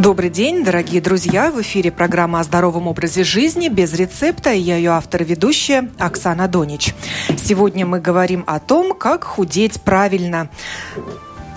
Добрый 0.00 0.30
день, 0.30 0.64
дорогие 0.64 1.02
друзья! 1.02 1.50
В 1.50 1.60
эфире 1.60 1.92
программа 1.92 2.40
о 2.40 2.42
здоровом 2.42 2.86
образе 2.86 3.22
жизни 3.22 3.68
без 3.68 3.92
рецепта. 3.92 4.50
Я 4.50 4.76
ее 4.76 4.92
автор 4.92 5.20
и 5.20 5.26
ведущая 5.26 5.90
Оксана 5.98 6.48
Донич. 6.48 6.94
Сегодня 7.36 7.84
мы 7.84 8.00
говорим 8.00 8.42
о 8.46 8.60
том, 8.60 8.94
как 8.94 9.24
худеть 9.24 9.82
правильно. 9.82 10.48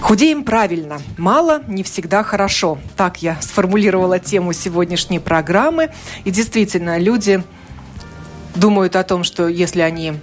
Худеем 0.01 0.43
правильно. 0.43 1.01
Мало 1.17 1.63
не 1.67 1.83
всегда 1.83 2.23
хорошо. 2.23 2.79
Так 2.97 3.21
я 3.21 3.39
сформулировала 3.39 4.19
тему 4.19 4.51
сегодняшней 4.51 5.19
программы. 5.19 5.91
И 6.25 6.31
действительно, 6.31 6.97
люди 6.97 7.43
думают 8.55 8.95
о 8.95 9.03
том, 9.03 9.23
что 9.23 9.47
если 9.47 9.81
они 9.81 10.13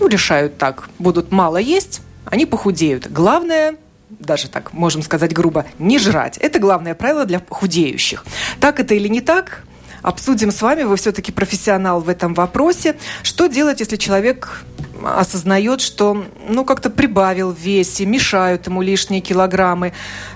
ну, 0.00 0.08
решают 0.08 0.58
так, 0.58 0.90
будут 0.98 1.30
мало 1.30 1.58
есть, 1.58 2.00
они 2.24 2.44
похудеют. 2.44 3.10
Главное 3.10 3.76
даже 4.10 4.48
так 4.48 4.72
можем 4.72 5.02
сказать 5.02 5.32
грубо, 5.32 5.66
не 5.78 5.98
жрать. 5.98 6.38
Это 6.38 6.58
главное 6.58 6.94
правило 6.94 7.24
для 7.24 7.40
худеющих. 7.48 8.24
Так 8.60 8.80
это 8.80 8.94
или 8.94 9.08
не 9.08 9.20
так, 9.20 9.64
обсудим 10.04 10.50
с 10.50 10.62
вами. 10.62 10.82
Вы 10.82 10.96
все-таки 10.96 11.32
профессионал 11.32 12.00
в 12.00 12.08
этом 12.08 12.34
вопросе. 12.34 12.96
Что 13.22 13.46
делать, 13.46 13.80
если 13.80 13.96
человек 13.96 14.62
осознает, 15.02 15.80
что 15.80 16.24
ну 16.48 16.64
как-то 16.64 16.90
прибавил 16.90 17.52
в 17.52 17.58
весе, 17.58 18.04
мешают 18.04 18.66
ему 18.66 18.82
лишние 18.82 19.20
килограммы, 19.20 19.92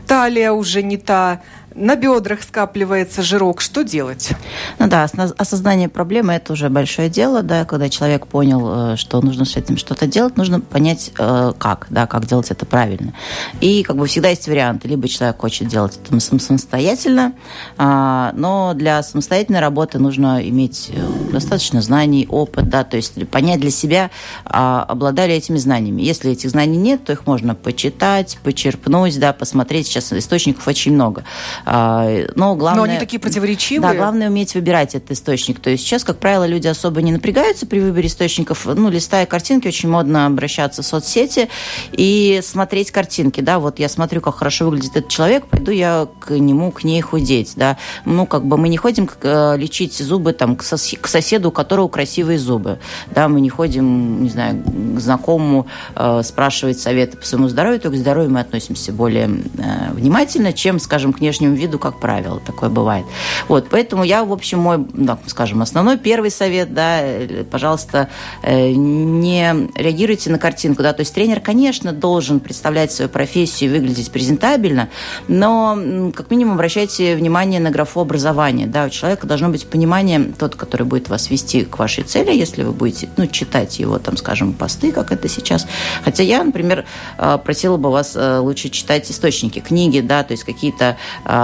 талия 0.06 0.52
уже 0.52 0.82
не 0.82 0.96
та, 0.96 1.42
на 1.78 1.96
бедрах 1.96 2.42
скапливается 2.42 3.22
жирок. 3.22 3.60
Что 3.60 3.82
делать? 3.82 4.30
Ну 4.78 4.88
да, 4.88 5.06
осознание 5.36 5.88
проблемы– 5.88 6.32
это 6.34 6.52
уже 6.52 6.68
большое 6.68 7.08
дело, 7.08 7.42
да, 7.42 7.64
когда 7.64 7.88
человек 7.88 8.26
понял, 8.26 8.92
э, 8.92 8.96
что 8.96 9.20
нужно 9.20 9.44
с 9.44 9.56
этим 9.56 9.76
что-то 9.76 10.06
делать, 10.06 10.36
нужно 10.36 10.60
понять, 10.60 11.12
э, 11.18 11.52
как, 11.58 11.86
да, 11.90 12.06
как 12.06 12.26
делать 12.26 12.50
это 12.50 12.66
правильно. 12.66 13.14
И 13.60 13.82
как 13.82 13.96
бы 13.96 14.06
всегда 14.06 14.28
есть 14.28 14.46
варианты. 14.48 14.88
Либо 14.88 15.08
человек 15.08 15.38
хочет 15.38 15.68
делать 15.68 15.98
это 16.02 16.18
самостоятельно, 16.20 17.34
а, 17.76 18.32
но 18.34 18.72
для 18.74 19.02
самостоятельной 19.02 19.60
работы 19.60 19.98
нужно 19.98 20.46
иметь 20.48 20.90
э, 20.92 21.32
достаточно 21.32 21.80
знаний, 21.80 22.26
опыт, 22.28 22.68
да, 22.68 22.84
то 22.84 22.96
есть 22.96 23.28
понять 23.28 23.60
для 23.60 23.70
себя, 23.70 24.10
а, 24.44 24.84
обладали 24.88 25.34
этими 25.34 25.56
знаниями. 25.56 26.02
Если 26.02 26.32
этих 26.32 26.50
знаний 26.50 26.76
нет, 26.76 27.04
то 27.04 27.12
их 27.12 27.26
можно 27.26 27.54
почитать, 27.54 28.38
почерпнуть, 28.42 29.18
да, 29.18 29.32
посмотреть. 29.32 29.86
Сейчас 29.86 30.12
источников 30.12 30.66
очень 30.66 30.92
много. 30.92 31.24
А, 31.70 32.08
но 32.34 32.54
главное... 32.54 32.84
Но 32.84 32.90
они 32.90 32.98
такие 32.98 33.20
противоречивые. 33.20 33.92
Да, 33.92 33.94
главное 33.94 34.28
уметь 34.28 34.54
выбирать 34.54 34.94
этот 34.94 35.10
источник. 35.10 35.60
То 35.60 35.68
есть 35.68 35.84
сейчас, 35.84 36.02
как 36.02 36.18
правило, 36.18 36.46
люди 36.46 36.66
особо 36.66 37.02
не 37.02 37.12
напрягаются 37.12 37.66
при 37.66 37.78
выборе 37.78 38.06
источников. 38.08 38.64
Ну, 38.64 38.88
листая 38.88 39.26
картинки, 39.26 39.68
очень 39.68 39.90
модно 39.90 40.24
обращаться 40.24 40.82
в 40.82 40.86
соцсети 40.86 41.50
и 41.92 42.40
смотреть 42.42 42.90
картинки. 42.90 43.42
Да, 43.42 43.58
вот 43.58 43.78
я 43.78 43.90
смотрю, 43.90 44.22
как 44.22 44.36
хорошо 44.36 44.64
выглядит 44.64 44.96
этот 44.96 45.10
человек, 45.10 45.46
пойду 45.46 45.70
я 45.70 46.08
к 46.20 46.30
нему, 46.30 46.70
к 46.70 46.84
ней 46.84 47.02
худеть. 47.02 47.52
Да. 47.56 47.76
Ну, 48.06 48.24
как 48.24 48.46
бы 48.46 48.56
мы 48.56 48.70
не 48.70 48.78
ходим 48.78 49.08
э, 49.20 49.56
лечить 49.58 49.94
зубы 49.98 50.32
там, 50.32 50.56
к 50.56 50.62
соседу, 50.62 51.50
у 51.50 51.52
которого 51.52 51.88
красивые 51.88 52.38
зубы. 52.38 52.78
Да, 53.14 53.28
мы 53.28 53.42
не 53.42 53.50
ходим, 53.50 54.22
не 54.22 54.30
знаю, 54.30 54.62
к 54.64 55.00
знакомому 55.00 55.66
э, 55.94 56.22
спрашивать 56.24 56.80
советы 56.80 57.18
по 57.18 57.26
своему 57.26 57.48
здоровью, 57.48 57.78
только 57.80 57.98
к 57.98 58.00
здоровью 58.00 58.30
мы 58.30 58.40
относимся 58.40 58.90
более 58.92 59.28
э, 59.58 59.92
внимательно, 59.92 60.54
чем, 60.54 60.80
скажем, 60.80 61.12
к 61.12 61.18
внешнему 61.18 61.47
виду, 61.54 61.78
как 61.78 61.98
правило, 61.98 62.40
такое 62.40 62.70
бывает. 62.70 63.06
Вот, 63.48 63.68
поэтому 63.70 64.04
я, 64.04 64.24
в 64.24 64.32
общем, 64.32 64.60
мой, 64.60 64.86
да, 64.92 65.18
скажем, 65.26 65.62
основной 65.62 65.98
первый 65.98 66.30
совет, 66.30 66.74
да, 66.74 67.02
пожалуйста, 67.50 68.08
э, 68.42 68.72
не 68.72 69.68
реагируйте 69.74 70.30
на 70.30 70.38
картинку, 70.38 70.82
да, 70.82 70.92
то 70.92 71.00
есть 71.00 71.14
тренер, 71.14 71.40
конечно, 71.40 71.92
должен 71.92 72.40
представлять 72.40 72.92
свою 72.92 73.08
профессию 73.08 73.70
и 73.70 73.78
выглядеть 73.78 74.10
презентабельно, 74.10 74.88
но 75.28 76.12
как 76.14 76.30
минимум 76.30 76.54
обращайте 76.54 77.16
внимание 77.16 77.60
на 77.60 77.70
графу 77.70 78.00
образования, 78.00 78.66
да, 78.66 78.84
у 78.86 78.90
человека 78.90 79.26
должно 79.26 79.48
быть 79.48 79.66
понимание, 79.68 80.32
тот, 80.38 80.56
который 80.56 80.86
будет 80.86 81.08
вас 81.08 81.30
вести 81.30 81.64
к 81.64 81.78
вашей 81.78 82.04
цели, 82.04 82.32
если 82.32 82.62
вы 82.62 82.72
будете, 82.72 83.08
ну, 83.16 83.26
читать 83.26 83.78
его, 83.78 83.98
там, 83.98 84.16
скажем, 84.16 84.52
посты, 84.52 84.92
как 84.92 85.12
это 85.12 85.28
сейчас, 85.28 85.66
хотя 86.04 86.22
я, 86.22 86.42
например, 86.42 86.84
э, 87.18 87.38
просила 87.44 87.76
бы 87.76 87.90
вас 87.90 88.16
э, 88.16 88.38
лучше 88.38 88.68
читать 88.68 89.10
источники, 89.10 89.60
книги, 89.60 90.00
да, 90.00 90.22
то 90.22 90.32
есть 90.32 90.44
какие-то 90.44 90.96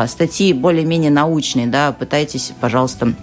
статьи 0.06 0.53
более-менее 0.53 1.10
научные, 1.10 1.66
да, 1.66 1.93
пытайтесь, 1.93 2.53
пожалуйста, 2.60 3.15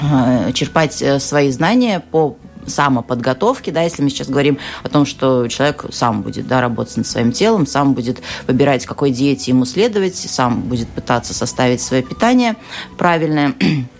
а, 0.00 0.52
черпать 0.52 1.02
э, 1.02 1.18
свои 1.18 1.50
знания 1.50 2.02
по 2.10 2.36
самоподготовки, 2.66 3.70
да, 3.70 3.82
если 3.82 4.02
мы 4.02 4.10
сейчас 4.10 4.28
говорим 4.28 4.58
о 4.82 4.88
том, 4.88 5.04
что 5.04 5.48
человек 5.48 5.86
сам 5.90 6.22
будет 6.22 6.46
да, 6.46 6.60
работать 6.60 6.96
над 6.96 7.06
своим 7.06 7.32
телом, 7.32 7.66
сам 7.66 7.94
будет 7.94 8.22
выбирать, 8.46 8.86
какой 8.86 9.10
диете 9.10 9.50
ему 9.50 9.64
следовать, 9.64 10.16
сам 10.16 10.62
будет 10.62 10.88
пытаться 10.88 11.34
составить 11.34 11.80
свое 11.80 12.02
питание 12.02 12.56
правильное, 12.96 13.54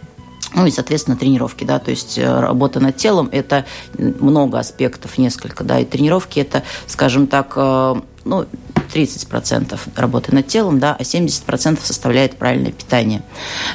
ну 0.54 0.66
и, 0.66 0.70
соответственно, 0.70 1.16
тренировки, 1.16 1.64
да, 1.64 1.78
то 1.78 1.90
есть 1.90 2.18
э, 2.18 2.40
работа 2.40 2.80
над 2.80 2.96
телом– 2.96 3.28
это 3.32 3.64
много 3.98 4.58
аспектов, 4.58 5.18
несколько, 5.18 5.64
да, 5.64 5.80
и 5.80 5.84
тренировки– 5.84 6.38
это, 6.40 6.62
скажем 6.86 7.26
так, 7.26 7.52
э, 7.56 7.94
ну, 8.24 8.46
30% 8.92 9.78
работы 9.96 10.34
над 10.34 10.46
телом, 10.46 10.78
да, 10.78 10.96
а 10.98 11.02
70% 11.02 11.78
составляет 11.82 12.36
правильное 12.36 12.72
питание. 12.72 13.22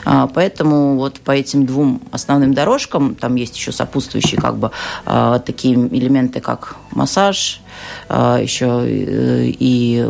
А, 0.06 0.28
поэтому 0.28 0.98
вот 0.98 1.20
по 1.20 1.32
этим 1.32 1.66
двум 1.66 2.02
основным 2.12 2.54
дорожкам, 2.54 3.16
там 3.16 3.36
есть 3.36 3.56
еще 3.58 3.72
сопутствующие 3.72 4.40
как 4.40 4.58
бы 4.58 4.72
а, 5.06 5.40
такие 5.40 5.76
элементы, 5.76 6.40
как 6.40 6.76
массаж, 6.92 7.62
а, 8.10 8.40
еще 8.40 8.84
э, 8.86 9.52
и 9.60 10.08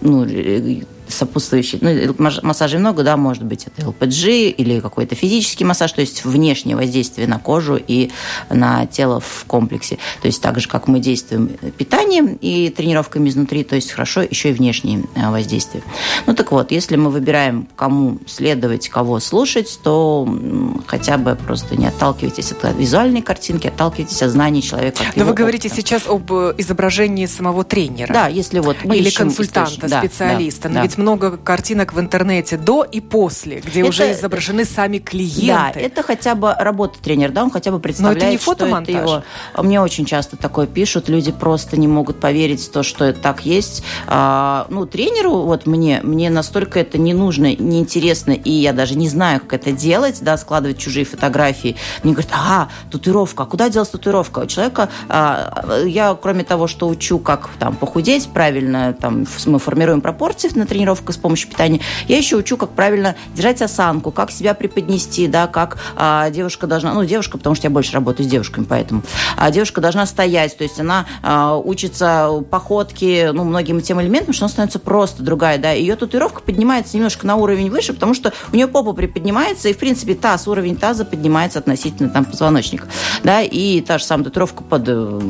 ну, 0.00 0.24
сопутствующие, 1.12 1.80
ну, 1.80 2.14
массажей 2.42 2.78
много, 2.78 3.02
да, 3.02 3.16
может 3.16 3.44
быть, 3.44 3.66
это 3.66 3.88
ЛПГ 3.88 4.26
или 4.26 4.80
какой-то 4.80 5.14
физический 5.14 5.64
массаж, 5.64 5.92
то 5.92 6.00
есть 6.00 6.24
внешнее 6.24 6.76
воздействие 6.76 7.26
на 7.26 7.38
кожу 7.38 7.76
и 7.76 8.10
на 8.50 8.86
тело 8.86 9.20
в 9.20 9.44
комплексе. 9.46 9.98
То 10.20 10.26
есть 10.26 10.42
так 10.42 10.60
же, 10.60 10.68
как 10.68 10.88
мы 10.88 11.00
действуем 11.00 11.48
питанием 11.76 12.38
и 12.40 12.70
тренировками 12.70 13.28
изнутри, 13.28 13.64
то 13.64 13.76
есть 13.76 13.92
хорошо 13.92 14.22
еще 14.22 14.50
и 14.50 14.52
внешние 14.52 15.04
э, 15.14 15.30
воздействия. 15.30 15.82
Ну 16.26 16.34
так 16.34 16.52
вот, 16.52 16.72
если 16.72 16.96
мы 16.96 17.10
выбираем, 17.10 17.68
кому 17.76 18.18
следовать, 18.26 18.88
кого 18.88 19.20
слушать, 19.20 19.78
то 19.82 20.28
хотя 20.86 21.18
бы 21.18 21.36
просто 21.36 21.76
не 21.76 21.86
отталкивайтесь 21.86 22.52
от 22.52 22.76
визуальной 22.76 23.22
картинки, 23.22 23.66
отталкивайтесь 23.66 24.22
от 24.22 24.30
знаний 24.30 24.62
человека. 24.62 25.02
Но 25.16 25.24
вы 25.24 25.34
говорите 25.34 25.68
опыта. 25.68 25.82
сейчас 25.82 26.06
об 26.06 26.32
э, 26.32 26.54
изображении 26.58 27.26
самого 27.26 27.64
тренера. 27.64 28.12
Да, 28.12 28.28
если 28.28 28.58
вот 28.60 28.76
мы 28.84 28.96
Или 28.96 29.10
консультанта, 29.10 29.88
специалиста. 29.88 30.62
Да, 30.64 30.68
Но 30.68 30.74
да. 30.76 30.82
ведь 30.82 30.98
много 31.02 31.36
картинок 31.36 31.92
в 31.92 32.00
интернете 32.00 32.56
до 32.56 32.84
и 32.84 33.00
после, 33.00 33.60
где 33.60 33.80
это, 33.80 33.88
уже 33.88 34.12
изображены 34.12 34.64
сами 34.64 34.98
клиенты. 34.98 35.46
Да, 35.46 35.72
это 35.74 36.02
хотя 36.02 36.34
бы 36.34 36.54
работа 36.58 37.00
тренера, 37.00 37.30
да, 37.30 37.44
он 37.44 37.50
хотя 37.50 37.70
бы 37.70 37.80
представляет, 37.80 38.20
Но 38.20 38.24
это 38.24 38.32
не 38.32 38.38
фотомонтаж. 38.38 38.94
что 38.94 39.02
это 39.02 39.24
его. 39.56 39.62
Мне 39.62 39.80
очень 39.80 40.04
часто 40.04 40.36
такое 40.36 40.66
пишут, 40.66 41.08
люди 41.08 41.32
просто 41.32 41.76
не 41.76 41.88
могут 41.88 42.20
поверить 42.20 42.62
в 42.62 42.70
то, 42.70 42.82
что 42.82 43.04
это 43.04 43.20
так 43.20 43.44
есть. 43.44 43.82
А, 44.06 44.66
ну, 44.70 44.86
тренеру, 44.86 45.42
вот 45.42 45.66
мне, 45.66 46.00
мне 46.02 46.30
настолько 46.30 46.80
это 46.80 46.98
не 46.98 47.14
нужно, 47.14 47.54
неинтересно, 47.54 48.32
и 48.32 48.50
я 48.50 48.72
даже 48.72 48.96
не 48.96 49.08
знаю, 49.08 49.40
как 49.40 49.54
это 49.54 49.72
делать, 49.72 50.18
да, 50.22 50.36
складывать 50.36 50.78
чужие 50.78 51.04
фотографии. 51.04 51.76
Мне 52.02 52.12
говорят, 52.12 52.32
ага, 52.32 52.70
татуировка, 52.90 53.42
а 53.42 53.46
куда 53.46 53.68
делась 53.68 53.88
татуировка? 53.88 54.40
У 54.40 54.46
человека, 54.46 54.88
а, 55.08 55.82
я 55.84 56.14
кроме 56.14 56.44
того, 56.44 56.66
что 56.66 56.88
учу, 56.88 57.18
как 57.18 57.50
там 57.58 57.74
похудеть 57.76 58.28
правильно, 58.32 58.94
там 58.98 59.26
мы 59.46 59.58
формируем 59.58 60.00
пропорции 60.00 60.50
на 60.54 60.66
тренировке, 60.66 60.91
тренировка 60.92 61.12
с 61.12 61.16
помощью 61.16 61.48
питания. 61.48 61.80
Я 62.08 62.18
еще 62.18 62.36
учу, 62.36 62.56
как 62.56 62.70
правильно 62.70 63.16
держать 63.34 63.62
осанку, 63.62 64.10
как 64.10 64.30
себя 64.30 64.54
преподнести, 64.54 65.26
да, 65.26 65.46
как 65.46 65.78
а, 65.96 66.30
девушка 66.30 66.66
должна, 66.66 66.92
ну, 66.92 67.04
девушка, 67.04 67.38
потому 67.38 67.54
что 67.54 67.66
я 67.66 67.70
больше 67.70 67.92
работаю 67.92 68.26
с 68.26 68.30
девушками, 68.30 68.64
поэтому, 68.64 69.02
а 69.36 69.50
девушка 69.50 69.80
должна 69.80 70.06
стоять, 70.06 70.56
то 70.56 70.64
есть 70.64 70.78
она 70.80 71.06
а, 71.22 71.56
учится 71.56 72.30
походке, 72.50 73.32
ну, 73.32 73.44
многим 73.44 73.80
тем 73.80 74.00
элементам, 74.00 74.34
что 74.34 74.44
она 74.44 74.50
становится 74.50 74.78
просто 74.78 75.22
другая, 75.22 75.58
да, 75.58 75.72
ее 75.72 75.96
татуировка 75.96 76.42
поднимается 76.42 76.96
немножко 76.96 77.26
на 77.26 77.36
уровень 77.36 77.70
выше, 77.70 77.92
потому 77.94 78.14
что 78.14 78.32
у 78.52 78.56
нее 78.56 78.68
попа 78.68 78.92
приподнимается, 78.92 79.68
и, 79.68 79.72
в 79.72 79.78
принципе, 79.78 80.14
таз, 80.14 80.46
уровень 80.46 80.76
таза 80.76 81.04
поднимается 81.04 81.58
относительно 81.58 82.10
там 82.10 82.24
позвоночника, 82.24 82.86
да, 83.24 83.40
и 83.40 83.80
та 83.80 83.98
же 83.98 84.04
самая 84.04 84.24
татуировка 84.24 84.62
под 84.62 84.84
э, 84.86 85.20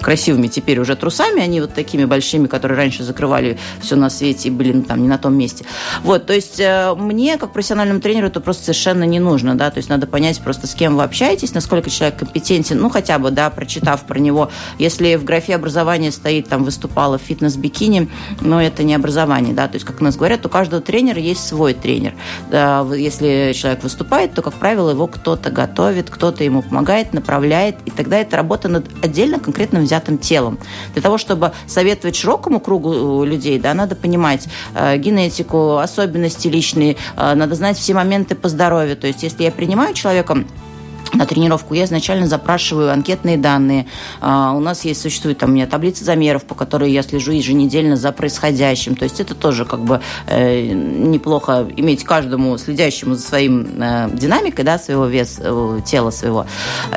красивыми 0.00 0.46
теперь 0.46 0.80
уже 0.80 0.96
трусами, 0.96 1.42
они 1.42 1.60
вот 1.60 1.74
такими 1.74 2.04
большими, 2.04 2.46
которые 2.46 2.78
раньше 2.78 3.02
закрывали 3.02 3.58
все 3.80 3.96
на 3.96 4.10
свете 4.10 4.48
и 4.48 4.50
были 4.50 4.67
ну, 4.72 4.82
там 4.82 5.02
не 5.02 5.08
на 5.08 5.18
том 5.18 5.34
месте. 5.34 5.64
Вот, 6.02 6.26
то 6.26 6.32
есть 6.32 6.60
э, 6.60 6.94
мне, 6.94 7.38
как 7.38 7.52
профессиональному 7.52 8.00
тренеру, 8.00 8.28
это 8.28 8.40
просто 8.40 8.64
совершенно 8.64 9.04
не 9.04 9.20
нужно, 9.20 9.54
да, 9.54 9.70
то 9.70 9.78
есть 9.78 9.88
надо 9.88 10.06
понять 10.06 10.40
просто, 10.40 10.66
с 10.66 10.74
кем 10.74 10.96
вы 10.96 11.02
общаетесь, 11.02 11.54
насколько 11.54 11.90
человек 11.90 12.18
компетентен, 12.18 12.78
ну, 12.78 12.90
хотя 12.90 13.18
бы, 13.18 13.30
да, 13.30 13.50
прочитав 13.50 14.04
про 14.04 14.18
него. 14.18 14.50
Если 14.78 15.16
в 15.16 15.24
графе 15.24 15.54
образования 15.54 16.12
стоит, 16.12 16.48
там, 16.48 16.64
выступала 16.64 17.18
в 17.18 17.22
фитнес-бикини, 17.22 18.08
но 18.40 18.62
это 18.62 18.82
не 18.82 18.94
образование, 18.94 19.54
да, 19.54 19.68
то 19.68 19.74
есть, 19.74 19.86
как 19.86 20.00
у 20.00 20.04
нас 20.04 20.16
говорят, 20.16 20.44
у 20.46 20.48
каждого 20.48 20.82
тренера 20.82 21.20
есть 21.20 21.46
свой 21.46 21.74
тренер. 21.74 22.14
Да, 22.50 22.86
если 22.94 23.52
человек 23.54 23.82
выступает, 23.82 24.34
то, 24.34 24.42
как 24.42 24.54
правило, 24.54 24.90
его 24.90 25.06
кто-то 25.06 25.50
готовит, 25.50 26.10
кто-то 26.10 26.44
ему 26.44 26.62
помогает, 26.62 27.12
направляет, 27.12 27.76
и 27.84 27.90
тогда 27.90 28.18
это 28.18 28.36
работа 28.36 28.68
над 28.68 28.86
отдельно 29.02 29.38
конкретным 29.38 29.84
взятым 29.84 30.18
телом. 30.18 30.58
Для 30.92 31.02
того, 31.02 31.18
чтобы 31.18 31.52
советовать 31.66 32.16
широкому 32.16 32.60
кругу 32.60 33.24
э, 33.24 33.26
людей, 33.26 33.58
да, 33.58 33.74
надо 33.74 33.96
понимать 33.96 34.48
генетику, 34.74 35.76
особенности 35.76 36.48
личные, 36.48 36.96
э, 37.16 37.34
надо 37.34 37.54
знать 37.54 37.76
все 37.78 37.94
моменты 37.94 38.34
по 38.34 38.48
здоровью. 38.48 38.96
То 38.96 39.06
есть, 39.06 39.22
если 39.22 39.44
я 39.44 39.50
принимаю 39.50 39.94
человека 39.94 40.44
на 41.14 41.26
тренировку, 41.26 41.74
я 41.74 41.84
изначально 41.84 42.26
запрашиваю 42.26 42.92
анкетные 42.92 43.36
данные. 43.36 43.86
А, 44.20 44.52
у 44.52 44.60
нас 44.60 44.84
есть, 44.84 45.00
существует 45.00 45.38
там 45.38 45.50
у 45.50 45.52
меня 45.52 45.66
таблица 45.66 46.04
замеров, 46.04 46.44
по 46.44 46.54
которой 46.54 46.90
я 46.90 47.02
слежу 47.02 47.32
еженедельно 47.32 47.96
за 47.96 48.12
происходящим. 48.12 48.96
То 48.96 49.04
есть 49.04 49.20
это 49.20 49.34
тоже 49.34 49.64
как 49.64 49.80
бы 49.80 50.00
э, 50.26 50.72
неплохо 50.72 51.66
иметь 51.76 52.04
каждому 52.04 52.56
следящему 52.58 53.14
за 53.14 53.22
своим 53.22 53.80
э, 53.80 54.10
динамикой, 54.12 54.64
да, 54.64 54.78
своего 54.78 55.06
веса, 55.06 55.42
э, 55.44 55.80
тела 55.84 56.10
своего. 56.10 56.46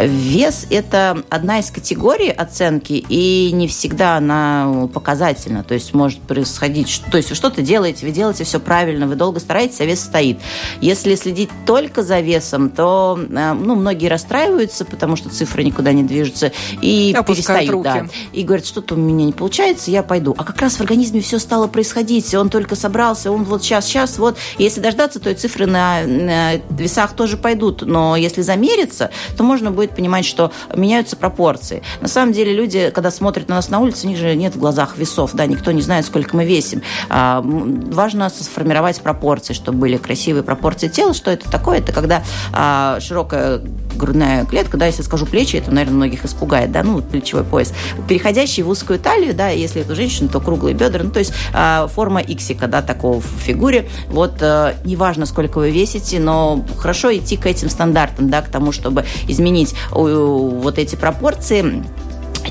Вес– 0.02 0.68
это 0.69 1.24
одна 1.30 1.60
из 1.60 1.72
категорий 1.72 2.30
оценки, 2.30 2.94
и 3.07 3.52
не 3.54 3.68
всегда 3.68 4.18
она 4.18 4.90
показательна. 4.94 5.64
То 5.64 5.74
есть 5.74 5.94
может 5.94 6.19
происходить, 6.19 7.02
то 7.12 7.18
есть 7.18 7.30
вы 7.30 7.36
что-то 7.36 7.62
делаете, 7.62 8.06
вы 8.06 8.12
делаете 8.12 8.44
все 8.44 8.60
правильно, 8.60 9.07
вы 9.07 9.16
долго 9.16 9.40
стараетесь, 9.40 9.80
а 9.81 9.86
вес 9.86 10.02
стоит. 10.02 10.40
Если 10.81 11.16
следить 11.16 11.50
только 11.66 12.04
за 12.04 12.19
весом, 12.19 12.69
то, 12.69 13.19
э, 13.19 13.54
ну, 13.54 13.75
многие 13.75 14.00
многие 14.01 14.07
расстраиваются, 14.07 14.83
потому 14.86 15.15
что 15.15 15.30
цифры 15.30 15.63
никуда 15.63 15.94
не 15.94 16.03
движутся, 16.03 16.51
и 16.81 17.13
Опускают 17.15 17.69
перестают. 17.69 17.71
Руки. 17.71 18.12
Да, 18.12 18.39
и 18.39 18.44
говорят, 18.44 18.65
что-то 18.65 18.95
у 18.95 18.98
меня 18.98 19.25
не 19.25 19.31
получается, 19.31 19.92
я 19.92 20.01
пойду. 20.01 20.33
А 20.38 20.44
как 20.44 20.59
раз 20.59 20.77
в 20.77 20.81
организме 20.81 21.21
все 21.21 21.38
стало 21.38 21.68
происходить, 21.68 22.33
он 22.33 22.50
только 22.50 22.75
собрался, 22.75 23.31
он 23.31 23.44
вот 23.44 23.63
сейчас, 23.63 23.86
сейчас, 23.86 24.18
вот. 24.18 24.38
Если 24.57 24.81
дождаться, 24.81 25.19
то 25.19 25.30
и 25.30 25.36
цифры 25.36 25.68
на, 25.68 26.03
на 26.06 26.53
весах 26.69 27.13
тоже 27.13 27.38
пойдут. 27.38 27.83
Но 27.83 28.15
если 28.15 28.42
замериться, 28.42 29.12
то 29.38 29.44
можно 29.44 29.71
будет 29.71 29.95
понимать, 29.95 30.25
что 30.25 30.51
меняются 30.75 31.15
пропорции. 31.15 31.83
На 32.01 32.07
самом 32.07 32.33
деле 32.33 32.54
люди, 32.54 32.92
когда 32.94 33.12
смотрят 33.12 33.50
на 33.50 33.56
нас 33.56 33.69
на 33.69 33.80
улице, 33.80 34.07
у 34.07 34.09
них 34.09 34.18
же 34.18 34.36
нет 34.36 34.56
в 34.56 34.59
глазах 34.59 34.97
весов, 34.97 35.31
да, 35.33 35.45
никто 35.45 35.71
не 35.71 35.81
знает, 35.81 36.06
сколько 36.06 36.36
мы 36.36 36.45
весим. 36.45 36.81
А, 37.09 37.42
важно 37.44 38.30
сформировать 38.30 39.01
пропорции, 39.01 39.54
чтобы 39.54 39.80
были 39.80 39.97
красивые 39.97 40.44
пропорции 40.44 40.88
тела. 40.88 41.13
Что 41.13 41.30
это 41.30 41.50
такое? 41.51 41.80
Это 41.80 41.92
когда 41.92 42.24
а, 42.54 43.00
широкая 43.00 43.62
грудная 43.96 44.46
клетка, 44.46 44.78
да, 44.78 44.86
если 44.86 45.02
скажу 45.02 45.26
плечи, 45.26 45.56
это, 45.56 45.72
наверное, 45.72 45.96
многих 45.96 46.26
испугает, 46.26 46.72
да, 46.72 46.84
ну, 46.84 47.02
плечевой 47.02 47.44
пояс, 47.44 47.74
переходящий 48.08 48.64
в 48.64 48.70
узкую 48.70 49.00
талию, 49.00 49.34
да, 49.34 49.50
если 49.50 49.82
это 49.82 49.96
женщина, 49.96 50.30
то 50.30 50.40
круглые 50.40 50.76
бедра, 50.76 51.04
ну, 51.04 51.12
то 51.12 51.20
есть 51.20 51.34
э, 51.54 51.88
форма 51.94 52.22
иксика, 52.22 52.68
да, 52.68 52.82
такого 52.82 53.22
в 53.22 53.26
фигуре, 53.26 53.90
вот, 54.10 54.36
э, 54.42 54.76
неважно, 54.86 55.26
сколько 55.26 55.60
вы 55.60 55.72
весите, 55.72 56.20
но 56.20 56.66
хорошо 56.78 57.16
идти 57.16 57.38
к 57.38 57.46
этим 57.46 57.70
стандартам, 57.70 58.30
да, 58.30 58.42
к 58.42 58.50
тому, 58.50 58.72
чтобы 58.72 59.06
изменить 59.28 59.74
э, 59.74 59.96
вот 59.96 60.78
эти 60.78 60.96
пропорции, 60.96 61.84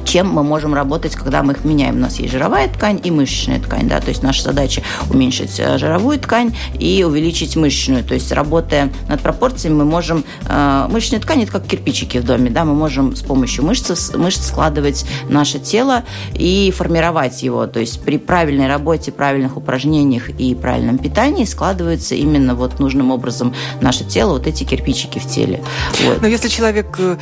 чем 0.05 0.29
мы 0.31 0.43
можем 0.43 0.75
работать, 0.75 1.15
когда 1.15 1.43
мы 1.43 1.53
их 1.53 1.65
меняем. 1.65 1.97
У 1.97 2.01
нас 2.01 2.19
есть 2.19 2.33
жировая 2.33 2.69
ткань 2.69 3.01
и 3.03 3.11
мышечная 3.11 3.61
ткань. 3.61 3.89
Да? 3.89 4.01
То 4.01 4.09
есть 4.09 4.23
наша 4.23 4.43
задача 4.43 4.83
уменьшить 5.09 5.59
э, 5.59 5.79
жировую 5.79 6.19
ткань 6.19 6.55
и 6.79 7.05
увеличить 7.05 7.57
мышечную. 7.57 8.05
То 8.05 8.15
есть 8.15 8.33
работая 8.33 8.91
над 9.09 9.21
пропорциями, 9.21 9.77
мы 9.77 9.85
можем... 9.85 10.25
Э, 10.49 10.87
мышечная 10.91 11.21
ткань– 11.21 11.43
это 11.43 11.53
как 11.53 11.67
кирпичики 11.67 12.19
в 12.19 12.25
доме. 12.25 12.51
Да? 12.51 12.65
Мы 12.65 12.75
можем 12.75 13.17
с 13.17 13.23
помощью 13.23 13.65
мышц, 13.65 14.13
мышц 14.15 14.47
складывать 14.47 15.05
наше 15.29 15.59
тело 15.59 16.05
и 16.35 16.73
формировать 16.77 17.43
его. 17.43 17.67
То 17.67 17.81
есть 17.81 18.03
при 18.03 18.19
правильной 18.19 18.69
работе, 18.69 19.13
правильных 19.13 19.57
упражнениях 19.57 20.31
и 20.31 20.55
правильном 20.55 20.99
питании 20.99 21.45
складывается 21.45 22.15
именно 22.15 22.55
вот 22.55 22.79
нужным 22.79 23.11
образом 23.11 23.55
наше 23.81 24.05
тело, 24.05 24.33
вот 24.33 24.47
эти 24.47 24.65
кирпичики 24.65 25.19
в 25.19 25.27
теле. 25.27 25.63
Вот. 26.05 26.21
Но 26.23 26.29
если 26.29 26.49
человек 26.49 26.95
э, 26.99 27.17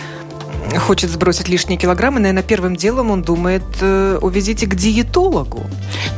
хочет 0.77 1.11
сбросить 1.11 1.49
лишние 1.49 1.79
килограммы, 1.79 2.21
наверное, 2.21 2.43
первым 2.43 2.77
делом 2.77 3.11
он 3.11 3.23
думает, 3.23 3.63
э, 3.81 4.19
увезите 4.21 4.67
к 4.67 4.75
диетологу. 4.75 5.63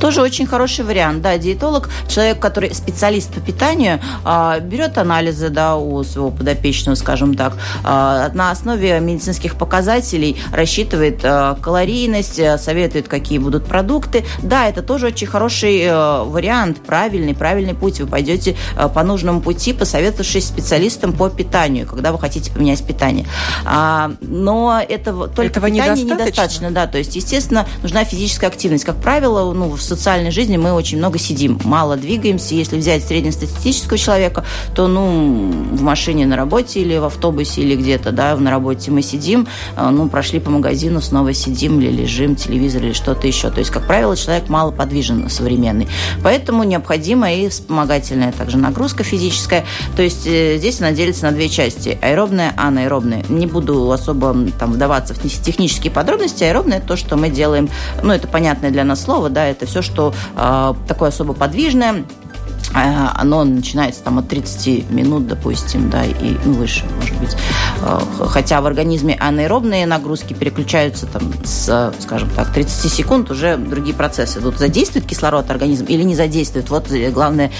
Тоже 0.00 0.22
очень 0.22 0.46
хороший 0.46 0.84
вариант. 0.84 1.22
Да, 1.22 1.36
диетолог, 1.38 1.88
человек, 2.08 2.38
который 2.38 2.74
специалист 2.74 3.32
по 3.32 3.40
питанию, 3.40 4.00
а, 4.24 4.58
берет 4.58 4.98
анализы 4.98 5.50
да, 5.50 5.76
у 5.76 6.02
своего 6.04 6.30
подопечного, 6.30 6.96
скажем 6.96 7.34
так, 7.34 7.56
а, 7.84 8.30
на 8.34 8.50
основе 8.50 8.98
медицинских 9.00 9.56
показателей 9.56 10.36
рассчитывает 10.52 11.20
а, 11.22 11.56
калорийность, 11.60 12.38
э, 12.38 12.58
советует, 12.58 13.08
какие 13.08 13.38
будут 13.38 13.66
продукты. 13.66 14.24
Да, 14.42 14.68
это 14.68 14.82
тоже 14.82 15.06
очень 15.06 15.26
хороший 15.26 15.80
э, 15.82 16.24
вариант, 16.24 16.78
правильный, 16.78 17.34
правильный 17.34 17.74
путь. 17.74 18.00
Вы 18.00 18.06
пойдете 18.06 18.56
э, 18.76 18.88
по 18.88 19.02
нужному 19.02 19.40
пути, 19.40 19.72
посоветовавшись 19.72 20.46
специалистом 20.46 21.12
по 21.12 21.28
питанию, 21.28 21.86
когда 21.86 22.12
вы 22.12 22.18
хотите 22.18 22.50
поменять 22.50 22.84
питание 22.84 23.26
но 24.40 24.82
этого 24.86 25.28
только 25.28 25.58
Этого 25.58 25.66
питания 25.68 26.02
недостаточно. 26.02 26.24
недостаточно, 26.24 26.70
да. 26.70 26.86
То 26.86 26.98
есть, 26.98 27.14
естественно, 27.16 27.66
нужна 27.82 28.04
физическая 28.04 28.50
активность. 28.50 28.84
Как 28.84 28.96
правило, 28.96 29.52
ну, 29.52 29.70
в 29.70 29.82
социальной 29.82 30.30
жизни 30.30 30.56
мы 30.56 30.72
очень 30.72 30.98
много 30.98 31.18
сидим, 31.18 31.58
мало 31.64 31.96
двигаемся. 31.96 32.54
Если 32.54 32.76
взять 32.76 33.04
среднестатистического 33.04 33.98
человека, 33.98 34.44
то, 34.74 34.88
ну, 34.88 35.50
в 35.72 35.82
машине 35.82 36.26
на 36.26 36.36
работе 36.36 36.80
или 36.80 36.96
в 36.96 37.04
автобусе 37.04 37.62
или 37.62 37.76
где-то, 37.76 38.12
да, 38.12 38.36
на 38.36 38.50
работе 38.50 38.90
мы 38.90 39.02
сидим, 39.02 39.46
а, 39.76 39.90
ну, 39.90 40.08
прошли 40.08 40.40
по 40.40 40.50
магазину, 40.50 41.00
снова 41.00 41.32
сидим 41.34 41.80
или 41.80 41.90
лежим, 41.90 42.36
телевизор 42.36 42.82
или 42.82 42.92
что-то 42.92 43.26
еще. 43.26 43.50
То 43.50 43.58
есть, 43.60 43.70
как 43.70 43.86
правило, 43.86 44.16
человек 44.16 44.48
мало 44.48 44.70
подвижен 44.70 45.28
современный. 45.28 45.88
Поэтому 46.22 46.64
необходима 46.64 47.32
и 47.32 47.48
вспомогательная 47.48 48.32
также 48.32 48.56
нагрузка 48.56 49.04
физическая. 49.04 49.64
То 49.96 50.02
есть, 50.02 50.26
э, 50.26 50.56
здесь 50.58 50.80
она 50.80 50.92
делится 50.92 51.24
на 51.24 51.32
две 51.32 51.48
части. 51.48 51.98
Аэробная, 52.00 52.54
анаэробная. 52.56 53.24
Не 53.28 53.46
буду 53.46 53.90
особо 53.92 54.29
там 54.58 54.72
вдаваться 54.72 55.14
в 55.14 55.18
технические 55.18 55.92
подробности, 55.92 56.44
аэробное– 56.44 56.78
это 56.78 56.88
то, 56.88 56.96
что 56.96 57.16
мы 57.16 57.30
делаем, 57.30 57.68
ну, 58.02 58.12
это 58.12 58.28
понятное 58.28 58.70
для 58.70 58.84
нас 58.84 59.02
слово, 59.02 59.30
да, 59.30 59.46
это 59.46 59.66
все, 59.66 59.82
что 59.82 60.14
э, 60.36 60.74
такое 60.86 61.08
особо 61.08 61.32
подвижное, 61.32 61.90
а, 61.92 62.04
оно 62.72 63.44
начинается 63.44 64.02
там 64.02 64.18
от 64.18 64.28
30 64.28 64.90
минут, 64.90 65.26
допустим, 65.26 65.90
да, 65.90 66.04
и 66.04 66.36
ну, 66.44 66.52
выше, 66.52 66.84
может 66.96 67.18
быть. 67.18 67.36
А, 67.82 68.02
хотя 68.28 68.60
в 68.60 68.66
организме 68.66 69.16
анаэробные 69.18 69.86
нагрузки 69.86 70.34
переключаются 70.34 71.06
там 71.06 71.32
с, 71.44 71.92
скажем 72.00 72.30
так, 72.30 72.52
30 72.52 72.92
секунд 72.92 73.30
уже 73.30 73.56
другие 73.56 73.94
процессы 73.94 74.38
идут. 74.38 74.58
Задействует 74.58 75.06
кислород 75.06 75.50
организм 75.50 75.84
или 75.86 76.02
не 76.02 76.14
задействует? 76.14 76.70
Вот 76.70 76.88
главное 77.12 77.50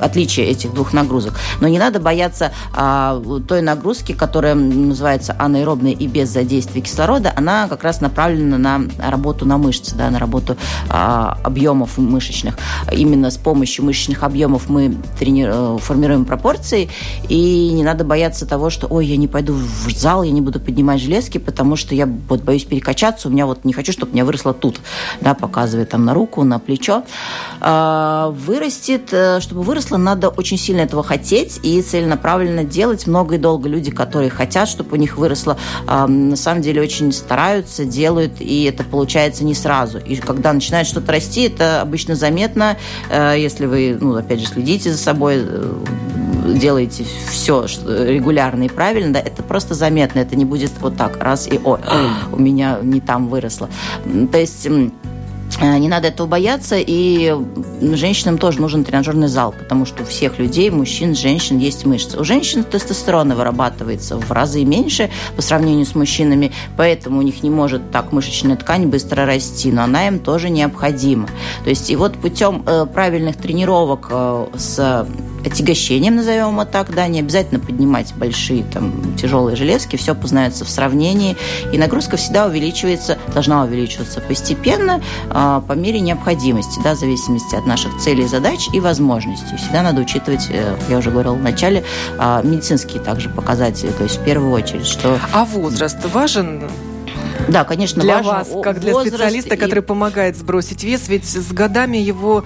отличие 0.00 0.46
этих 0.46 0.72
двух 0.74 0.92
нагрузок. 0.92 1.34
Но 1.60 1.68
не 1.68 1.78
надо 1.78 2.00
бояться 2.00 2.52
а, 2.72 3.22
той 3.46 3.62
нагрузки, 3.62 4.12
которая 4.12 4.54
называется 4.54 5.36
анаэробной 5.38 5.92
и 5.92 6.06
без 6.06 6.28
задействия 6.30 6.80
кислорода. 6.80 7.32
Она 7.36 7.68
как 7.68 7.84
раз 7.84 8.00
направлена 8.00 8.58
на 8.58 8.80
работу 8.98 9.44
на 9.44 9.58
мышцы, 9.58 9.94
да, 9.94 10.10
на 10.10 10.18
работу 10.18 10.56
а, 10.88 11.38
объемов 11.44 11.98
мышечных. 11.98 12.58
Именно 12.90 13.30
с 13.30 13.36
помощью 13.36 13.84
мышечных 13.84 14.22
объемов 14.22 14.55
объемов 14.56 14.68
мы 14.68 14.96
трени... 15.18 15.46
Э, 15.48 15.78
формируем 15.78 16.24
пропорции, 16.24 16.88
и 17.28 17.70
не 17.72 17.84
надо 17.84 18.04
бояться 18.04 18.46
того, 18.46 18.70
что, 18.70 18.86
ой, 18.86 19.06
я 19.06 19.16
не 19.16 19.28
пойду 19.28 19.54
в 19.54 19.90
зал, 19.90 20.22
я 20.22 20.32
не 20.32 20.40
буду 20.40 20.58
поднимать 20.58 21.00
железки, 21.00 21.38
потому 21.38 21.76
что 21.76 21.94
я 21.94 22.08
вот 22.28 22.42
боюсь 22.42 22.64
перекачаться, 22.64 23.28
у 23.28 23.30
меня 23.30 23.46
вот 23.46 23.64
не 23.64 23.72
хочу, 23.72 23.92
чтобы 23.92 24.12
у 24.12 24.14
меня 24.14 24.24
выросло 24.24 24.52
тут, 24.54 24.80
да, 25.20 25.34
показывает 25.34 25.90
там 25.90 26.04
на 26.04 26.14
руку, 26.14 26.44
на 26.44 26.58
плечо. 26.58 27.04
А, 27.60 28.30
вырастет, 28.30 29.12
э, 29.12 29.40
чтобы 29.40 29.62
выросло, 29.62 29.96
надо 29.96 30.28
очень 30.28 30.58
сильно 30.58 30.80
этого 30.80 31.02
хотеть 31.02 31.60
и 31.62 31.82
целенаправленно 31.82 32.64
делать. 32.64 33.06
Много 33.06 33.36
и 33.36 33.38
долго 33.38 33.68
люди, 33.68 33.90
которые 33.90 34.30
хотят, 34.30 34.68
чтобы 34.68 34.96
у 34.96 34.96
них 34.96 35.18
выросло, 35.18 35.56
на 35.86 36.36
самом 36.36 36.62
деле 36.62 36.80
очень 36.82 37.12
стараются, 37.12 37.84
делают, 37.84 38.40
и 38.40 38.64
это 38.64 38.84
получается 38.84 39.44
не 39.44 39.54
сразу. 39.54 39.98
И 39.98 40.16
когда 40.16 40.52
начинает 40.52 40.86
что-то 40.86 41.12
расти, 41.12 41.42
это 41.42 41.82
обычно 41.82 42.14
заметно, 42.14 42.76
э, 43.10 43.34
если 43.38 43.66
вы, 43.66 43.96
ну, 44.00 44.14
опять 44.14 44.40
же, 44.40 44.45
следите 44.46 44.92
за 44.92 44.98
собой, 44.98 45.36
э, 45.38 45.84
делаете 46.54 47.04
все 47.28 47.66
регулярно 47.86 48.64
и 48.64 48.68
правильно, 48.68 49.12
да, 49.12 49.20
это 49.20 49.42
просто 49.42 49.74
заметно, 49.74 50.20
это 50.20 50.36
не 50.36 50.44
будет 50.44 50.72
вот 50.80 50.96
так 50.96 51.22
раз 51.22 51.46
и 51.48 51.60
о, 51.62 51.78
у 52.32 52.38
меня 52.38 52.78
не 52.82 53.00
там 53.00 53.28
выросло. 53.28 53.68
То 54.30 54.38
есть 54.38 54.66
не 55.60 55.88
надо 55.88 56.08
этого 56.08 56.26
бояться, 56.26 56.76
и 56.78 57.34
женщинам 57.80 58.38
тоже 58.38 58.60
нужен 58.60 58.84
тренажерный 58.84 59.28
зал, 59.28 59.54
потому 59.56 59.86
что 59.86 60.02
у 60.02 60.06
всех 60.06 60.38
людей, 60.38 60.70
мужчин, 60.70 61.14
женщин 61.14 61.58
есть 61.58 61.84
мышцы. 61.84 62.18
У 62.18 62.24
женщин 62.24 62.64
тестостерона 62.64 63.34
вырабатывается 63.34 64.16
в 64.16 64.30
разы 64.30 64.64
меньше 64.64 65.10
по 65.34 65.42
сравнению 65.42 65.86
с 65.86 65.94
мужчинами, 65.94 66.52
поэтому 66.76 67.18
у 67.18 67.22
них 67.22 67.42
не 67.42 67.50
может 67.50 67.90
так 67.90 68.12
мышечная 68.12 68.56
ткань 68.56 68.86
быстро 68.86 69.24
расти, 69.24 69.72
но 69.72 69.82
она 69.84 70.08
им 70.08 70.18
тоже 70.18 70.50
необходима. 70.50 71.28
То 71.64 71.70
есть 71.70 71.90
и 71.90 71.96
вот 71.96 72.16
путем 72.16 72.62
э, 72.66 72.86
правильных 72.92 73.36
тренировок 73.36 74.08
э, 74.10 74.46
с 74.56 75.06
отягощением, 75.44 76.16
назовем 76.16 76.52
его 76.52 76.64
так, 76.64 76.92
да, 76.94 77.06
не 77.06 77.20
обязательно 77.20 77.60
поднимать 77.60 78.12
большие 78.16 78.64
там 78.64 79.16
тяжелые 79.16 79.56
железки, 79.56 79.96
все 79.96 80.14
познается 80.14 80.64
в 80.64 80.70
сравнении, 80.70 81.36
и 81.72 81.78
нагрузка 81.78 82.16
всегда 82.16 82.46
увеличивается, 82.46 83.16
должна 83.32 83.62
увеличиваться 83.62 84.20
постепенно 84.20 85.00
э, 85.30 85.35
по 85.36 85.72
мере 85.72 86.00
необходимости, 86.00 86.80
да, 86.82 86.94
в 86.94 86.98
зависимости 86.98 87.54
от 87.54 87.66
наших 87.66 87.98
целей, 87.98 88.26
задач 88.26 88.68
и 88.72 88.80
возможностей. 88.80 89.56
Всегда 89.56 89.82
надо 89.82 90.00
учитывать, 90.00 90.48
э, 90.50 90.76
я 90.88 90.98
уже 90.98 91.10
говорила 91.10 91.34
в 91.34 91.42
начале, 91.42 91.84
э, 92.18 92.40
медицинские 92.42 93.02
также 93.02 93.28
показатели, 93.28 93.90
то 93.90 94.04
есть 94.04 94.18
в 94.18 94.24
первую 94.24 94.52
очередь, 94.52 94.86
что... 94.86 95.18
А 95.32 95.44
возраст 95.44 95.98
важен? 96.06 96.70
Да, 97.48 97.64
конечно, 97.64 98.02
для 98.02 98.22
важен 98.22 98.30
вас, 98.30 98.48
как 98.62 98.80
для 98.80 98.94
специалиста, 98.94 99.54
и... 99.54 99.58
который 99.58 99.82
помогает 99.82 100.36
сбросить 100.36 100.82
вес, 100.82 101.08
ведь 101.08 101.26
с 101.26 101.52
годами 101.52 101.98
его 101.98 102.44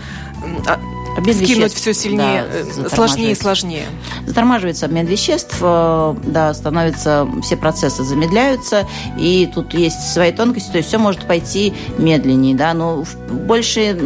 а, 1.20 1.30
Обмен 1.30 1.46
скинуть 1.46 1.74
все 1.74 1.94
сильнее, 1.94 2.44
да, 2.44 2.86
э, 2.86 2.88
сложнее 2.88 3.32
и 3.32 3.34
сложнее. 3.34 3.86
Затормаживается 4.26 4.86
обмен 4.86 5.06
веществ, 5.06 5.58
э, 5.60 6.14
да, 6.24 6.54
становятся, 6.54 7.28
все 7.42 7.56
процессы 7.56 8.02
замедляются, 8.02 8.86
и 9.18 9.50
тут 9.52 9.74
есть 9.74 10.12
свои 10.12 10.32
тонкости, 10.32 10.70
то 10.70 10.78
есть 10.78 10.88
все 10.88 10.98
может 10.98 11.26
пойти 11.26 11.74
медленнее, 11.98 12.54
да, 12.54 12.74
но 12.74 13.04
больше 13.28 13.96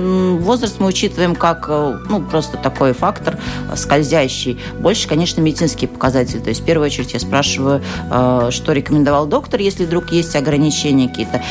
возраст 0.40 0.80
мы 0.80 0.86
учитываем 0.86 1.34
как, 1.34 1.66
э, 1.68 1.98
ну, 2.08 2.22
просто 2.22 2.56
такой 2.56 2.92
фактор 2.92 3.38
скользящий. 3.76 4.60
Больше, 4.78 5.08
конечно, 5.08 5.40
медицинские 5.40 5.88
показатели, 5.88 6.38
то 6.40 6.48
есть 6.48 6.62
в 6.62 6.64
первую 6.64 6.86
очередь 6.86 7.12
я 7.12 7.20
спрашиваю, 7.20 7.82
что 8.50 8.72
рекомендовал 8.72 9.26
доктор, 9.26 9.60
если 9.60 9.84
вдруг 9.84 10.10
есть 10.10 10.34
ограничения 10.36 11.08
какие-то. 11.08 11.42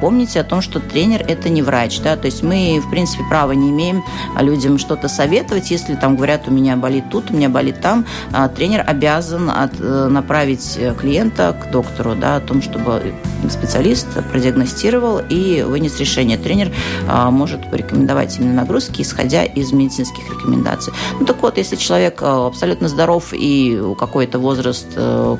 Помните 0.00 0.40
о 0.40 0.44
том, 0.44 0.62
что 0.62 0.80
тренер– 0.80 1.24
это 1.28 1.48
не 1.48 1.62
врач, 1.62 2.00
да, 2.00 2.16
то 2.16 2.26
есть 2.26 2.42
мы, 2.42 2.80
в 2.84 2.90
принципе, 2.90 3.22
права 3.28 3.52
не 3.52 3.70
имеем 3.70 4.04
людям 4.40 4.78
что-то 4.94 5.08
советовать, 5.08 5.72
если 5.72 5.96
там 5.96 6.14
говорят, 6.14 6.46
у 6.46 6.52
меня 6.52 6.76
болит 6.76 7.06
тут, 7.10 7.32
у 7.32 7.34
меня 7.34 7.48
болит 7.48 7.80
там, 7.80 8.06
а, 8.32 8.48
тренер 8.48 8.84
обязан 8.86 9.50
от, 9.50 9.72
э, 9.80 10.06
направить 10.08 10.76
э, 10.76 10.94
клиента 10.94 11.52
к 11.52 11.72
доктору, 11.72 12.14
да, 12.14 12.36
о 12.36 12.40
том, 12.40 12.62
чтобы 12.62 13.12
специалист 13.50 14.06
продиагностировал 14.30 15.20
и 15.28 15.62
вынес 15.62 15.98
решение. 15.98 16.38
Тренер 16.38 16.70
а, 17.08 17.32
может 17.32 17.68
порекомендовать 17.72 18.38
именно 18.38 18.54
нагрузки, 18.54 19.02
исходя 19.02 19.44
из 19.44 19.72
медицинских 19.72 20.30
рекомендаций. 20.30 20.92
Ну 21.18 21.26
так 21.26 21.42
вот, 21.42 21.58
если 21.58 21.74
человек 21.74 22.22
э, 22.22 22.26
абсолютно 22.26 22.86
здоров 22.86 23.32
и 23.32 23.76
какой-то 23.98 24.38
возраст, 24.38 24.86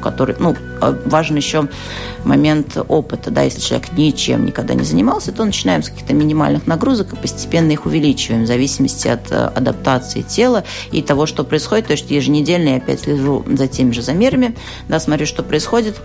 который, 0.03 0.35
ну, 0.41 0.57
а, 0.81 0.99
важен 1.07 1.37
еще 1.37 1.69
момент 2.25 2.77
опыта, 2.89 3.31
да, 3.31 3.43
если 3.43 3.61
человек 3.61 3.93
ничем 3.93 4.47
никогда 4.47 4.75
не 4.75 4.83
занимался, 4.83 5.31
то 5.31 5.45
начинаем 5.45 5.83
с 5.83 5.91
каких-то 5.91 6.13
минимальных 6.13 6.67
нагрузок 6.67 7.13
и 7.13 7.17
постепенно 7.17 7.71
их 7.71 7.87
увеличиваем 7.87 8.45
в 8.45 8.47
зависимости 8.47 9.09
от 9.09 9.31
адаптации 9.35 10.23
тела 10.23 10.65
и 10.91 11.03
того, 11.03 11.27
что 11.27 11.45
происходит. 11.45 11.87
То 11.87 11.93
есть 11.93 12.11
еженедельно 12.11 12.71
я 12.71 12.77
опять 12.77 13.01
слежу 13.01 13.45
за 13.47 13.69
теми 13.69 13.93
же 13.93 14.03
замерами, 14.03 14.57
да, 14.89 15.01
смотрю, 15.01 15.27
что 15.27 15.43
происходит. 15.43 16.01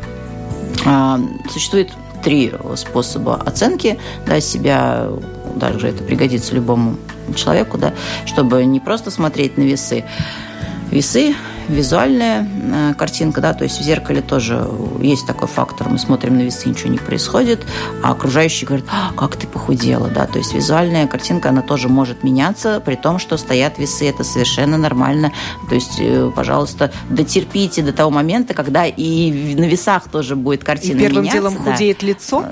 А, 0.86 1.19
существует 1.50 1.89
три 2.24 2.53
способа 2.75 3.36
оценки 3.36 3.98
да, 4.25 4.39
себя, 4.41 5.09
даже 5.55 5.88
это 5.88 6.03
пригодится 6.03 6.55
любому 6.55 6.98
человеку, 7.36 7.77
да, 7.77 7.93
чтобы 8.25 8.65
не 8.65 8.79
просто 8.79 9.12
смотреть 9.12 9.57
на 9.57 9.62
весы. 9.62 10.03
Весы 10.91 11.36
визуальная 11.69 12.47
э, 12.47 12.93
картинка, 12.95 13.41
да, 13.41 13.53
то 13.53 13.63
есть 13.63 13.79
в 13.79 13.83
зеркале 13.83 14.21
тоже 14.21 14.67
есть 15.01 15.25
такой 15.27 15.47
фактор. 15.47 15.89
Мы 15.89 15.99
смотрим 15.99 16.38
на 16.38 16.41
весы, 16.41 16.67
ничего 16.67 16.89
не 16.89 16.97
происходит, 16.97 17.61
а 18.03 18.11
окружающие 18.11 18.67
говорят, 18.67 18.88
а, 18.89 19.13
как 19.15 19.35
ты 19.35 19.47
похудела, 19.47 20.07
да, 20.07 20.25
то 20.25 20.39
есть 20.39 20.53
визуальная 20.53 21.07
картинка, 21.07 21.49
она 21.49 21.61
тоже 21.61 21.88
может 21.88 22.23
меняться, 22.23 22.81
при 22.83 22.95
том, 22.95 23.19
что 23.19 23.38
стоят 23.38 23.77
весы, 23.77 24.09
это 24.09 24.23
совершенно 24.23 24.77
нормально. 24.77 25.31
То 25.69 25.75
есть, 25.75 25.99
э, 25.99 26.31
пожалуйста, 26.35 26.91
дотерпите 27.09 27.81
до 27.83 27.93
того 27.93 28.09
момента, 28.09 28.53
когда 28.53 28.85
и 28.85 29.55
на 29.55 29.65
весах 29.65 30.09
тоже 30.09 30.35
будет 30.35 30.63
картина 30.63 30.97
и 30.97 31.01
первым 31.01 31.23
меняться. 31.23 31.39
делом 31.39 31.57
худеет 31.57 32.01
лицо? 32.01 32.45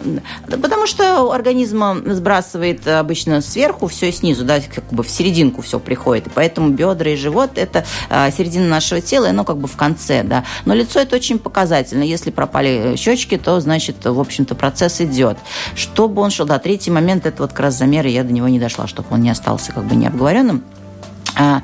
Да, 0.47 0.57
потому 0.57 0.85
что 0.85 1.31
организм 1.31 1.83
сбрасывает 2.05 2.87
обычно 2.87 3.41
сверху 3.41 3.87
все 3.87 4.11
снизу, 4.11 4.45
да, 4.45 4.59
как 4.73 4.85
бы 4.91 5.03
в 5.03 5.09
серединку 5.09 5.61
все 5.61 5.79
приходит, 5.79 6.27
и 6.27 6.29
поэтому 6.29 6.69
бедра 6.69 7.11
и 7.11 7.15
живот– 7.15 7.51
это 7.55 7.85
середина 8.09 8.67
нашего 8.67 9.01
тело, 9.07 9.25
и 9.25 9.29
оно 9.29 9.43
как 9.43 9.57
бы 9.57 9.67
в 9.67 9.75
конце, 9.75 10.23
да. 10.23 10.43
Но 10.65 10.73
лицо 10.73 10.99
это 10.99 11.15
очень 11.15 11.39
показательно. 11.39 12.03
Если 12.03 12.29
пропали 12.31 12.93
э, 12.93 12.95
щечки, 12.97 13.37
то, 13.37 13.59
значит, 13.59 14.05
в 14.05 14.19
общем-то, 14.19 14.55
процесс 14.55 15.01
идет. 15.01 15.37
Чтобы 15.75 16.21
он 16.21 16.29
шел, 16.29 16.45
да, 16.45 16.59
третий 16.59 16.91
момент, 16.91 17.25
это 17.25 17.41
вот 17.41 17.51
как 17.51 17.61
раз 17.61 17.77
замеры, 17.77 18.09
я 18.09 18.23
до 18.23 18.33
него 18.33 18.47
не 18.47 18.59
дошла, 18.59 18.87
чтобы 18.87 19.07
он 19.11 19.21
не 19.21 19.29
остался 19.29 19.71
как 19.71 19.85
бы 19.85 19.95
необговоренным. 19.95 20.63
А, 21.39 21.61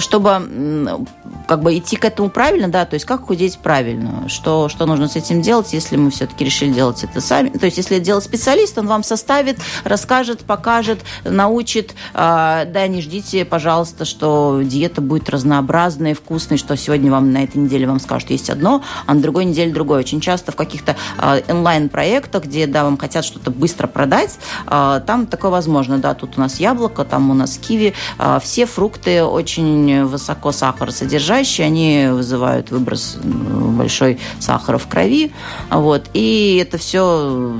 чтобы 0.00 0.98
как 1.46 1.62
бы 1.62 1.76
идти 1.76 1.96
к 1.96 2.04
этому 2.04 2.30
правильно, 2.30 2.68
да, 2.68 2.84
то 2.84 2.94
есть 2.94 3.06
как 3.06 3.26
худеть 3.26 3.58
правильно, 3.58 4.28
что, 4.28 4.68
что 4.68 4.86
нужно 4.86 5.08
с 5.08 5.16
этим 5.16 5.42
делать, 5.42 5.72
если 5.72 5.96
мы 5.96 6.10
все-таки 6.10 6.44
решили 6.44 6.72
делать 6.72 7.02
это 7.04 7.20
сами. 7.20 7.50
То 7.50 7.66
есть 7.66 7.76
если 7.76 7.98
делает 7.98 8.24
специалист, 8.24 8.76
он 8.78 8.86
вам 8.86 9.02
составит, 9.02 9.58
расскажет, 9.84 10.40
покажет, 10.40 11.00
научит. 11.24 11.94
А, 12.14 12.64
да, 12.66 12.86
не 12.86 13.02
ждите, 13.02 13.44
пожалуйста, 13.44 14.04
что 14.04 14.60
диета 14.62 15.00
будет 15.00 15.28
разнообразная, 15.28 16.14
вкусная, 16.14 16.58
что 16.58 16.76
сегодня 16.76 17.10
вам 17.10 17.32
на 17.32 17.44
этой 17.44 17.56
неделе 17.58 17.86
вам 17.86 18.00
скажут, 18.00 18.30
есть 18.30 18.50
одно, 18.50 18.82
а 19.06 19.14
на 19.14 19.20
другой 19.20 19.44
неделе 19.44 19.72
другое. 19.72 20.00
Очень 20.00 20.20
часто 20.20 20.52
в 20.52 20.56
каких-то 20.56 20.96
а, 21.18 21.40
онлайн-проектах, 21.48 22.44
где, 22.44 22.66
да, 22.66 22.84
вам 22.84 22.96
хотят 22.96 23.24
что-то 23.24 23.50
быстро 23.50 23.86
продать, 23.86 24.38
там 24.66 25.26
такое 25.26 25.50
возможно, 25.50 25.98
да, 25.98 26.14
тут 26.14 26.36
у 26.36 26.40
нас 26.40 26.60
яблоко, 26.60 27.04
там 27.04 27.30
у 27.30 27.34
нас 27.34 27.58
киви, 27.58 27.94
все 28.40 28.66
фрукты 28.66 29.24
очень 29.24 30.04
высоко 30.04 30.52
сахаросодержащие, 30.52 31.23
содержащие, 31.24 31.66
они 31.66 32.08
вызывают 32.10 32.70
выброс 32.70 33.16
большой 33.22 34.18
сахара 34.38 34.78
в 34.78 34.86
крови. 34.86 35.32
Вот, 35.70 36.04
и 36.12 36.58
это 36.60 36.78
все 36.78 37.54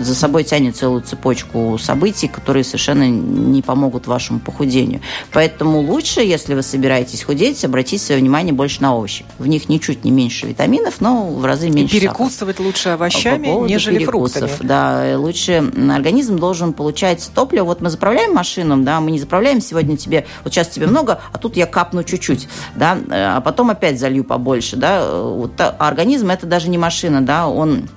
за 0.00 0.14
собой 0.14 0.44
тянет 0.44 0.76
целую 0.76 1.02
цепочку 1.02 1.78
событий, 1.78 2.28
которые 2.28 2.64
совершенно 2.64 3.08
не 3.08 3.62
помогут 3.62 4.06
вашему 4.06 4.40
похудению. 4.40 5.00
Поэтому 5.32 5.80
лучше, 5.80 6.20
если 6.20 6.54
вы 6.54 6.62
собираетесь 6.62 7.22
худеть, 7.22 7.64
обратить 7.64 8.02
свое 8.02 8.20
внимание 8.20 8.52
больше 8.52 8.82
на 8.82 8.94
овощи. 8.94 9.24
В 9.38 9.46
них 9.46 9.68
ничуть 9.68 10.04
не 10.04 10.10
меньше 10.10 10.46
витаминов, 10.46 11.00
но 11.00 11.28
в 11.28 11.44
разы 11.44 11.70
меньше 11.70 11.96
И 11.96 12.00
перекусывать 12.00 12.56
сахара. 12.56 12.66
лучше 12.66 12.88
овощами, 12.90 13.46
По 13.46 13.66
нежели 13.66 14.04
фруктами. 14.04 14.50
Да, 14.60 15.14
лучше 15.16 15.72
организм 15.90 16.38
должен 16.38 16.72
получать 16.72 17.30
топливо. 17.34 17.64
Вот 17.64 17.80
мы 17.80 17.90
заправляем 17.90 18.34
машину, 18.34 18.76
да, 18.82 19.00
мы 19.00 19.10
не 19.10 19.18
заправляем 19.18 19.60
сегодня 19.60 19.96
тебе, 19.96 20.26
вот 20.44 20.52
сейчас 20.52 20.68
тебе 20.68 20.86
много, 20.86 21.20
а 21.32 21.38
тут 21.38 21.56
я 21.56 21.66
капну 21.66 22.02
чуть-чуть, 22.02 22.48
да, 22.74 22.85
а 23.10 23.40
потом 23.40 23.70
опять 23.70 23.98
залью 23.98 24.24
побольше, 24.24 24.76
да. 24.76 25.10
Вот, 25.10 25.60
а 25.60 25.74
организм 25.78 26.30
это 26.30 26.46
даже 26.46 26.68
не 26.68 26.78
машина, 26.78 27.20
да, 27.20 27.48
он 27.48 27.88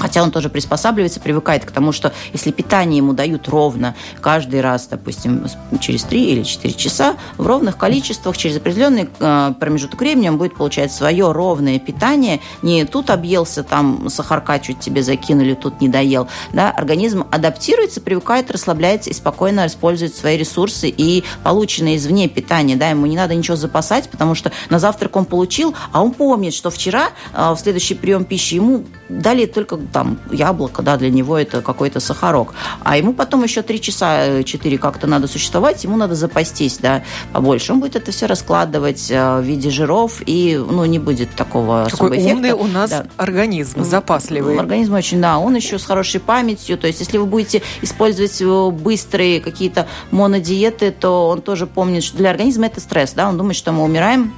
Хотя 0.00 0.22
он 0.22 0.30
тоже 0.30 0.48
приспосабливается, 0.48 1.20
привыкает 1.20 1.64
к 1.64 1.70
тому, 1.70 1.92
что 1.92 2.12
если 2.32 2.50
питание 2.50 2.98
ему 2.98 3.12
дают 3.12 3.48
ровно 3.48 3.94
каждый 4.20 4.62
раз, 4.62 4.88
допустим, 4.88 5.46
через 5.78 6.04
3 6.04 6.24
или 6.30 6.42
4 6.42 6.74
часа, 6.74 7.16
в 7.36 7.46
ровных 7.46 7.76
количествах, 7.76 8.36
через 8.36 8.56
определенный 8.56 9.08
э, 9.20 9.52
промежуток 9.60 10.00
времени 10.00 10.28
он 10.28 10.38
будет 10.38 10.56
получать 10.56 10.92
свое 10.92 11.30
ровное 11.32 11.78
питание. 11.78 12.40
Не 12.62 12.86
тут 12.86 13.10
объелся, 13.10 13.62
там 13.62 14.08
сахарка 14.08 14.58
чуть 14.58 14.80
тебе 14.80 15.02
закинули, 15.02 15.54
тут 15.54 15.80
не 15.80 15.88
доел. 15.88 16.28
Да? 16.52 16.70
Организм 16.70 17.26
адаптируется, 17.30 18.00
привыкает, 18.00 18.50
расслабляется 18.50 19.10
и 19.10 19.12
спокойно 19.12 19.66
использует 19.66 20.14
свои 20.14 20.38
ресурсы 20.38 20.88
и 20.88 21.24
полученное 21.44 21.96
извне 21.96 22.28
питание. 22.28 22.76
Да? 22.76 22.88
Ему 22.88 23.04
не 23.04 23.16
надо 23.16 23.34
ничего 23.34 23.56
запасать, 23.56 24.08
потому 24.08 24.34
что 24.34 24.50
на 24.70 24.78
завтрак 24.78 25.14
он 25.16 25.26
получил, 25.26 25.74
а 25.92 26.02
он 26.02 26.12
помнит, 26.12 26.54
что 26.54 26.70
вчера 26.70 27.10
э, 27.34 27.52
в 27.52 27.58
следующий 27.58 27.94
прием 27.94 28.24
пищи 28.24 28.54
ему 28.54 28.86
дали 29.10 29.44
только 29.44 29.76
там 29.92 30.18
яблоко, 30.30 30.82
да, 30.82 30.96
для 30.96 31.10
него 31.10 31.38
это 31.38 31.62
какой-то 31.62 32.00
сахарок. 32.00 32.54
А 32.82 32.96
ему 32.96 33.12
потом 33.12 33.42
еще 33.42 33.62
три 33.62 33.80
часа, 33.80 34.42
четыре 34.44 34.78
как-то 34.78 35.06
надо 35.06 35.26
существовать, 35.26 35.84
ему 35.84 35.96
надо 35.96 36.14
запастись, 36.14 36.78
да, 36.78 37.02
побольше. 37.32 37.72
Он 37.72 37.80
будет 37.80 37.96
это 37.96 38.12
все 38.12 38.26
раскладывать 38.26 39.10
э, 39.10 39.40
в 39.40 39.42
виде 39.42 39.70
жиров, 39.70 40.22
и, 40.24 40.56
ну, 40.56 40.84
не 40.84 40.98
будет 40.98 41.34
такого 41.34 41.88
Какой 41.90 42.18
эффекта. 42.18 42.34
умный 42.34 42.52
у 42.52 42.66
нас 42.66 42.90
да. 42.90 43.06
организм, 43.16 43.84
запасливый. 43.84 44.58
Организм 44.58 44.94
очень, 44.94 45.20
да, 45.20 45.38
он 45.38 45.54
еще 45.54 45.78
с 45.78 45.84
хорошей 45.84 46.20
памятью, 46.20 46.78
то 46.78 46.86
есть 46.86 47.00
если 47.00 47.18
вы 47.18 47.26
будете 47.26 47.62
использовать 47.82 48.40
быстрые 48.74 49.40
какие-то 49.40 49.86
монодиеты, 50.10 50.90
то 50.90 51.28
он 51.28 51.42
тоже 51.42 51.66
помнит, 51.66 52.02
что 52.02 52.16
для 52.18 52.30
организма 52.30 52.66
это 52.66 52.80
стресс, 52.80 53.12
да, 53.12 53.28
он 53.28 53.36
думает, 53.36 53.56
что 53.56 53.72
мы 53.72 53.82
умираем, 53.82 54.32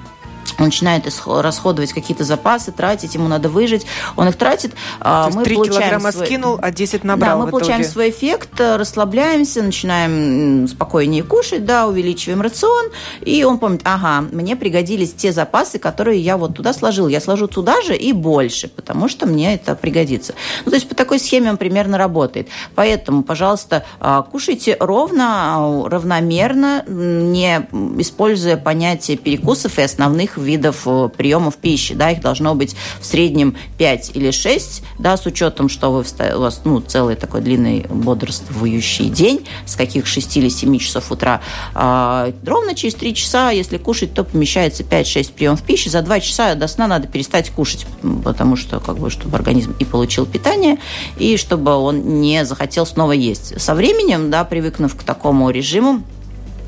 он 0.59 0.66
начинает 0.66 1.04
расходовать 1.26 1.92
какие-то 1.92 2.25
запасы, 2.25 2.73
тратить, 2.73 3.14
ему 3.14 3.28
надо 3.28 3.49
выжить, 3.49 3.87
он 4.16 4.28
их 4.28 4.37
тратит. 4.37 4.75
А 5.00 5.30
То 5.30 5.38
мы 5.38 5.44
3 5.44 5.54
килограмма 5.56 6.12
свой... 6.12 6.26
скинул, 6.26 6.59
а 6.61 6.71
10 6.71 7.04
набрал 7.04 7.38
Да, 7.38 7.44
мы 7.44 7.50
получаем 7.50 7.85
свой 7.85 8.11
эффект, 8.11 8.61
э, 8.61 8.76
расслабляемся, 8.76 9.62
начинаем 9.62 10.66
спокойнее 10.68 11.23
кушать, 11.23 11.64
да, 11.64 11.87
увеличиваем 11.87 12.40
рацион, 12.42 12.87
и 13.21 13.44
он 13.44 13.59
помнит, 13.59 13.82
ага, 13.85 14.26
мне 14.32 14.56
пригодились 14.56 15.12
те 15.12 15.32
запасы, 15.32 15.78
которые 15.78 16.21
я 16.21 16.37
вот 16.37 16.54
туда 16.54 16.73
сложил. 16.73 17.09
Я 17.09 17.21
сложу 17.21 17.49
туда 17.49 17.80
же 17.82 17.97
и 17.97 18.12
больше, 18.12 18.68
потому 18.68 19.09
что 19.09 19.26
мне 19.26 19.54
это 19.54 19.75
пригодится. 19.75 20.35
Ну, 20.64 20.71
то 20.71 20.76
есть 20.76 20.88
по 20.88 20.94
такой 20.94 21.18
схеме 21.18 21.50
он 21.50 21.56
примерно 21.56 21.99
работает. 21.99 22.49
Поэтому, 22.75 23.23
пожалуйста, 23.23 23.85
а, 24.00 24.23
кушайте 24.23 24.76
ровно, 24.80 25.25
а, 25.56 25.88
равномерно, 25.88 26.85
не 26.87 27.66
используя 27.99 28.56
понятие 28.56 29.16
перекусов 29.16 29.78
и 29.78 29.82
основных 29.82 30.38
видов 30.42 30.82
э, 30.87 31.08
приемов 31.16 31.56
пищи. 31.56 31.94
Да, 31.94 32.11
их 32.11 32.20
должно 32.20 32.54
быть 32.54 32.76
в 33.00 33.06
среднем 33.06 33.56
5 33.78 34.12
или 34.14 34.30
6, 34.30 34.82
да, 34.99 35.16
с 35.16 35.26
учетом, 35.26 35.68
что 35.68 35.90
вы, 35.92 36.04
у 36.34 36.40
вас 36.40 36.61
ну, 36.64 36.80
целый 36.80 37.16
такой 37.16 37.40
длинный 37.40 37.87
бодрствующий 37.88 39.08
день, 39.08 39.46
с 39.66 39.76
каких 39.76 40.06
6 40.06 40.37
или 40.37 40.49
7 40.49 40.78
часов 40.78 41.11
утра. 41.11 41.40
А, 41.75 42.32
ровно 42.44 42.75
через 42.75 42.94
3 42.94 43.14
часа, 43.14 43.50
если 43.50 43.78
кушать, 43.78 44.14
то 44.14 44.25
помещается 44.25 44.82
5-6 44.82 45.32
приемов 45.32 45.62
пищи. 45.62 45.88
За 45.88 46.02
2 46.02 46.20
часа 46.20 46.54
до 46.54 46.66
сна 46.66 46.87
надо 46.87 47.08
перестать 47.08 47.50
кушать, 47.50 47.87
потому 48.25 48.56
что, 48.56 48.80
как 48.80 48.99
бы, 48.99 49.11
чтобы 49.11 49.37
организм 49.37 49.75
и 49.78 49.84
получил 49.84 50.26
питание, 50.26 50.78
и 51.18 51.37
чтобы 51.37 51.72
он 51.75 52.20
не 52.20 52.44
захотел 52.44 52.87
снова 52.87 53.12
есть. 53.12 53.61
Со 53.61 53.75
временем, 53.75 54.30
да, 54.30 54.44
привыкнув 54.44 54.94
к 54.96 55.02
такому 55.02 55.50
режиму, 55.50 56.02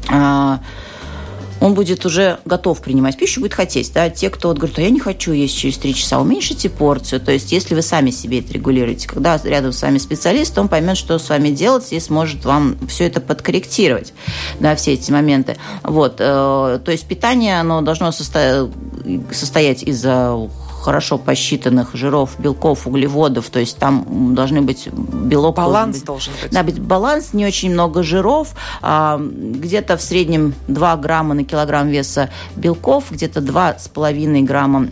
а, 0.08 0.60
он 1.64 1.72
будет 1.72 2.04
уже 2.04 2.40
готов 2.44 2.82
принимать 2.82 3.16
пищу, 3.16 3.40
будет 3.40 3.54
хотеть. 3.54 3.90
Да? 3.94 4.10
Те, 4.10 4.28
кто 4.28 4.48
вот 4.48 4.58
говорит, 4.58 4.78
а 4.78 4.82
я 4.82 4.90
не 4.90 5.00
хочу 5.00 5.32
есть 5.32 5.56
через 5.56 5.78
три 5.78 5.94
часа, 5.94 6.20
уменьшите 6.20 6.68
порцию. 6.68 7.22
То 7.22 7.32
есть, 7.32 7.52
если 7.52 7.74
вы 7.74 7.80
сами 7.80 8.10
себе 8.10 8.40
это 8.40 8.52
регулируете, 8.52 9.08
когда 9.08 9.40
рядом 9.42 9.72
с 9.72 9.80
вами 9.80 9.96
специалист, 9.96 10.58
он 10.58 10.68
поймет, 10.68 10.98
что 10.98 11.18
с 11.18 11.30
вами 11.30 11.48
делать, 11.48 11.90
и 11.90 12.00
сможет 12.00 12.44
вам 12.44 12.76
все 12.86 13.06
это 13.06 13.22
подкорректировать, 13.22 14.12
да, 14.60 14.76
все 14.76 14.92
эти 14.92 15.10
моменты. 15.10 15.56
Вот. 15.82 16.16
Э, 16.18 16.78
то 16.84 16.92
есть, 16.92 17.06
питание, 17.06 17.58
оно 17.58 17.80
должно 17.80 18.12
состоять 18.12 19.82
из 19.84 20.04
хорошо 20.84 21.16
посчитанных 21.16 21.94
жиров, 21.94 22.38
белков, 22.38 22.86
углеводов, 22.86 23.48
то 23.48 23.58
есть 23.58 23.78
там 23.78 24.34
должны 24.34 24.60
быть 24.60 24.88
белок. 24.88 25.56
Баланс 25.56 26.02
должен 26.02 26.34
быть. 26.42 26.52
Да, 26.52 26.62
быть 26.62 26.78
баланс, 26.78 27.32
не 27.32 27.46
очень 27.46 27.72
много 27.72 28.02
жиров, 28.02 28.48
а, 28.82 29.18
где-то 29.18 29.96
в 29.96 30.02
среднем 30.02 30.54
2 30.68 30.96
грамма 30.96 31.34
на 31.34 31.44
килограмм 31.44 31.88
веса 31.88 32.28
белков, 32.56 33.10
где-то 33.10 33.40
2,5 33.40 34.42
грамма 34.42 34.88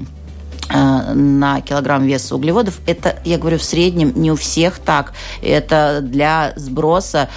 на 0.71 1.61
килограмм 1.61 2.07
веса 2.07 2.35
углеводов. 2.35 2.81
Это, 2.87 3.16
я 3.25 3.38
говорю, 3.38 3.59
в 3.59 3.64
среднем 3.64 4.12
не 4.14 4.31
у 4.31 4.37
всех 4.37 4.78
так. 4.78 5.12
Это 5.42 6.00
для 6.02 6.52
сброса. 6.57 7.28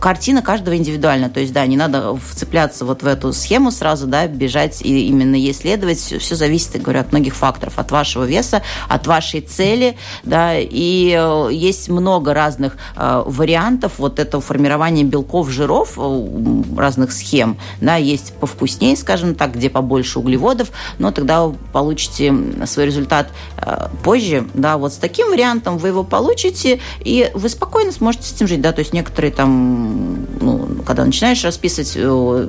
Картина 0.00 0.42
каждого 0.42 0.76
индивидуальна. 0.76 1.28
То 1.28 1.40
есть, 1.40 1.52
да, 1.52 1.66
не 1.66 1.76
надо 1.76 2.16
вцепляться 2.16 2.84
вот 2.84 3.02
в 3.02 3.06
эту 3.06 3.32
схему 3.32 3.70
сразу, 3.70 4.06
да, 4.06 4.26
бежать 4.26 4.82
и 4.82 5.08
именно 5.08 5.34
ей 5.34 5.54
следовать. 5.54 5.98
Все, 5.98 6.34
зависит, 6.34 6.74
я 6.74 6.80
говорю, 6.80 7.00
от 7.00 7.12
многих 7.12 7.34
факторов. 7.34 7.78
От 7.78 7.90
вашего 7.90 8.24
веса, 8.24 8.62
от 8.88 9.06
вашей 9.06 9.40
цели, 9.40 9.96
да, 10.22 10.56
и 10.58 11.14
э, 11.16 11.48
есть 11.52 11.88
много 11.88 12.34
разных 12.34 12.76
э, 12.96 13.22
вариантов 13.26 13.92
вот 13.98 14.18
этого 14.18 14.42
формирования 14.42 15.04
белков, 15.04 15.50
жиров, 15.50 15.98
разных 16.76 17.12
схем, 17.12 17.58
да, 17.80 17.96
есть 17.96 18.32
повкуснее, 18.34 18.96
скажем 18.96 19.34
так, 19.34 19.54
где 19.54 19.70
побольше 19.70 20.18
углеводов, 20.18 20.70
но 20.98 21.10
тогда 21.10 21.50
получится 21.72 22.13
получите 22.14 22.66
свой 22.66 22.86
результат 22.86 23.28
э, 23.56 23.88
позже, 24.02 24.46
да, 24.54 24.76
вот 24.78 24.92
с 24.92 24.96
таким 24.96 25.30
вариантом 25.30 25.78
вы 25.78 25.88
его 25.88 26.04
получите, 26.04 26.80
и 27.00 27.30
вы 27.34 27.48
спокойно 27.48 27.92
сможете 27.92 28.24
с 28.24 28.32
этим 28.32 28.46
жить, 28.46 28.60
да, 28.60 28.72
то 28.72 28.80
есть 28.80 28.92
некоторые 28.92 29.32
там, 29.32 30.26
ну, 30.40 30.68
когда 30.86 31.04
начинаешь 31.04 31.42
расписывать, 31.44 31.92
э, 31.96 32.48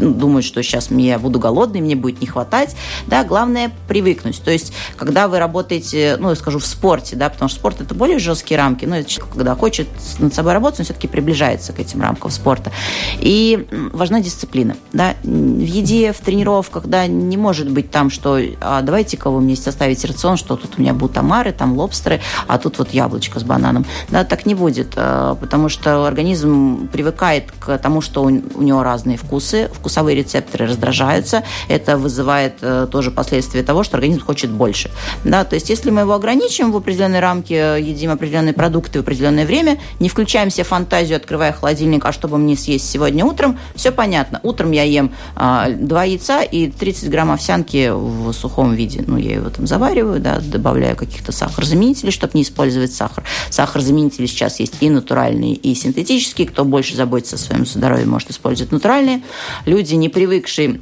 ну, 0.00 0.10
думают, 0.10 0.44
что 0.44 0.62
сейчас 0.62 0.90
я 0.90 1.18
буду 1.18 1.38
голодный, 1.38 1.80
мне 1.80 1.96
будет 1.96 2.20
не 2.20 2.26
хватать, 2.26 2.74
да, 3.06 3.24
главное 3.24 3.70
привыкнуть, 3.86 4.42
то 4.42 4.50
есть 4.50 4.72
когда 4.96 5.28
вы 5.28 5.38
работаете, 5.38 6.16
ну, 6.18 6.30
я 6.30 6.36
скажу, 6.36 6.58
в 6.58 6.66
спорте, 6.66 7.16
да, 7.16 7.28
потому 7.28 7.48
что 7.48 7.58
спорт 7.58 7.80
это 7.80 7.94
более 7.94 8.18
жесткие 8.18 8.58
рамки, 8.58 8.84
но 8.84 8.96
когда 9.30 9.54
хочет 9.54 9.88
над 10.18 10.34
собой 10.34 10.52
работать, 10.52 10.80
он 10.80 10.84
все-таки 10.84 11.08
приближается 11.08 11.72
к 11.72 11.78
этим 11.78 12.02
рамкам 12.02 12.30
спорта. 12.30 12.72
И 13.20 13.66
важна 13.92 14.20
дисциплина, 14.20 14.76
да, 14.92 15.14
в 15.22 15.28
еде, 15.64 16.12
в 16.12 16.18
тренировках, 16.18 16.86
да, 16.86 17.06
не 17.06 17.36
может 17.36 17.70
быть 17.70 17.90
там, 17.90 18.10
что 18.10 18.38
а, 18.78 18.82
давайте-ка 18.82 19.30
вы 19.30 19.40
мне 19.40 19.56
составите 19.56 20.06
рацион, 20.06 20.36
что 20.36 20.56
тут 20.56 20.78
у 20.78 20.80
меня 20.80 20.94
будут 20.94 21.18
омары, 21.18 21.52
там 21.52 21.76
лобстеры, 21.76 22.20
а 22.46 22.58
тут 22.58 22.78
вот 22.78 22.90
яблочко 22.90 23.40
с 23.40 23.42
бананом. 23.42 23.84
Да, 24.08 24.24
так 24.24 24.46
не 24.46 24.54
будет, 24.54 24.92
э, 24.96 25.36
потому 25.40 25.68
что 25.68 26.06
организм 26.06 26.88
привыкает 26.88 27.50
к 27.58 27.76
тому, 27.78 28.00
что 28.00 28.22
у 28.22 28.30
него 28.30 28.82
разные 28.82 29.16
вкусы, 29.16 29.68
вкусовые 29.72 30.16
рецепторы 30.16 30.66
раздражаются, 30.66 31.42
это 31.68 31.96
вызывает 31.96 32.54
э, 32.62 32.86
тоже 32.90 33.10
последствия 33.10 33.62
того, 33.62 33.82
что 33.82 33.96
организм 33.96 34.24
хочет 34.24 34.50
больше. 34.50 34.90
Да, 35.24 35.44
то 35.44 35.54
есть 35.54 35.70
если 35.70 35.90
мы 35.90 36.02
его 36.02 36.14
ограничим 36.14 36.70
в 36.70 36.76
определенной 36.76 37.20
рамке, 37.20 37.76
едим 37.80 38.10
определенные 38.10 38.54
продукты 38.54 39.00
в 39.00 39.02
определенное 39.02 39.46
время, 39.46 39.78
не 39.98 40.08
включаем 40.08 40.50
себе 40.50 40.64
фантазию, 40.64 41.16
открывая 41.16 41.52
холодильник, 41.52 42.04
а 42.04 42.12
чтобы 42.12 42.38
мне 42.38 42.56
съесть 42.56 42.88
сегодня 42.88 43.24
утром, 43.24 43.58
все 43.74 43.90
понятно. 43.90 44.40
Утром 44.42 44.70
я 44.70 44.84
ем 44.84 45.12
а, 45.34 45.68
два 45.70 46.04
яйца 46.04 46.42
и 46.42 46.70
30 46.70 47.10
грамм 47.10 47.32
овсянки 47.32 47.90
в 47.92 48.32
сухом 48.32 48.67
виде. 48.74 49.04
Ну, 49.06 49.16
я 49.16 49.36
его 49.36 49.50
там 49.50 49.66
завариваю, 49.66 50.20
да, 50.20 50.40
добавляю 50.40 50.96
каких-то 50.96 51.32
сахарозаменителей, 51.32 52.12
чтобы 52.12 52.32
не 52.34 52.42
использовать 52.42 52.92
сахар. 52.92 53.24
Сахарозаменители 53.50 54.26
сейчас 54.26 54.60
есть 54.60 54.74
и 54.80 54.90
натуральные, 54.90 55.54
и 55.54 55.74
синтетические. 55.74 56.46
Кто 56.48 56.64
больше 56.64 56.96
заботится 56.96 57.36
о 57.36 57.38
своем 57.38 57.66
здоровье, 57.66 58.06
может 58.06 58.30
использовать 58.30 58.72
натуральные. 58.72 59.22
Люди, 59.66 59.94
не 59.94 60.08
привыкшие 60.08 60.80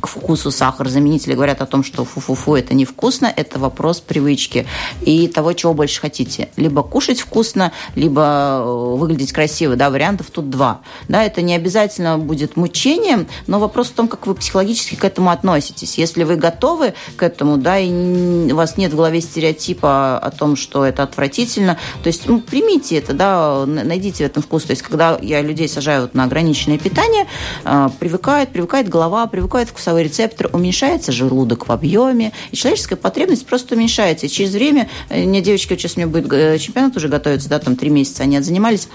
к 0.00 0.06
вкусу 0.06 0.50
сахарозаменители 0.50 1.34
говорят 1.34 1.60
о 1.62 1.66
том, 1.66 1.82
что 1.82 2.04
фу-фу-фу, 2.04 2.56
это 2.56 2.74
невкусно, 2.74 3.32
это 3.34 3.58
вопрос 3.58 4.00
привычки 4.00 4.66
и 5.00 5.28
того, 5.28 5.52
чего 5.52 5.74
больше 5.74 6.00
хотите. 6.00 6.48
Либо 6.56 6.82
кушать 6.82 7.20
вкусно, 7.20 7.72
либо 7.94 8.60
э, 8.60 8.94
выглядеть 8.96 9.32
красиво, 9.32 9.76
да, 9.76 9.90
вариантов 9.90 10.30
тут 10.30 10.50
два. 10.50 10.80
Да, 11.08 11.24
это 11.24 11.42
не 11.42 11.54
обязательно 11.54 12.18
будет 12.18 12.56
мучением, 12.56 13.26
но 13.46 13.58
вопрос 13.58 13.88
в 13.88 13.92
том, 13.92 14.08
как 14.08 14.26
вы 14.26 14.34
психологически 14.34 14.94
к 14.94 15.04
этому 15.04 15.30
относитесь. 15.30 15.98
Если 15.98 16.24
вы 16.24 16.36
готовы 16.36 16.94
к 17.16 17.22
этому, 17.22 17.56
да, 17.56 17.78
и 17.78 18.52
у 18.52 18.56
вас 18.56 18.76
нет 18.76 18.92
в 18.92 18.96
голове 18.96 19.20
стереотипа 19.20 20.18
о 20.18 20.30
том, 20.30 20.56
что 20.56 20.84
это 20.84 21.02
отвратительно, 21.02 21.78
то 22.02 22.08
есть 22.08 22.26
ну, 22.26 22.40
примите 22.40 22.98
это, 22.98 23.12
да, 23.12 23.64
найдите 23.66 24.24
в 24.24 24.26
этом 24.26 24.42
вкус. 24.42 24.64
То 24.64 24.70
есть 24.70 24.82
когда 24.82 25.18
я 25.20 25.40
людей 25.40 25.68
сажаю 25.68 26.02
вот 26.02 26.14
на 26.14 26.24
ограниченное 26.24 26.78
питание, 26.78 27.26
э, 27.64 27.88
привыкает, 27.98 28.50
привыкает 28.50 28.88
голова, 28.88 29.26
привыкает 29.26 29.63
вкусовой 29.68 30.04
рецептор, 30.04 30.50
уменьшается 30.52 31.12
желудок 31.12 31.68
в 31.68 31.72
объеме, 31.72 32.32
и 32.50 32.56
человеческая 32.56 32.96
потребность 32.96 33.46
просто 33.46 33.74
уменьшается. 33.74 34.26
И 34.26 34.28
через 34.28 34.52
время, 34.52 34.88
э, 35.08 35.24
мне 35.24 35.40
девочки, 35.40 35.76
сейчас 35.76 35.96
у 35.96 36.00
меня 36.00 36.08
будет 36.08 36.32
э, 36.32 36.58
чемпионат 36.58 36.96
уже 36.96 37.08
готовится, 37.08 37.48
да, 37.48 37.58
там 37.58 37.76
три 37.76 37.90
месяца 37.90 38.22
они 38.22 38.36
отзанимались, 38.36 38.88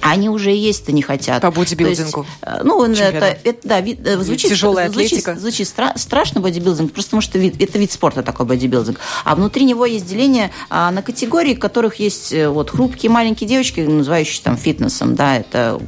они 0.00 0.28
уже 0.28 0.50
есть-то 0.50 0.92
не 0.92 1.02
хотят. 1.02 1.42
По 1.42 1.50
бодибилдингу. 1.50 2.20
Есть, 2.20 2.38
э, 2.42 2.60
ну, 2.64 2.84
это, 2.84 3.38
это, 3.44 3.58
да, 3.64 3.80
вид, 3.80 4.06
э, 4.06 4.18
звучит, 4.18 4.50
Тяжелая 4.50 4.90
звучит, 4.90 5.12
атлетика. 5.12 5.36
звучит 5.36 5.68
стра- 5.68 5.96
страшно 5.96 6.40
бодибилдинг, 6.40 6.92
просто 6.92 7.10
потому 7.10 7.22
что 7.22 7.38
вид, 7.38 7.60
это 7.60 7.78
вид 7.78 7.92
спорта 7.92 8.22
такой 8.22 8.46
бодибилдинг. 8.46 8.98
А 9.24 9.34
внутри 9.34 9.64
него 9.64 9.86
есть 9.86 10.06
деление 10.06 10.50
а, 10.70 10.90
на 10.90 11.02
категории, 11.02 11.54
в 11.54 11.58
которых 11.58 11.96
есть 11.96 12.32
э, 12.32 12.48
вот 12.48 12.70
хрупкие 12.70 13.10
маленькие 13.10 13.48
девочки, 13.48 13.80
называющиеся 13.80 14.44
там 14.44 14.56
фитнесом, 14.56 15.14
да, 15.14 15.36
это 15.36 15.80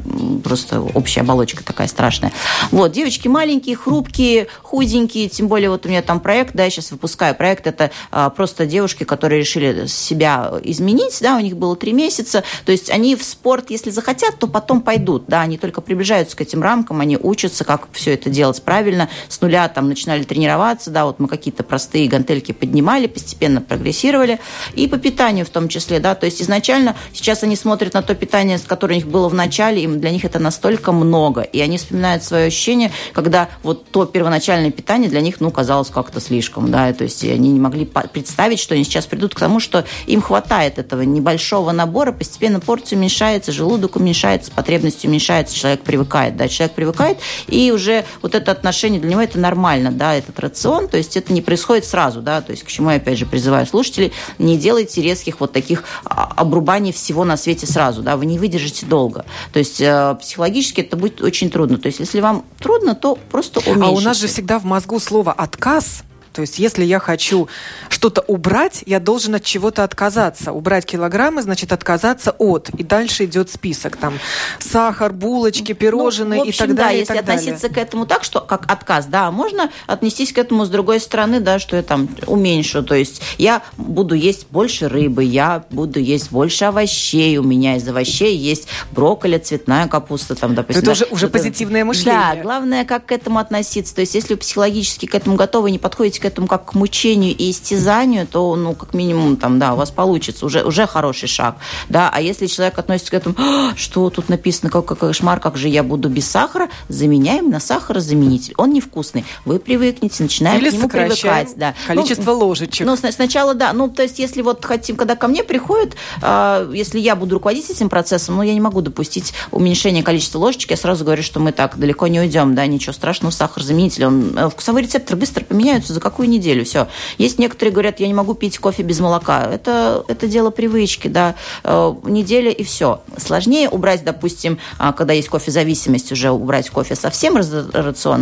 просто 0.43 0.81
общая 0.81 1.21
оболочка 1.21 1.65
такая 1.65 1.89
страшная. 1.89 2.33
Вот, 2.71 2.93
девочки 2.93 3.29
маленькие, 3.29 3.77
хрупкие, 3.77 4.49
худенькие, 4.63 5.29
тем 5.29 5.49
более 5.49 5.71
вот 5.71 5.87
у 5.87 5.89
меня 5.89 6.03
там 6.03 6.21
проект, 6.21 6.55
да, 6.55 6.65
я 6.65 6.71
сейчас 6.71 6.91
выпускаю 6.91 7.35
проект, 7.35 7.67
это 7.67 7.91
а, 8.11 8.31
просто 8.31 8.67
девушки, 8.67 9.05
которые 9.05 9.41
решили 9.41 9.87
себя 9.87 10.53
изменить, 10.65 11.19
да, 11.21 11.37
у 11.37 11.41
них 11.41 11.57
было 11.57 11.77
три 11.77 11.93
месяца, 11.93 12.45
то 12.65 12.73
есть 12.73 12.91
они 12.91 13.17
в 13.17 13.23
спорт, 13.23 13.71
если 13.71 13.91
захотят, 14.01 14.39
то 14.39 14.47
потом 14.47 14.81
пойдут, 14.81 15.25
да, 15.29 15.43
они 15.43 15.59
только 15.59 15.83
приближаются 15.83 16.35
к 16.35 16.41
этим 16.41 16.63
рамкам, 16.63 17.01
они 17.01 17.19
учатся, 17.21 17.65
как 17.65 17.89
все 17.93 18.15
это 18.15 18.31
делать 18.31 18.63
правильно, 18.63 19.11
с 19.29 19.41
нуля 19.43 19.69
там 19.69 19.89
начинали 19.89 20.23
тренироваться, 20.23 20.91
да, 20.91 21.05
вот 21.05 21.21
мы 21.21 21.29
какие-то 21.29 21.63
простые 21.63 22.09
гантельки 22.09 22.53
поднимали, 22.53 23.07
постепенно 23.07 23.61
прогрессировали, 23.61 24.41
и 24.75 24.89
по 24.89 24.97
питанию 24.97 25.45
в 25.45 25.51
том 25.51 25.69
числе, 25.69 26.01
да, 26.01 26.15
то 26.15 26.25
есть 26.25 26.41
изначально 26.41 26.97
сейчас 27.13 27.43
они 27.43 27.57
смотрят 27.57 27.93
на 27.93 28.01
то 28.03 28.15
питание, 28.15 28.59
которое 28.67 28.95
у 28.95 28.97
них 28.97 29.07
было 29.07 29.29
в 29.29 29.35
начале, 29.35 29.83
им 29.83 30.01
для 30.01 30.11
них 30.11 30.25
это 30.25 30.39
настолько 30.39 30.93
много, 30.93 31.43
и 31.43 31.61
они 31.61 31.77
вспоминают 31.77 32.25
свое 32.25 32.47
ощущение, 32.47 32.91
когда 33.13 33.51
вот 33.63 33.91
то 33.91 34.07
первоначальное 34.07 34.71
питание 34.71 35.11
для 35.11 35.21
них, 35.21 35.41
ну, 35.41 35.51
казалось 35.51 35.91
как-то 35.91 36.21
слишком, 36.21 36.71
да, 36.71 36.91
то 36.95 37.05
есть 37.05 37.23
они 37.23 37.51
не 37.51 37.61
могли 37.61 37.85
представить, 37.85 38.61
что 38.61 38.75
они 38.75 38.85
сейчас 38.85 39.05
придут 39.07 39.35
к 39.35 39.39
тому, 39.39 39.61
что 39.61 39.85
им 40.07 40.23
хватает 40.23 40.79
этого 40.79 41.03
небольшого 41.03 41.73
набора, 41.73 42.13
постепенно 42.13 42.61
порция 42.61 42.97
уменьшается, 42.97 43.53
желудок 43.53 43.90
уменьшается, 43.97 44.51
потребность 44.51 45.05
уменьшается, 45.05 45.55
человек 45.55 45.83
привыкает, 45.83 46.37
да, 46.37 46.49
человек 46.49 46.75
привыкает, 46.75 47.19
и 47.47 47.73
уже 47.73 48.05
вот 48.23 48.35
это 48.35 48.53
отношение 48.53 49.01
для 49.01 49.11
него 49.11 49.21
это 49.21 49.39
нормально, 49.39 49.91
да, 49.91 50.15
этот 50.15 50.39
рацион, 50.39 50.89
то 50.89 50.97
есть 50.97 51.17
это 51.17 51.33
не 51.33 51.43
происходит 51.43 51.85
сразу, 51.85 52.21
да, 52.21 52.41
то 52.41 52.51
есть 52.53 52.65
к 52.65 52.69
чему 52.69 52.91
я 52.91 52.97
опять 52.97 53.19
же 53.19 53.27
призываю 53.27 53.67
слушателей, 53.67 54.13
не 54.39 54.57
делайте 54.57 55.03
резких 55.03 55.41
вот 55.41 55.53
таких 55.53 55.85
а, 56.05 56.33
обрубаний 56.37 56.93
всего 56.93 57.25
на 57.25 57.37
свете 57.37 57.67
сразу, 57.67 58.03
да, 58.03 58.17
вы 58.17 58.27
не 58.27 58.39
выдержите 58.39 58.87
долго, 58.87 59.25
то 59.53 59.59
есть 59.59 59.81
э, 59.81 60.17
психологически 60.21 60.81
это 60.81 60.97
будет 60.97 61.21
очень 61.21 61.51
трудно, 61.51 61.79
то 61.79 61.87
есть 61.87 62.01
если 62.01 62.21
вам 62.21 62.45
трудно, 62.59 62.95
то 62.95 63.17
просто 63.31 63.61
уменьшите. 63.61 63.87
А 63.87 63.91
у 63.91 64.01
нас 64.01 64.19
же 64.19 64.27
всегда 64.27 64.59
в 64.59 64.65
мозгу 64.65 64.99
слово 65.01 65.33
«отказ» 65.33 66.05
То 66.33 66.43
есть, 66.43 66.59
если 66.59 66.85
я 66.85 66.99
хочу 66.99 67.49
что-то 67.89 68.23
убрать, 68.23 68.83
я 68.87 69.01
должен 69.01 69.35
от 69.35 69.45
чего-то 69.45 69.85
отказаться. 69.85 70.53
Убрать 70.53 70.87
килограммы, 70.87 71.43
значит, 71.43 71.73
отказаться 71.73 72.33
от. 72.39 72.69
И 72.71 72.85
дальше 72.85 73.25
идет 73.25 73.51
список. 73.51 73.97
Там 73.97 74.19
сахар, 74.59 75.13
булочки, 75.13 75.73
пирожные 75.73 76.43
ну, 76.43 76.49
общем, 76.49 76.65
и 76.65 76.69
так 76.69 76.77
да, 76.77 76.83
далее. 76.85 77.01
Если 77.01 77.13
так 77.13 77.23
относиться 77.23 77.69
далее. 77.69 77.75
к 77.75 77.89
этому 77.89 78.07
так, 78.07 78.25
что 78.25 78.41
как 78.41 78.71
отказ, 78.71 79.07
да, 79.07 79.31
можно 79.31 79.71
отнестись 79.87 80.33
к 80.33 80.39
этому 80.39 80.65
с 80.65 80.69
другой 80.69 81.01
стороны, 81.01 81.41
да, 81.41 81.59
что 81.59 81.77
я 81.77 81.83
там 81.83 82.09
уменьшу. 82.27 82.83
То 82.83 82.95
есть 82.95 83.23
я 83.39 83.63
буду 83.77 84.15
есть 84.15 84.47
больше 84.51 84.89
рыбы, 84.89 85.25
я 85.25 85.65
буду 85.71 85.99
есть 85.99 86.31
больше 86.31 86.67
овощей. 86.67 87.37
У 87.39 87.43
меня 87.43 87.77
из 87.77 87.89
овощей 87.89 88.37
есть 88.37 88.69
брокколи, 88.93 89.39
цветная 89.39 89.89
капуста, 89.89 90.35
там, 90.35 90.55
допустим. 90.55 90.83
Это 90.83 90.87
да, 90.87 90.93
уже, 90.93 91.07
уже 91.11 91.29
позитивное 91.29 91.85
мышление. 91.85 92.21
Да, 92.37 92.43
главное, 92.43 92.85
как 92.85 93.07
к 93.07 93.13
этому 93.13 93.39
относиться. 93.39 93.95
То 93.95 94.01
есть, 94.03 94.15
если 94.15 94.35
вы 94.35 94.39
психологически 94.39 95.07
к 95.07 95.15
этому 95.15 95.37
готовы, 95.37 95.71
не 95.71 95.79
подходите 95.79 96.20
к 96.21 96.25
этому 96.25 96.47
как 96.47 96.67
к 96.67 96.75
мучению 96.75 97.35
и 97.37 97.51
истязанию, 97.51 98.27
то, 98.27 98.55
ну, 98.57 98.75
как 98.75 98.95
минимум, 98.95 99.37
там, 99.37 99.59
да, 99.59 99.75
у 99.75 99.77
вас 99.77 99.91
получится, 99.91 100.47
уже, 100.47 100.63
уже 100.63 100.87
хороший 100.87 101.29
шаг, 101.29 101.57
да, 101.89 102.11
а 102.13 102.21
если 102.21 102.47
человек 102.47 102.79
относится 102.79 103.11
к 103.11 103.15
этому, 103.15 103.35
«А, 103.39 103.73
что 103.77 104.11
тут 104.11 104.29
написано, 104.29 104.71
как, 104.71 104.85
как 104.85 104.99
кошмар, 104.99 105.41
как 105.41 105.57
же 105.57 105.69
я 105.69 105.83
буду 105.83 106.09
без 106.09 106.31
сахара, 106.31 106.69
заменяем 106.89 107.51
на 107.51 107.61
сахарозаменитель, 107.61 108.55
он 108.57 108.73
невкусный, 108.73 109.25
вы 109.45 109.59
привыкнете, 109.59 110.23
начинаем 110.23 110.61
Или 110.61 110.71
к 110.71 110.73
нему 110.75 110.89
привыкать, 110.89 111.55
да. 111.57 111.75
количество 111.87 112.33
ну, 112.33 112.39
ложечек. 112.39 112.87
Ну, 112.87 112.97
сначала, 112.97 113.55
да, 113.55 113.73
ну, 113.73 113.89
то 113.89 114.03
есть, 114.03 114.19
если 114.19 114.43
вот 114.43 114.65
хотим, 114.65 114.97
когда 114.97 115.17
ко 115.17 115.29
мне 115.29 115.43
приходят, 115.43 115.95
э, 116.23 116.71
если 116.75 116.99
я 116.99 117.17
буду 117.17 117.37
руководить 117.37 117.71
этим 117.71 117.89
процессом, 117.89 118.37
ну, 118.37 118.43
я 118.43 118.55
не 118.55 118.61
могу 118.61 118.81
допустить 118.81 119.33
уменьшения 119.51 120.03
количества 120.03 120.39
ложечек, 120.39 120.71
я 120.71 120.77
сразу 120.77 121.05
говорю, 121.05 121.23
что 121.23 121.41
мы 121.41 121.53
так 121.53 121.79
далеко 121.79 122.07
не 122.07 122.21
уйдем, 122.21 122.55
да, 122.55 122.67
ничего 122.67 122.93
страшного, 122.93 123.33
сахарозаменитель, 123.33 124.05
он, 124.05 124.39
э, 124.39 124.51
вкусовые 124.51 124.85
рецепторы 124.85 125.19
быстро 125.19 125.45
поменяются 125.45 125.93
за 125.93 126.01
какую 126.11 126.29
неделю, 126.29 126.65
все. 126.65 126.89
Есть 127.19 127.39
некоторые 127.39 127.73
говорят, 127.73 128.01
я 128.01 128.07
не 128.07 128.15
могу 128.15 128.35
пить 128.35 128.59
кофе 128.59 128.83
без 128.83 129.01
молока. 129.01 129.49
Это, 129.51 130.05
это 130.09 130.27
дело 130.27 130.51
привычки, 130.51 131.09
да. 131.09 131.35
Э, 131.65 131.95
неделя 132.05 132.51
и 132.51 132.63
все. 132.65 133.01
Сложнее 133.17 133.69
убрать, 133.69 134.05
допустим, 134.05 134.59
а, 134.79 134.93
когда 134.93 135.13
есть 135.13 135.29
кофезависимость, 135.29 136.13
уже 136.13 136.31
убрать 136.31 136.69
кофе 136.71 136.95
совсем 136.95 137.39
из 137.39 137.51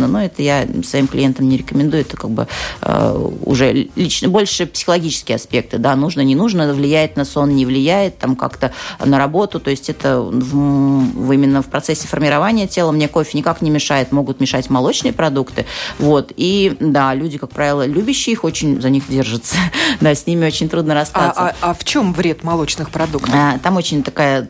но 0.07 0.23
это 0.23 0.41
я 0.41 0.67
своим 0.85 1.07
клиентам 1.07 1.47
не 1.49 1.57
рекомендую, 1.57 2.01
это 2.01 2.17
как 2.17 2.29
бы 2.29 2.47
э, 2.81 3.29
уже 3.43 3.87
лично, 3.95 4.29
больше 4.29 4.65
психологические 4.65 5.35
аспекты, 5.35 5.77
да, 5.77 5.95
нужно, 5.95 6.21
не 6.21 6.35
нужно, 6.35 6.73
влияет 6.73 7.15
на 7.15 7.25
сон, 7.25 7.55
не 7.55 7.65
влияет, 7.65 8.17
там 8.17 8.35
как-то 8.35 8.71
на 9.03 9.17
работу, 9.17 9.59
то 9.59 9.69
есть 9.69 9.89
это 9.89 10.21
в, 10.21 11.31
именно 11.31 11.61
в 11.61 11.67
процессе 11.67 12.07
формирования 12.07 12.67
тела 12.67 12.91
мне 12.91 13.07
кофе 13.07 13.37
никак 13.37 13.61
не 13.61 13.69
мешает, 13.69 14.11
могут 14.11 14.39
мешать 14.39 14.69
молочные 14.69 15.13
продукты, 15.13 15.65
вот, 15.97 16.31
и 16.35 16.75
да, 16.79 17.13
люди, 17.13 17.37
как 17.37 17.49
правило, 17.51 17.78
любящие 17.85 18.33
их 18.33 18.43
очень 18.43 18.81
за 18.81 18.89
них 18.89 19.03
держатся. 19.09 19.55
да, 20.01 20.13
с 20.15 20.25
ними 20.27 20.45
очень 20.45 20.69
трудно 20.69 20.93
расстаться. 20.93 21.41
А, 21.41 21.55
а, 21.61 21.71
а 21.71 21.73
в 21.73 21.83
чем 21.83 22.13
вред 22.13 22.43
молочных 22.43 22.89
продуктов? 22.89 23.33
А, 23.33 23.57
там 23.59 23.77
очень 23.77 24.03
такая... 24.03 24.47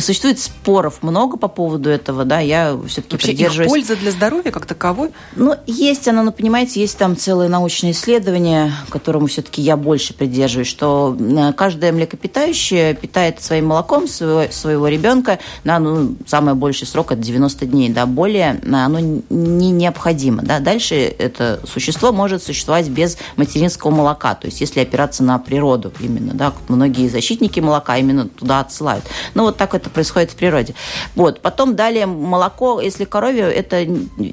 Существует 0.00 0.38
споров 0.38 1.02
много 1.02 1.36
по 1.36 1.48
поводу 1.48 1.90
этого, 1.90 2.24
да, 2.24 2.40
я 2.40 2.78
все-таки 2.86 3.14
Вообще 3.14 3.28
придерживаюсь... 3.28 3.66
их 3.66 3.72
польза 3.72 3.96
для 3.96 4.10
здоровья 4.10 4.50
как 4.50 4.66
таковой? 4.66 5.10
Ну, 5.36 5.54
есть 5.66 6.08
она, 6.08 6.22
но, 6.22 6.32
понимаете, 6.32 6.80
есть 6.80 6.98
там 6.98 7.16
целое 7.16 7.48
научное 7.48 7.92
исследование, 7.92 8.72
которому 8.90 9.26
все-таки 9.26 9.62
я 9.62 9.76
больше 9.76 10.14
придерживаюсь, 10.14 10.68
что 10.68 11.16
каждое 11.56 11.92
млекопитающее 11.92 12.94
питает 12.94 13.42
своим 13.42 13.66
молоком 13.66 14.08
своего, 14.08 14.50
своего 14.52 14.88
ребенка 14.88 15.38
на 15.64 15.78
ну, 15.78 16.16
самый 16.26 16.54
больший 16.54 16.86
срок 16.86 17.12
это 17.12 17.22
90 17.22 17.66
дней, 17.66 17.88
да, 17.88 18.06
более 18.06 18.60
оно 18.72 18.98
не 19.00 19.70
необходимо, 19.70 20.42
да, 20.42 20.60
дальше 20.60 20.94
это 20.94 21.60
существо 21.64 22.12
может 22.12 22.42
существовать 22.42 22.63
без 22.88 23.16
материнского 23.36 23.90
молока. 23.90 24.34
То 24.34 24.46
есть 24.46 24.60
если 24.60 24.80
опираться 24.80 25.22
на 25.22 25.38
природу 25.38 25.92
именно, 26.00 26.34
да, 26.34 26.52
многие 26.68 27.08
защитники 27.08 27.60
молока 27.60 27.96
именно 27.98 28.28
туда 28.28 28.60
отсылают. 28.60 29.04
Ну 29.34 29.44
вот 29.44 29.56
так 29.56 29.74
это 29.74 29.90
происходит 29.90 30.30
в 30.30 30.36
природе. 30.36 30.74
Вот. 31.14 31.40
Потом 31.40 31.76
далее 31.76 32.06
молоко, 32.06 32.80
если 32.80 33.04
коровье, 33.04 33.44
это 33.44 33.86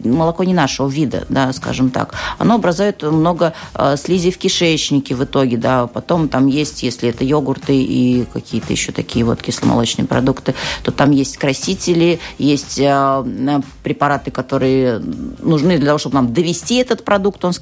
молоко 0.03 0.43
не 0.43 0.53
нашего 0.53 0.87
вида, 0.87 1.25
да, 1.29 1.51
скажем 1.53 1.89
так. 1.89 2.13
Оно 2.37 2.55
образует 2.55 3.03
много 3.03 3.53
э, 3.75 3.95
слизи 3.97 4.31
в 4.31 4.37
кишечнике 4.37 5.15
в 5.15 5.23
итоге, 5.23 5.57
да. 5.57 5.87
Потом 5.87 6.29
там 6.29 6.47
есть, 6.47 6.83
если 6.83 7.09
это 7.09 7.23
йогурты 7.23 7.75
и 7.75 8.25
какие-то 8.25 8.71
еще 8.71 8.91
такие 8.91 9.25
вот 9.25 9.41
кисломолочные 9.41 10.05
продукты, 10.05 10.55
то 10.83 10.91
там 10.91 11.11
есть 11.11 11.37
красители, 11.37 12.19
есть 12.37 12.79
э, 12.79 13.61
препараты, 13.83 14.31
которые 14.31 14.99
нужны 14.99 15.77
для 15.77 15.87
того, 15.87 15.97
чтобы 15.97 16.15
нам 16.15 16.33
довести 16.33 16.75
этот 16.75 17.03
продукт, 17.03 17.43
он 17.45 17.53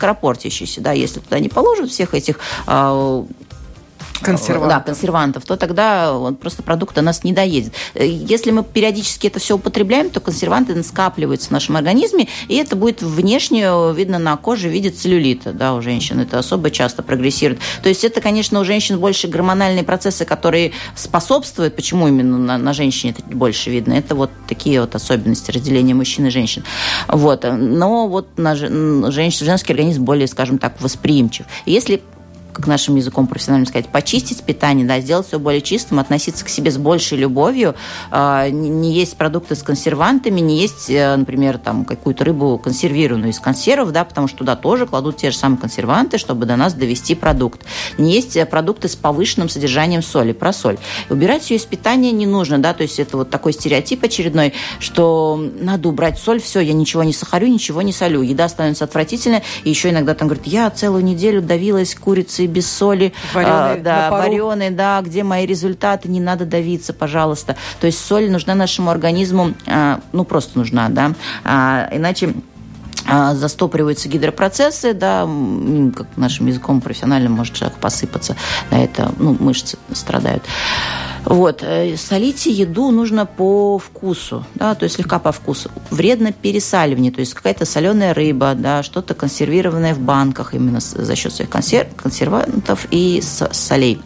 скоропортящийся, 0.60 0.82
да, 0.82 0.92
если 0.92 1.20
туда 1.20 1.40
не 1.40 1.50
положат 1.50 1.90
всех 1.90 2.14
этих 2.14 2.40
а, 2.66 3.26
консервантов. 4.22 4.78
Да, 4.78 4.84
консервантов, 4.84 5.46
то 5.46 5.56
тогда 5.58 6.14
он 6.18 6.36
просто 6.36 6.64
продукт 6.64 6.96
до 6.96 7.02
нас 7.02 7.24
не 7.24 7.34
доедет. 7.34 7.74
Если 7.96 8.52
мы 8.52 8.64
периодически 8.64 9.28
это 9.28 9.40
все 9.40 9.56
употребляем, 9.56 10.10
то 10.10 10.20
консерванты 10.20 10.82
скапливаются 10.84 11.50
в 11.50 11.52
нашем 11.52 11.78
организме, 11.78 12.28
и 12.48 12.56
это 12.56 12.76
будет 12.76 13.02
внешне 13.02 13.70
видно 13.94 14.20
на 14.20 14.36
коже 14.38 14.70
в 14.70 14.72
виде 14.72 14.90
целлюлита 14.90 15.54
да, 15.54 15.74
у 15.74 15.82
женщин. 15.82 16.20
Это 16.20 16.40
особо 16.40 16.72
часто 16.72 17.04
прогрессирует. 17.04 17.60
То 17.82 17.90
есть 17.90 18.04
это, 18.04 18.22
конечно, 18.22 18.60
у 18.60 18.66
женщин 18.66 19.00
больше 19.00 19.28
гормональные 19.28 19.84
процессы, 19.84 20.26
которые 20.26 20.74
способствуют, 20.96 21.76
почему 21.76 22.08
именно 22.08 22.38
на, 22.38 22.58
на 22.58 22.74
женщине 22.74 23.16
это 23.18 23.36
больше 23.36 23.70
видно. 23.70 23.94
Это 23.94 24.16
вот 24.16 24.32
такие 24.48 24.82
вот 24.82 24.96
особенности 24.96 25.52
разделения 25.52 25.94
мужчин 25.94 26.26
и 26.28 26.30
женщин. 26.30 26.64
Вот. 27.08 27.46
Но 27.50 28.08
вот 28.08 28.38
на 28.38 28.56
женщин, 28.56 29.46
женский 29.46 29.74
организм 29.74 30.04
более, 30.04 30.28
скажем 30.28 30.58
так, 30.58 30.82
восприимчив. 30.82 31.46
Если 31.66 32.02
как 32.54 32.68
нашим 32.68 32.96
языком 32.96 33.28
профессиональным 33.28 33.68
сказать, 33.68 33.88
почистить 33.88 34.44
питание, 34.44 34.86
да, 34.86 35.00
сделать 35.00 35.28
все 35.28 35.40
более 35.40 35.62
чистым, 35.62 36.00
относиться 36.00 36.46
к 36.46 36.50
себе 36.50 36.72
с 36.72 36.78
большей 36.78 37.18
любовью, 37.18 37.76
э, 38.12 38.50
не 38.50 38.94
есть 38.94 39.18
продукты 39.18 39.56
с 39.56 39.64
консервантами, 39.64 40.40
не 40.40 40.60
есть, 40.60 40.90
э, 40.90 41.16
например, 41.16 41.58
там 41.58 41.86
какую-то 41.86 42.26
рыбу 42.26 42.58
консервированную 42.58 43.32
из 43.32 43.40
консервов, 43.40 43.92
да, 43.92 44.04
потому 44.04 44.28
что 44.28 44.40
туда 44.40 44.56
тоже 44.56 44.86
кладут 44.86 45.18
те 45.18 45.32
же 45.32 45.38
самые 45.38 45.60
консерванты, 45.60 46.18
чтобы 46.18 46.46
до 46.46 46.56
нас 46.56 46.74
довести 46.74 47.16
продукт. 47.16 47.62
Не 47.98 48.12
есть 48.14 48.36
э, 48.36 48.46
продукты 48.46 48.88
с 48.88 48.96
повышенным 48.96 49.50
содержанием 49.50 50.02
соли, 50.02 50.34
про 50.34 50.54
соль. 50.54 50.78
Убирать 51.10 51.50
ее 51.50 51.58
из 51.58 51.66
питания 51.66 52.12
не 52.12 52.26
нужно, 52.26 52.60
да, 52.60 52.74
то 52.74 52.84
есть 52.84 53.00
это 53.00 53.18
вот 53.18 53.30
такой 53.30 53.54
стереотип 53.54 54.04
очередной, 54.04 54.54
что 54.80 55.42
надо 55.60 55.90
убрать 55.90 56.18
соль, 56.18 56.42
все, 56.42 56.60
я 56.60 56.74
ничего 56.74 57.04
не 57.04 57.14
сахарю, 57.14 57.48
ничего 57.48 57.82
не 57.82 57.94
солю, 57.94 58.22
еда 58.22 58.50
становится 58.50 58.86
отвратительной, 58.86 59.44
и 59.64 59.70
еще 59.70 59.90
иногда 59.90 60.14
там 60.14 60.28
говорят, 60.28 60.48
я 60.48 60.70
целую 60.70 61.04
неделю 61.04 61.42
давилась 61.42 61.96
курицей 61.96 62.39
порции 62.40 62.48
без 62.48 62.72
соли. 62.72 63.14
Вареные, 63.34 63.78
э, 63.78 63.82
да, 63.82 64.12
вареные, 64.12 64.72
да, 64.72 65.02
где 65.02 65.24
мои 65.24 65.46
результаты, 65.46 66.10
не 66.10 66.20
надо 66.20 66.46
давиться, 66.46 66.94
пожалуйста. 66.94 67.56
То 67.80 67.88
есть 67.88 68.06
соль 68.06 68.30
нужна 68.32 68.56
нашему 68.56 68.90
организму, 68.90 69.54
э, 69.66 69.98
ну, 70.14 70.24
просто 70.24 70.58
нужна, 70.58 70.90
да, 70.90 71.14
а, 71.44 71.90
иначе 71.92 72.34
а, 73.08 73.34
застопориваются 73.34 74.08
гидропроцессы, 74.10 74.94
да, 74.94 75.28
как 75.96 76.08
нашим 76.16 76.48
языком 76.48 76.82
профессиональным 76.82 77.34
может 77.34 77.56
человек 77.56 77.78
посыпаться, 77.78 78.36
на 78.72 78.84
это, 78.84 79.12
ну, 79.18 79.36
мышцы 79.40 79.78
страдают. 79.94 80.44
Вот, 81.30 81.62
э, 81.62 81.96
солите 81.96 82.50
еду 82.52 82.90
нужно 82.90 83.28
по 83.28 83.78
вкусу, 83.78 84.44
да, 84.56 84.74
то 84.74 84.86
есть 84.86 84.96
слегка 84.96 85.20
по 85.20 85.32
вкусу. 85.32 85.70
Вредно 85.92 86.32
пересаливание, 86.32 87.12
то 87.12 87.20
есть 87.20 87.36
какая-то 87.36 87.66
соленая 87.66 88.16
рыба, 88.16 88.56
да, 88.56 88.82
что-то 88.82 89.14
консервированное 89.14 89.94
в 89.94 90.00
банках 90.00 90.56
именно 90.56 90.80
за 90.80 91.16
счет 91.16 91.32
своих 91.32 91.52
консерв, 91.52 91.96
консервантов 91.96 92.88
и 92.90 93.22
солей. 93.22 94.02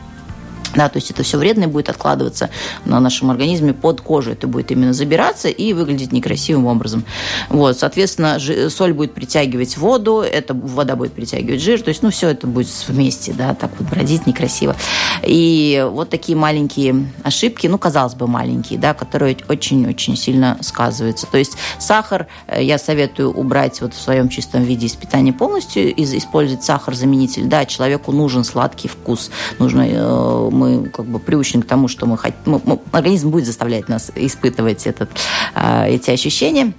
Да, 0.75 0.89
то 0.89 0.97
есть 0.97 1.11
это 1.11 1.23
все 1.23 1.37
вредное 1.37 1.67
будет 1.67 1.89
откладываться 1.89 2.49
на 2.85 2.99
нашем 2.99 3.31
организме 3.31 3.73
под 3.73 4.01
кожу. 4.01 4.31
Это 4.31 4.47
будет 4.47 4.71
именно 4.71 4.93
забираться 4.93 5.49
и 5.49 5.73
выглядеть 5.73 6.11
некрасивым 6.11 6.65
образом. 6.65 7.05
Вот, 7.49 7.77
соответственно, 7.77 8.39
соль 8.69 8.93
будет 8.93 9.13
притягивать 9.13 9.77
воду, 9.77 10.21
это 10.21 10.53
вода 10.53 10.95
будет 10.95 11.13
притягивать 11.13 11.61
жир. 11.61 11.81
То 11.81 11.89
есть, 11.89 12.03
ну, 12.03 12.09
все 12.09 12.29
это 12.29 12.47
будет 12.47 12.67
вместе, 12.87 13.33
да, 13.33 13.53
так 13.53 13.71
вот 13.77 13.89
бродить 13.89 14.25
некрасиво. 14.25 14.75
И 15.23 15.85
вот 15.91 16.09
такие 16.09 16.37
маленькие 16.37 17.07
ошибки, 17.23 17.67
ну, 17.67 17.77
казалось 17.77 18.15
бы, 18.15 18.27
маленькие, 18.27 18.79
да, 18.79 18.93
которые 18.93 19.37
очень-очень 19.47 20.15
сильно 20.15 20.57
сказываются. 20.61 21.27
То 21.27 21.37
есть 21.37 21.53
сахар 21.79 22.27
э, 22.47 22.63
я 22.63 22.77
советую 22.77 23.31
убрать 23.31 23.81
вот 23.81 23.93
в 23.93 24.01
своем 24.01 24.29
чистом 24.29 24.63
виде 24.63 24.87
из 24.87 24.93
питания 24.93 25.33
полностью, 25.33 25.91
использовать 26.01 26.63
сахар-заменитель. 26.63 27.45
Да, 27.45 27.65
человеку 27.65 28.11
нужен 28.11 28.43
сладкий 28.43 28.87
вкус, 28.87 29.29
нужно 29.59 29.87
э, 29.87 30.49
мы 30.63 30.89
как 30.89 31.05
бы 31.05 31.19
приучены 31.19 31.63
к 31.63 31.67
тому, 31.67 31.87
что 31.87 32.05
мы 32.05 32.17
хотим, 32.17 32.61
организм 32.91 33.29
будет 33.29 33.45
заставлять 33.45 33.89
нас 33.89 34.11
испытывать 34.15 34.87
этот, 34.87 35.09
а, 35.53 35.87
эти 35.87 36.11
ощущения. 36.11 36.73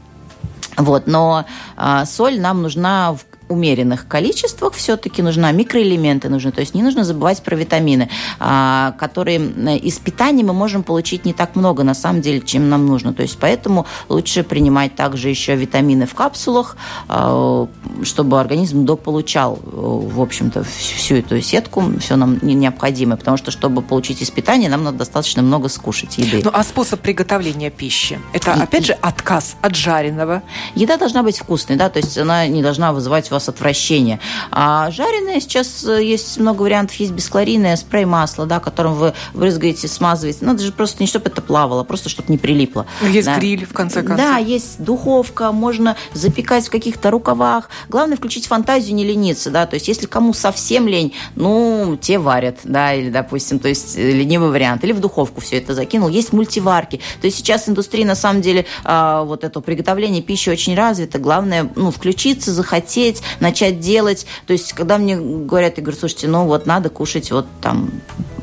Вот, 0.76 1.06
но 1.06 1.44
а, 1.76 2.04
соль 2.04 2.40
нам 2.40 2.62
нужна 2.62 3.12
в 3.12 3.24
умеренных 3.48 4.09
количествах 4.09 4.74
все-таки 4.74 5.22
нужна, 5.22 5.52
микроэлементы 5.52 6.28
нужны, 6.28 6.52
то 6.52 6.61
есть 6.61 6.74
не 6.74 6.83
нужно 6.83 7.04
забывать 7.04 7.42
про 7.42 7.57
витамины, 7.57 8.09
а, 8.38 8.92
которые 8.98 9.38
из 9.78 9.98
питания 9.98 10.42
мы 10.44 10.52
можем 10.52 10.83
получить 10.83 11.24
не 11.24 11.33
так 11.33 11.57
много, 11.57 11.85
на 11.85 11.94
самом 11.94 12.20
деле, 12.20 12.40
чем 12.40 12.68
нам 12.68 12.87
нужно. 12.87 13.12
То 13.12 13.22
есть 13.22 13.38
поэтому 13.38 13.87
лучше 14.09 14.42
принимать 14.42 14.94
также 14.94 15.28
еще 15.28 15.57
витамины 15.57 16.07
в 16.07 16.14
капсулах, 16.14 16.76
а, 17.09 17.68
чтобы 18.02 18.40
организм 18.40 18.85
дополучал, 18.85 19.59
в 19.64 20.20
общем-то, 20.20 20.64
всю 20.64 21.16
эту 21.16 21.40
сетку, 21.40 21.83
все 22.00 22.16
нам 22.16 22.38
необходимое, 22.42 23.16
потому 23.16 23.37
что, 23.37 23.50
чтобы 23.50 23.83
получить 23.83 24.22
из 24.22 24.30
питания, 24.30 24.68
нам 24.68 24.85
надо 24.85 24.98
достаточно 24.98 25.42
много 25.42 25.68
скушать 25.68 26.18
еды. 26.18 26.40
Ну, 26.44 26.50
а 26.52 26.62
способ 26.64 27.00
приготовления 27.00 27.70
пищи? 27.70 28.18
Это, 28.33 28.54
опять 28.54 28.87
же, 28.87 28.92
отказ 28.92 29.57
от 29.61 29.74
жареного? 29.74 30.42
Еда 30.74 30.96
должна 30.96 31.22
быть 31.22 31.38
вкусной, 31.38 31.76
да, 31.76 31.88
то 31.90 31.98
есть 31.98 32.16
она 32.16 32.46
не 32.46 32.62
должна 32.62 32.92
вызывать 32.92 33.30
вас 33.34 33.48
отвращение. 33.48 34.20
А 34.50 34.90
жареное 34.90 35.40
сейчас 35.40 35.84
э, 35.84 36.02
есть 36.02 36.38
много 36.38 36.62
вариантов. 36.62 36.96
Есть 36.96 37.12
бесклорийное 37.12 37.76
спрей-масло, 37.76 38.46
да, 38.46 38.60
которым 38.60 38.94
вы 38.94 39.14
брызгаете, 39.34 39.88
смазываете. 39.88 40.44
Надо 40.44 40.62
же 40.62 40.72
просто 40.72 41.02
не 41.02 41.06
чтобы 41.06 41.28
это 41.28 41.42
плавало, 41.42 41.84
просто 41.84 42.08
чтобы 42.08 42.32
не 42.32 42.38
прилипло. 42.38 42.86
Есть 43.02 43.26
да. 43.26 43.38
гриль, 43.38 43.66
в 43.66 43.72
конце 43.72 44.02
концов. 44.02 44.26
Да, 44.26 44.38
есть 44.38 44.82
духовка, 44.82 45.52
можно 45.52 45.96
запекать 46.12 46.66
в 46.66 46.70
каких-то 46.70 47.10
рукавах. 47.10 47.68
Главное 47.88 48.16
включить 48.16 48.46
фантазию, 48.46 48.94
не 48.94 49.04
лениться, 49.04 49.50
да, 49.50 49.66
то 49.66 49.74
есть 49.74 49.88
если 49.88 50.06
кому 50.06 50.32
совсем 50.32 50.88
лень, 50.88 51.12
ну, 51.36 51.98
те 52.00 52.18
варят, 52.18 52.58
да, 52.64 52.94
или, 52.94 53.10
допустим, 53.10 53.58
то 53.58 53.68
есть 53.68 53.96
э, 53.96 54.12
ленивый 54.12 54.50
вариант, 54.50 54.84
или 54.84 54.92
в 54.92 55.00
духовку 55.00 55.40
все 55.40 55.58
это 55.58 55.74
закинул. 55.74 56.08
Есть 56.08 56.32
мультиварки. 56.32 57.00
То 57.20 57.26
есть 57.26 57.38
сейчас 57.38 57.68
индустрия, 57.68 58.06
на 58.06 58.14
самом 58.14 58.42
деле, 58.42 58.66
а, 58.84 59.24
вот 59.24 59.44
это 59.44 59.60
приготовление 59.60 60.22
пищи 60.22 60.50
очень 60.50 60.74
развито. 60.74 61.18
Главное, 61.18 61.70
ну, 61.74 61.90
включиться, 61.90 62.52
захотеть, 62.52 63.22
начать 63.40 63.80
делать. 63.80 64.26
То 64.46 64.52
есть, 64.52 64.72
когда 64.72 64.98
мне 64.98 65.16
говорят, 65.16 65.76
я 65.76 65.82
говорю, 65.82 65.98
слушайте, 65.98 66.28
ну 66.28 66.44
вот 66.46 66.66
надо 66.66 66.90
кушать 66.90 67.30
вот 67.30 67.46
там 67.60 67.90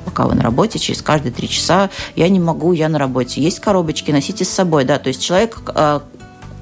пока 0.05 0.25
вы 0.25 0.35
на 0.35 0.43
работе, 0.43 0.77
через 0.77 1.01
каждые 1.01 1.31
три 1.31 1.47
часа 1.47 1.89
я 2.15 2.27
не 2.27 2.39
могу, 2.39 2.73
я 2.73 2.89
на 2.89 2.99
работе. 2.99 3.41
Есть 3.41 3.59
коробочки, 3.59 4.11
носите 4.11 4.43
с 4.43 4.49
собой, 4.49 4.83
да, 4.83 4.99
то 4.99 5.07
есть 5.07 5.23
человек 5.23 5.61
а, 5.67 6.03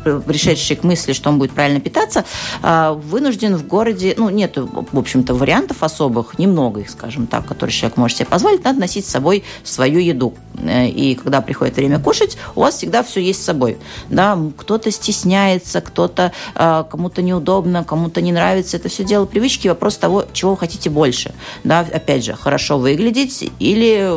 пришедший 0.04 0.76
к 0.76 0.84
мысли, 0.84 1.14
что 1.14 1.30
он 1.30 1.40
будет 1.40 1.52
правильно 1.52 1.80
питаться, 1.80 2.26
а, 2.62 2.94
вынужден 2.94 3.56
в 3.56 3.68
городе, 3.68 4.14
ну, 4.18 4.30
нет, 4.30 4.58
в 4.58 4.98
общем-то, 4.98 5.34
вариантов 5.34 5.84
особых, 5.84 6.40
немного 6.40 6.82
их, 6.82 6.90
скажем 6.90 7.28
так, 7.28 7.46
которые 7.46 7.74
человек 7.74 7.98
может 7.98 8.18
себе 8.18 8.28
позволить, 8.28 8.64
надо 8.64 8.80
носить 8.80 9.06
с 9.06 9.10
собой 9.10 9.44
свою 9.64 10.00
еду. 10.00 10.34
Э, 10.64 10.88
и 10.88 11.16
когда 11.16 11.42
приходит 11.42 11.76
время 11.76 12.00
кушать, 12.00 12.38
у 12.56 12.62
вас 12.62 12.76
всегда 12.76 13.04
все 13.04 13.22
есть 13.22 13.42
с 13.42 13.46
собой. 13.46 13.78
Да, 14.10 14.38
кто-то 14.58 14.92
стесняется, 14.92 15.82
кто-то 15.82 16.32
а, 16.56 16.84
кому-то 16.84 17.22
неудобно, 17.22 17.84
кому-то 17.84 18.22
не 18.22 18.32
нравится. 18.32 18.78
Это 18.78 18.90
все 18.90 19.04
дело 19.04 19.26
привычки, 19.26 19.68
вопрос 19.68 19.98
того, 19.98 20.26
чего 20.34 20.52
вы 20.52 20.58
хотите 20.58 20.90
больше. 20.90 21.34
Да, 21.64 21.80
опять 21.80 22.24
же, 22.24 22.34
хорошо 22.34 22.78
выглядеть 22.78 23.50
или 23.60 24.12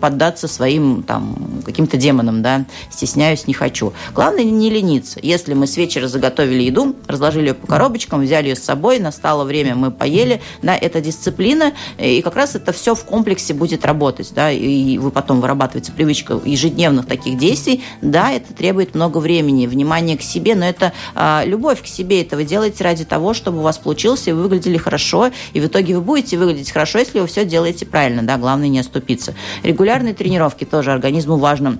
поддаться 0.00 0.48
своим 0.48 1.02
там 1.02 1.62
каким-то 1.64 1.96
демонам, 1.96 2.42
да, 2.42 2.64
стесняюсь, 2.90 3.46
не 3.46 3.54
хочу. 3.54 3.92
Главное 4.14 4.44
не 4.44 4.70
лениться. 4.70 5.20
Если 5.22 5.54
мы 5.54 5.68
с 5.68 5.76
вечера 5.76 6.08
заготовили 6.08 6.64
еду, 6.64 6.96
разложили 7.06 7.48
ее 7.48 7.54
по 7.54 7.68
коробочкам, 7.68 8.22
взяли 8.22 8.48
ее 8.48 8.56
с 8.56 8.62
собой, 8.62 8.98
настало 8.98 9.44
время, 9.44 9.76
мы 9.76 9.92
поели, 9.92 10.42
да, 10.62 10.76
это 10.76 11.00
дисциплина, 11.00 11.72
и 11.96 12.20
как 12.22 12.34
раз 12.34 12.56
это 12.56 12.72
все 12.72 12.96
в 12.96 13.04
комплексе 13.04 13.54
будет 13.54 13.86
работать, 13.86 14.32
да, 14.34 14.50
и 14.50 14.98
вы 14.98 15.12
потом 15.12 15.40
вырабатываете 15.40 15.92
привычку 15.92 16.42
ежедневных 16.44 17.06
таких 17.06 17.38
действий, 17.38 17.84
да, 18.00 18.32
это 18.32 18.52
требует 18.52 18.96
много 18.96 19.18
времени, 19.18 19.66
внимания 19.66 20.16
к 20.16 20.22
себе, 20.22 20.56
но 20.56 20.64
это 20.64 20.92
а, 21.14 21.44
любовь 21.46 21.82
к 21.82 21.86
себе, 21.86 22.22
это 22.22 22.36
вы 22.36 22.44
делаете 22.44 22.82
ради 22.82 23.04
того, 23.04 23.32
чтобы 23.32 23.58
у 23.58 23.62
вас 23.62 23.78
получилось, 23.78 24.26
и 24.26 24.32
вы 24.32 24.42
выглядели 24.42 24.76
хорошо, 24.76 25.30
и 25.52 25.60
в 25.60 25.66
итоге 25.66 25.94
вы 25.94 26.00
будете 26.00 26.36
выглядеть 26.36 26.72
хорошо, 26.72 26.98
если 26.98 27.20
вы 27.20 27.28
все 27.28 27.44
делаете 27.44 27.86
правильно, 27.86 28.22
да, 28.22 28.38
главное 28.38 28.68
не 28.68 28.80
оступиться. 28.80 29.34
Регулярные 29.62 30.14
тренировки 30.14 30.64
тоже 30.64 30.90
организму 30.90 31.36
важно 31.36 31.78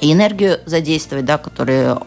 и 0.00 0.12
энергию 0.12 0.60
задействовать, 0.66 1.24
да, 1.24 1.38
которая 1.38 1.98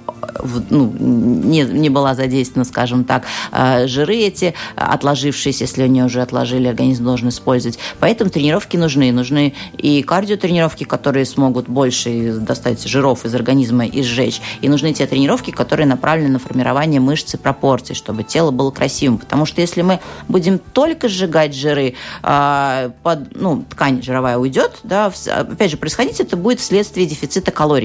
ну, 0.70 0.94
не, 1.00 1.62
не 1.62 1.90
была 1.90 2.16
задействована, 2.16 2.66
скажем 2.66 3.04
так, 3.04 3.26
а, 3.52 3.88
жиры 3.88 4.16
эти 4.16 4.54
отложившиеся, 4.76 5.64
если 5.64 5.84
они 5.84 6.04
уже 6.04 6.22
отложили, 6.22 6.68
организм 6.68 7.06
должен 7.06 7.30
использовать. 7.30 7.80
Поэтому 8.00 8.30
тренировки 8.30 8.78
нужны. 8.78 9.12
Нужны 9.12 9.54
и 9.78 10.02
кардиотренировки, 10.04 10.84
которые 10.84 11.26
смогут 11.26 11.68
больше 11.68 12.34
достать 12.34 12.84
жиров 12.88 13.26
из 13.26 13.34
организма 13.36 13.86
и 13.86 14.04
сжечь. 14.04 14.42
И 14.62 14.70
нужны 14.70 14.94
те 14.94 15.06
тренировки, 15.08 15.52
которые 15.52 15.88
направлены 15.88 16.34
на 16.34 16.40
формирование 16.40 17.00
мышц 17.00 17.34
и 17.34 17.38
пропорций, 17.38 17.96
чтобы 17.96 18.24
тело 18.24 18.52
было 18.52 18.72
красивым. 18.72 19.18
Потому 19.18 19.46
что 19.46 19.62
если 19.62 19.82
мы 19.82 20.00
будем 20.28 20.60
только 20.60 21.08
сжигать 21.10 21.56
жиры, 21.56 21.96
а, 22.24 22.92
под, 23.04 23.36
ну, 23.36 23.64
ткань 23.70 24.02
жировая 24.02 24.38
уйдет, 24.38 24.80
да, 24.84 25.12
опять 25.28 25.72
же, 25.72 25.78
происходить 25.78 26.20
это 26.20 26.38
будет 26.38 26.60
вследствие 26.60 27.06
дефицита 27.06 27.52
калорий. 27.52 27.77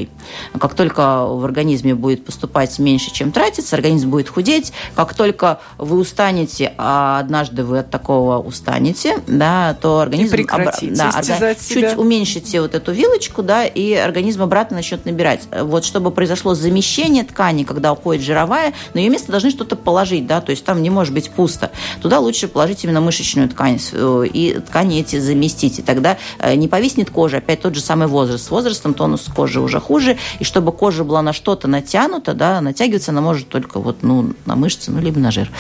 Как 0.59 0.75
только 0.75 1.27
в 1.27 1.45
организме 1.45 1.95
будет 1.95 2.25
поступать 2.25 2.79
меньше, 2.79 3.13
чем 3.13 3.33
тратится, 3.33 3.77
организм 3.77 4.11
будет 4.11 4.29
худеть. 4.29 4.73
Как 4.95 5.15
только 5.15 5.61
вы 5.79 5.99
устанете, 5.99 6.75
а 6.79 7.19
однажды 7.21 7.65
вы 7.65 7.81
от 7.81 7.91
такого 7.91 8.39
устанете, 8.39 9.19
да, 9.27 9.77
то 9.81 10.01
организм... 10.01 10.37
И 10.37 10.43
об, 10.43 10.65
да, 10.97 11.11
орга... 11.11 11.55
чуть 11.55 11.97
уменьшите 11.97 12.61
вот 12.61 12.75
эту 12.75 12.93
вилочку, 12.93 13.43
да, 13.43 13.65
и 13.65 13.93
организм 13.95 14.43
обратно 14.43 14.77
начнет 14.77 15.05
набирать. 15.05 15.43
Вот 15.51 15.85
чтобы 15.85 16.11
произошло 16.11 16.55
замещение 16.55 17.25
ткани, 17.25 17.65
когда 17.65 17.93
уходит 17.93 18.23
жировая, 18.23 18.73
на 18.95 18.99
ее 18.99 19.11
место 19.11 19.31
должны 19.31 19.51
что-то 19.51 19.77
положить, 19.77 20.27
да, 20.27 20.41
то 20.41 20.51
есть 20.51 20.65
там 20.65 20.83
не 20.83 20.91
может 20.91 21.15
быть 21.15 21.31
пусто. 21.31 21.71
Туда 22.01 22.19
лучше 22.21 22.49
положить 22.49 22.85
именно 22.85 23.01
мышечную 23.01 23.49
ткань 23.49 23.79
э, 23.93 24.25
и 24.33 24.59
ткани 24.61 25.01
эти 25.01 25.19
заместить. 25.19 25.79
И 25.79 25.83
тогда 25.83 26.19
э, 26.39 26.55
не 26.55 26.69
повиснет 26.69 27.11
кожа, 27.11 27.39
опять 27.39 27.61
тот 27.61 27.75
же 27.75 27.81
самый 27.81 28.09
возраст. 28.09 28.45
С 28.47 28.51
возрастом 28.51 28.95
тонус 28.95 29.29
кожи 29.35 29.61
уже 29.61 29.81
хуже, 29.83 30.17
и 30.39 30.45
чтобы 30.45 30.73
кожа 30.73 31.05
была 31.05 31.23
на 31.23 31.33
что-то 31.33 31.69
натянута, 31.69 32.35
да, 32.35 32.61
натягиваться 32.61 33.11
она 33.11 33.21
может 33.21 33.49
только 33.49 33.81
вот, 33.81 33.99
ну, 34.03 34.33
на 34.47 34.57
мышцы, 34.57 34.91
ну, 34.91 35.01
либо 35.01 35.19
на 35.19 35.31
жир. 35.31 35.51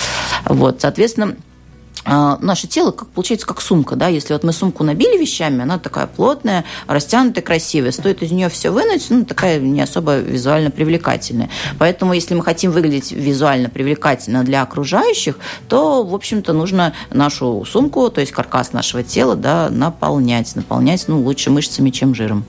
Вот, 0.46 0.80
соответственно, 0.80 1.36
а, 2.04 2.38
наше 2.40 2.66
тело 2.66 2.90
как 2.90 3.08
получается 3.08 3.46
как 3.46 3.60
сумка, 3.60 3.94
да, 3.94 4.08
если 4.08 4.32
вот 4.32 4.42
мы 4.42 4.52
сумку 4.52 4.82
набили 4.82 5.16
вещами, 5.16 5.62
она 5.62 5.78
такая 5.78 6.08
плотная, 6.08 6.64
растянутая, 6.88 7.44
красивая, 7.44 7.92
стоит 7.92 8.22
из 8.22 8.32
нее 8.32 8.48
все 8.48 8.70
вынуть, 8.70 9.06
ну, 9.10 9.24
такая 9.24 9.60
не 9.60 9.80
особо 9.80 10.18
визуально 10.18 10.70
привлекательная. 10.70 11.48
Поэтому, 11.78 12.12
если 12.12 12.34
мы 12.34 12.42
хотим 12.42 12.72
выглядеть 12.72 13.12
визуально 13.12 13.68
привлекательно 13.68 14.42
для 14.42 14.62
окружающих, 14.62 15.38
то, 15.68 16.02
в 16.02 16.14
общем-то, 16.14 16.52
нужно 16.52 16.92
нашу 17.10 17.64
сумку, 17.64 18.10
то 18.10 18.20
есть 18.20 18.32
каркас 18.32 18.72
нашего 18.72 19.04
тела, 19.04 19.36
да, 19.36 19.68
наполнять, 19.70 20.56
наполнять, 20.56 21.04
ну, 21.06 21.20
лучше 21.20 21.50
мышцами, 21.50 21.90
чем 21.90 22.16
жиром. 22.16 22.44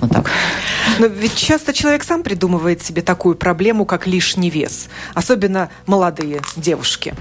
Вот 0.00 0.10
так. 0.10 0.30
Но 0.98 1.06
ведь 1.06 1.36
часто 1.36 1.72
человек 1.72 2.04
сам 2.04 2.22
придумывает 2.22 2.82
себе 2.82 3.02
такую 3.02 3.34
проблему, 3.34 3.84
как 3.84 4.06
лишний 4.06 4.50
вес. 4.50 4.88
Особенно 5.14 5.70
молодые 5.86 6.40
девушки. 6.56 7.14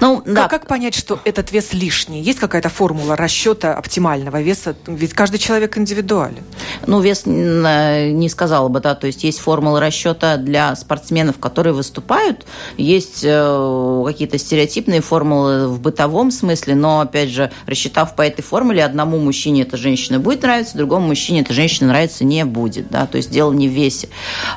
Ну, 0.00 0.20
как, 0.20 0.34
да. 0.34 0.48
как 0.48 0.66
понять, 0.66 0.94
что 0.94 1.20
этот 1.24 1.52
вес 1.52 1.72
лишний? 1.72 2.20
Есть 2.20 2.38
какая-то 2.38 2.68
формула 2.68 3.16
расчета 3.16 3.74
оптимального 3.74 4.40
веса? 4.40 4.74
Ведь 4.86 5.12
каждый 5.14 5.38
человек 5.38 5.78
индивидуален. 5.78 6.42
Ну, 6.86 7.00
вес 7.00 7.22
э, 7.26 8.10
не 8.10 8.28
сказала 8.28 8.68
бы, 8.68 8.80
да. 8.80 8.94
То 8.94 9.06
есть 9.06 9.24
есть 9.24 9.40
формула 9.40 9.80
расчета 9.80 10.36
для 10.36 10.74
спортсменов, 10.76 11.38
которые 11.38 11.72
выступают. 11.72 12.46
Есть 12.76 13.20
э, 13.22 14.02
какие-то 14.06 14.38
стереотипные 14.38 15.00
формулы 15.00 15.68
в 15.68 15.80
бытовом 15.80 16.30
смысле, 16.30 16.74
но, 16.74 17.00
опять 17.00 17.30
же, 17.30 17.50
рассчитав 17.66 18.14
по 18.16 18.22
этой 18.22 18.42
формуле, 18.42 18.84
одному 18.84 19.18
мужчине 19.18 19.62
эта 19.62 19.76
женщина 19.76 20.18
будет 20.18 20.42
нравиться, 20.42 20.76
другому 20.76 21.08
мужчине 21.08 21.40
эта 21.40 21.52
женщина 21.52 21.88
нравиться 21.88 22.24
не 22.24 22.44
будет, 22.44 22.88
да. 22.90 23.06
То 23.06 23.16
есть 23.16 23.30
дело 23.30 23.52
не 23.52 23.68
в 23.68 23.72
весе. 23.72 24.08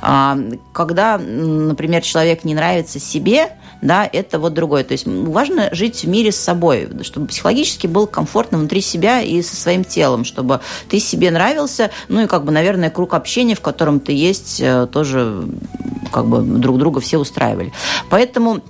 А, 0.01 0.37
когда, 0.73 1.17
например, 1.17 2.01
человек 2.01 2.43
не 2.43 2.55
нравится 2.55 2.99
себе, 2.99 3.51
да, 3.81 4.09
это 4.11 4.39
вот 4.39 4.53
другое. 4.53 4.83
То 4.83 4.93
есть 4.93 5.05
важно 5.05 5.69
жить 5.71 6.03
в 6.03 6.07
мире 6.07 6.31
с 6.31 6.37
собой, 6.37 6.89
чтобы 7.01 7.27
психологически 7.27 7.87
был 7.87 8.07
комфортно 8.07 8.57
внутри 8.57 8.81
себя 8.81 9.21
и 9.21 9.41
со 9.41 9.55
своим 9.55 9.83
телом, 9.83 10.25
чтобы 10.25 10.61
ты 10.89 10.99
себе 10.99 11.31
нравился, 11.31 11.91
ну 12.07 12.23
и 12.23 12.27
как 12.27 12.43
бы, 12.45 12.51
наверное, 12.51 12.89
круг 12.89 13.13
общения, 13.13 13.55
в 13.55 13.61
котором 13.61 13.99
ты 13.99 14.13
есть, 14.13 14.59
э, 14.59 14.87
тоже 14.91 15.47
как 16.11 16.27
бы 16.27 16.41
друг 16.41 16.77
друга 16.77 16.99
все 16.99 17.17
устраивали. 17.17 17.73
Поэтому 18.09 18.61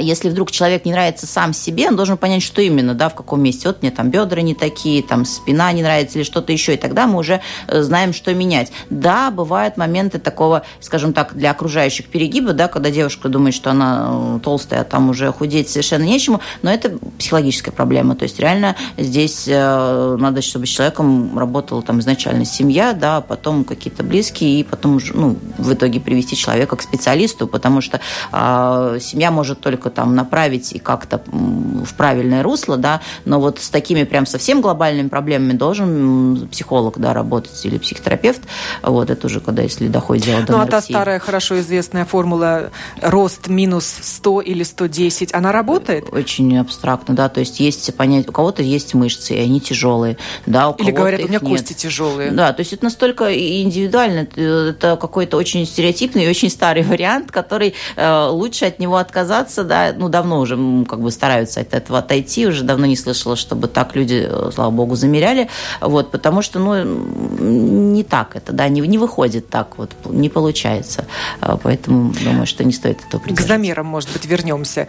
если 0.00 0.28
вдруг 0.28 0.50
человек 0.50 0.84
не 0.84 0.92
нравится 0.92 1.26
сам 1.26 1.52
себе, 1.52 1.88
он 1.88 1.96
должен 1.96 2.16
понять, 2.16 2.42
что 2.42 2.62
именно, 2.62 2.94
да, 2.94 3.08
в 3.08 3.14
каком 3.14 3.42
месте. 3.42 3.68
Вот 3.68 3.82
мне 3.82 3.90
там 3.90 4.10
бедра 4.10 4.42
не 4.42 4.54
такие, 4.54 5.02
там 5.02 5.24
спина 5.24 5.72
не 5.72 5.82
нравится 5.82 6.18
или 6.18 6.24
что-то 6.24 6.52
еще, 6.52 6.74
и 6.74 6.76
тогда 6.76 7.06
мы 7.06 7.18
уже 7.18 7.40
э, 7.68 7.82
знаем, 7.82 8.12
что 8.12 8.34
менять. 8.34 8.72
Да, 8.90 9.30
бывают 9.30 9.76
моменты 9.76 10.18
такого, 10.18 10.62
скажем 10.80 11.12
так, 11.12 11.34
для 11.34 11.50
окружающих 11.50 12.06
перегиба, 12.06 12.52
да, 12.52 12.68
когда 12.68 12.90
девушка 12.90 13.28
думает, 13.28 13.54
что 13.54 13.70
она 13.70 14.08
э, 14.10 14.40
толстая, 14.42 14.80
а 14.80 14.84
там 14.84 15.10
уже 15.10 15.32
худеть 15.32 15.68
совершенно 15.68 16.02
нечему, 16.02 16.40
но 16.62 16.70
это 16.70 16.98
психологическая 17.18 17.72
проблема. 17.72 18.16
То 18.16 18.24
есть 18.24 18.38
реально 18.40 18.76
здесь 18.96 19.44
э, 19.46 20.16
надо, 20.18 20.42
чтобы 20.42 20.66
с 20.66 20.70
человеком 20.70 21.38
работала 21.38 21.82
там 21.82 22.00
изначально 22.00 22.44
семья, 22.44 22.92
да, 22.92 23.18
а 23.18 23.20
потом 23.20 23.64
какие-то 23.64 24.02
близкие, 24.02 24.60
и 24.60 24.64
потом 24.64 25.00
ну, 25.14 25.36
в 25.58 25.72
итоге 25.72 26.00
привести 26.00 26.36
человека 26.36 26.76
к 26.76 26.82
специалисту, 26.82 27.46
потому 27.46 27.80
что 27.80 28.00
э, 28.32 28.98
семья 29.00 29.30
может 29.30 29.59
только 29.60 29.90
там 29.90 30.14
направить 30.14 30.72
и 30.72 30.78
как-то 30.78 31.22
в 31.26 31.94
правильное 31.94 32.42
русло, 32.42 32.76
да, 32.76 33.00
но 33.24 33.40
вот 33.40 33.58
с 33.60 33.70
такими 33.70 34.04
прям 34.04 34.26
совсем 34.26 34.60
глобальными 34.60 35.08
проблемами 35.08 35.52
должен 35.52 36.48
психолог, 36.50 36.98
да, 36.98 37.12
работать 37.12 37.64
или 37.64 37.78
психотерапевт, 37.78 38.42
вот, 38.82 39.10
это 39.10 39.26
уже 39.26 39.40
когда, 39.40 39.62
если 39.62 39.88
доходит 39.88 40.24
дело 40.24 40.42
до 40.42 40.52
Ну, 40.52 40.60
а 40.60 40.66
та 40.66 40.80
старая, 40.80 41.18
хорошо 41.18 41.60
известная 41.60 42.04
формула 42.04 42.70
рост 43.00 43.48
минус 43.48 43.86
100 44.02 44.40
или 44.40 44.62
110, 44.62 45.34
она 45.34 45.52
работает? 45.52 46.06
Очень 46.12 46.58
абстрактно, 46.58 47.14
да, 47.14 47.28
то 47.28 47.40
есть 47.40 47.60
есть 47.60 47.94
понять, 47.94 48.28
у 48.28 48.32
кого-то 48.32 48.62
есть 48.62 48.94
мышцы, 48.94 49.34
и 49.34 49.38
они 49.38 49.60
тяжелые, 49.60 50.16
да, 50.46 50.70
у 50.70 50.74
Или 50.76 50.90
говорят, 50.90 51.20
у 51.20 51.24
меня 51.24 51.38
нет. 51.40 51.48
кости 51.48 51.72
тяжелые. 51.72 52.30
Да, 52.30 52.52
то 52.52 52.60
есть 52.60 52.72
это 52.72 52.84
настолько 52.84 53.30
индивидуально, 53.62 54.26
это 54.36 54.96
какой-то 55.00 55.36
очень 55.36 55.66
стереотипный 55.66 56.24
и 56.24 56.28
очень 56.28 56.50
старый 56.50 56.82
вариант, 56.90 57.30
который 57.30 57.74
э, 57.96 58.26
лучше 58.28 58.66
от 58.66 58.78
него 58.78 58.96
отказаться, 58.96 59.49
отказаться, 59.50 59.64
да, 59.64 59.92
ну, 59.96 60.08
давно 60.08 60.40
уже 60.40 60.56
как 60.84 61.00
бы 61.00 61.10
стараются 61.10 61.60
от 61.60 61.74
этого 61.74 61.98
отойти, 61.98 62.46
уже 62.46 62.64
давно 62.64 62.86
не 62.86 62.96
слышала, 62.96 63.36
чтобы 63.36 63.68
так 63.68 63.96
люди, 63.96 64.26
э, 64.28 64.50
слава 64.54 64.70
богу, 64.70 64.96
замеряли, 64.96 65.48
вот, 65.80 66.10
потому 66.10 66.42
что, 66.42 66.58
ну, 66.58 66.84
не 66.84 68.04
так 68.04 68.36
это, 68.36 68.52
да, 68.52 68.68
не, 68.68 68.80
не 68.80 68.98
выходит 68.98 69.48
так 69.48 69.78
вот, 69.78 69.90
не 70.06 70.28
получается, 70.28 71.06
а, 71.40 71.56
поэтому 71.56 72.12
думаю, 72.24 72.46
что 72.46 72.64
не 72.64 72.72
стоит 72.72 72.98
этого 73.08 73.20
придерживаться. 73.20 73.44
К 73.44 73.48
замерам, 73.48 73.86
может 73.86 74.12
быть, 74.12 74.24
вернемся. 74.26 74.86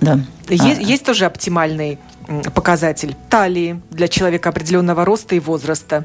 Да. 0.00 0.20
Есть, 0.48 0.80
а... 0.80 0.82
есть 0.82 1.04
тоже 1.04 1.24
оптимальный 1.26 1.98
показатель 2.54 3.16
талии 3.28 3.80
для 3.90 4.08
человека 4.08 4.48
определенного 4.48 5.04
роста 5.04 5.34
и 5.34 5.40
возраста? 5.40 6.04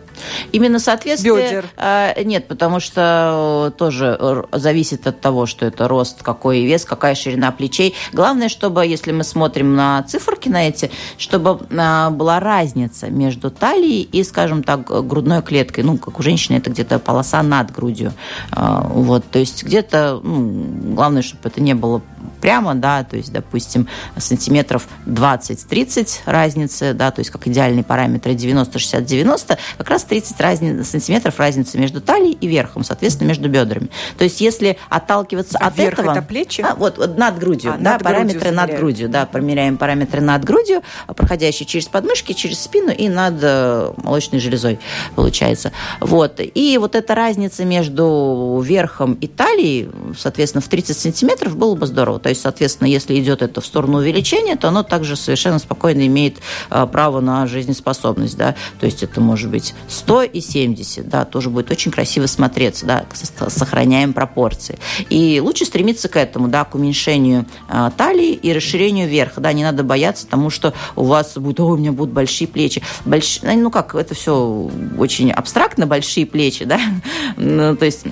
Именно 0.51 0.79
соответствие... 0.79 1.35
Бедер? 1.35 1.65
Э, 1.77 2.21
нет, 2.23 2.47
потому 2.47 2.79
что 2.79 3.73
тоже 3.77 4.45
зависит 4.51 5.07
от 5.07 5.21
того, 5.21 5.45
что 5.45 5.65
это 5.65 5.87
рост, 5.87 6.23
какой 6.23 6.65
вес, 6.65 6.85
какая 6.85 7.15
ширина 7.15 7.51
плечей. 7.51 7.95
Главное, 8.13 8.49
чтобы, 8.49 8.85
если 8.85 9.11
мы 9.11 9.23
смотрим 9.23 9.75
на 9.75 10.03
циферки 10.03 10.49
на 10.49 10.67
эти, 10.67 10.91
чтобы 11.17 11.59
э, 11.69 12.09
была 12.09 12.39
разница 12.39 13.09
между 13.09 13.51
талией 13.51 14.03
и, 14.03 14.23
скажем 14.23 14.63
так, 14.63 14.85
грудной 15.07 15.41
клеткой. 15.41 15.83
Ну, 15.83 15.97
как 15.97 16.19
у 16.19 16.23
женщины, 16.23 16.57
это 16.57 16.69
где-то 16.69 16.99
полоса 16.99 17.41
над 17.43 17.71
грудью. 17.71 18.13
Э, 18.51 18.81
вот, 18.89 19.25
то 19.29 19.39
есть 19.39 19.63
где-то, 19.63 20.19
ну, 20.23 20.93
главное, 20.93 21.21
чтобы 21.21 21.47
это 21.47 21.61
не 21.61 21.73
было 21.73 22.01
прямо, 22.41 22.75
да, 22.75 23.03
то 23.03 23.17
есть, 23.17 23.31
допустим, 23.31 23.87
сантиметров 24.17 24.87
20-30 25.05 26.08
разницы, 26.25 26.93
да, 26.93 27.11
то 27.11 27.19
есть 27.19 27.31
как 27.31 27.47
идеальный 27.47 27.83
параметр 27.83 28.29
90-60-90, 28.29 29.57
как 29.77 29.89
раз 29.89 30.03
30 30.03 30.39
разни... 30.39 30.81
сантиметров 30.83 31.39
разницы 31.39 31.77
между 31.77 32.01
талией 32.01 32.37
и 32.39 32.47
верхом, 32.47 32.83
соответственно, 32.83 33.27
между 33.29 33.49
бедрами. 33.49 33.89
То 34.17 34.23
есть 34.23 34.41
если 34.41 34.77
отталкиваться 34.89 35.57
а 35.59 35.67
от 35.67 35.77
верх 35.77 35.99
этого... 35.99 36.11
это 36.11 36.21
плечи? 36.21 36.61
А, 36.61 36.75
вот, 36.75 36.97
вот 36.97 37.17
над 37.17 37.39
грудью, 37.39 37.73
а, 37.73 37.77
да, 37.77 37.93
над 37.93 38.03
параметры 38.03 38.39
грудью 38.39 38.55
над 38.55 38.75
грудью, 38.75 39.09
да, 39.09 39.25
промеряем 39.25 39.77
параметры 39.77 40.21
над 40.21 40.43
грудью, 40.43 40.81
проходящие 41.07 41.65
через 41.65 41.87
подмышки, 41.87 42.33
через 42.33 42.59
спину 42.59 42.91
и 42.91 43.09
над 43.09 43.35
э, 43.41 43.93
молочной 43.97 44.39
железой, 44.39 44.79
получается. 45.15 45.71
Вот. 45.99 46.39
И 46.39 46.77
вот 46.77 46.95
эта 46.95 47.15
разница 47.15 47.65
между 47.65 48.61
верхом 48.65 49.13
и 49.13 49.27
талией, 49.27 49.89
соответственно, 50.17 50.61
в 50.61 50.67
30 50.67 50.97
сантиметров 50.97 51.55
было 51.55 51.75
бы 51.75 51.87
здорово. 51.87 52.19
То 52.19 52.29
есть, 52.29 52.41
соответственно, 52.41 52.87
если 52.87 53.19
идет 53.19 53.41
это 53.41 53.61
в 53.61 53.65
сторону 53.65 53.99
увеличения, 53.99 54.55
то 54.55 54.67
оно 54.67 54.83
также 54.83 55.15
совершенно 55.15 55.59
спокойно 55.59 55.98
имеет 56.07 56.37
а, 56.69 56.85
право 56.85 57.19
на 57.19 57.47
жизнеспособность, 57.47 58.37
да, 58.37 58.55
то 58.79 58.85
есть 58.85 59.03
это 59.03 59.21
может 59.21 59.49
быть 59.49 59.73
100 59.87 60.23
и 60.23 60.41
70, 60.41 61.07
да, 61.07 61.25
тоже 61.25 61.49
будет 61.49 61.71
очень 61.71 61.91
красиво 61.91 62.25
смотреться, 62.25 62.85
да, 62.85 63.05
сохраняем 63.47 64.13
пропорции. 64.13 64.79
И 65.09 65.39
лучше 65.43 65.65
стремиться 65.65 66.09
к 66.09 66.17
этому, 66.17 66.47
да, 66.47 66.65
к 66.65 66.75
уменьшению 66.75 67.45
а, 67.67 67.91
талии 67.91 68.33
и 68.33 68.53
расширению 68.53 69.07
верха, 69.07 69.41
да, 69.41 69.53
не 69.53 69.63
надо 69.63 69.83
бояться 69.83 70.27
тому, 70.27 70.49
что 70.49 70.73
у 70.95 71.05
вас 71.05 71.37
будет, 71.37 71.59
о, 71.59 71.65
у 71.65 71.77
меня 71.77 71.91
будут 71.91 72.13
большие 72.13 72.47
плечи, 72.47 72.81
Больш... 73.05 73.41
ну 73.41 73.71
как, 73.71 73.95
это 73.95 74.15
все 74.15 74.69
очень 74.97 75.31
абстрактно, 75.31 75.87
большие 75.87 76.25
плечи, 76.25 76.65
да, 76.65 76.79
ну, 77.37 77.75
то 77.75 77.85
есть 77.85 78.05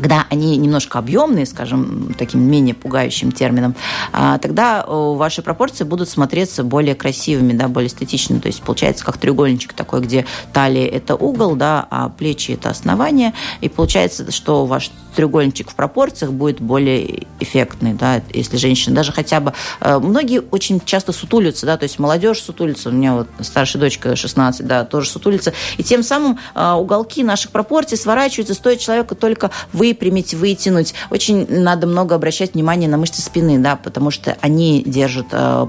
когда 0.00 0.26
они 0.30 0.56
немножко 0.56 0.98
объемные, 0.98 1.46
скажем, 1.46 2.14
таким 2.18 2.42
менее 2.42 2.74
пугающим 2.74 3.32
термином, 3.32 3.74
а, 4.12 4.38
тогда 4.38 4.84
ваши 4.86 5.42
пропорции 5.42 5.84
будут 5.84 6.08
смотреться 6.08 6.64
более 6.64 6.94
красивыми, 6.94 7.52
да, 7.52 7.68
более 7.68 7.88
эстетичными. 7.88 8.40
То 8.40 8.48
есть 8.48 8.62
получается 8.62 9.04
как 9.04 9.18
треугольничек 9.18 9.72
такой, 9.72 10.00
где 10.00 10.24
талия– 10.52 10.86
это 10.88 11.16
угол, 11.16 11.56
да, 11.56 11.86
а 11.90 12.08
плечи– 12.08 12.52
это 12.52 12.70
основание. 12.70 13.34
И 13.60 13.68
получается, 13.68 14.30
что 14.30 14.66
ваш 14.66 14.90
треугольничек 15.18 15.72
в 15.72 15.74
пропорциях 15.74 16.30
будет 16.30 16.60
более 16.60 17.24
эффектный, 17.40 17.92
да, 17.92 18.22
если 18.32 18.56
женщина 18.56 18.94
даже 18.94 19.10
хотя 19.10 19.40
бы... 19.40 19.52
Э, 19.80 19.98
многие 19.98 20.42
очень 20.52 20.80
часто 20.84 21.10
сутулятся, 21.10 21.66
да, 21.66 21.76
то 21.76 21.82
есть 21.82 21.98
молодежь 21.98 22.40
сутулится, 22.40 22.90
у 22.90 22.92
меня 22.92 23.14
вот 23.14 23.28
старшая 23.40 23.80
дочка 23.80 24.14
16, 24.14 24.64
да, 24.64 24.84
тоже 24.84 25.10
сутулится, 25.10 25.52
и 25.76 25.82
тем 25.82 26.04
самым 26.04 26.38
э, 26.54 26.70
уголки 26.70 27.24
наших 27.24 27.50
пропорций 27.50 27.98
сворачиваются, 27.98 28.54
стоит 28.54 28.78
человеку 28.78 29.16
только 29.16 29.50
выпрямить, 29.72 30.34
вытянуть. 30.34 30.94
Очень 31.10 31.48
надо 31.50 31.88
много 31.88 32.14
обращать 32.14 32.54
внимание 32.54 32.88
на 32.88 32.96
мышцы 32.96 33.20
спины, 33.20 33.58
да, 33.58 33.74
потому 33.74 34.12
что 34.12 34.38
они 34.40 34.84
держат 34.86 35.26
э, 35.32 35.66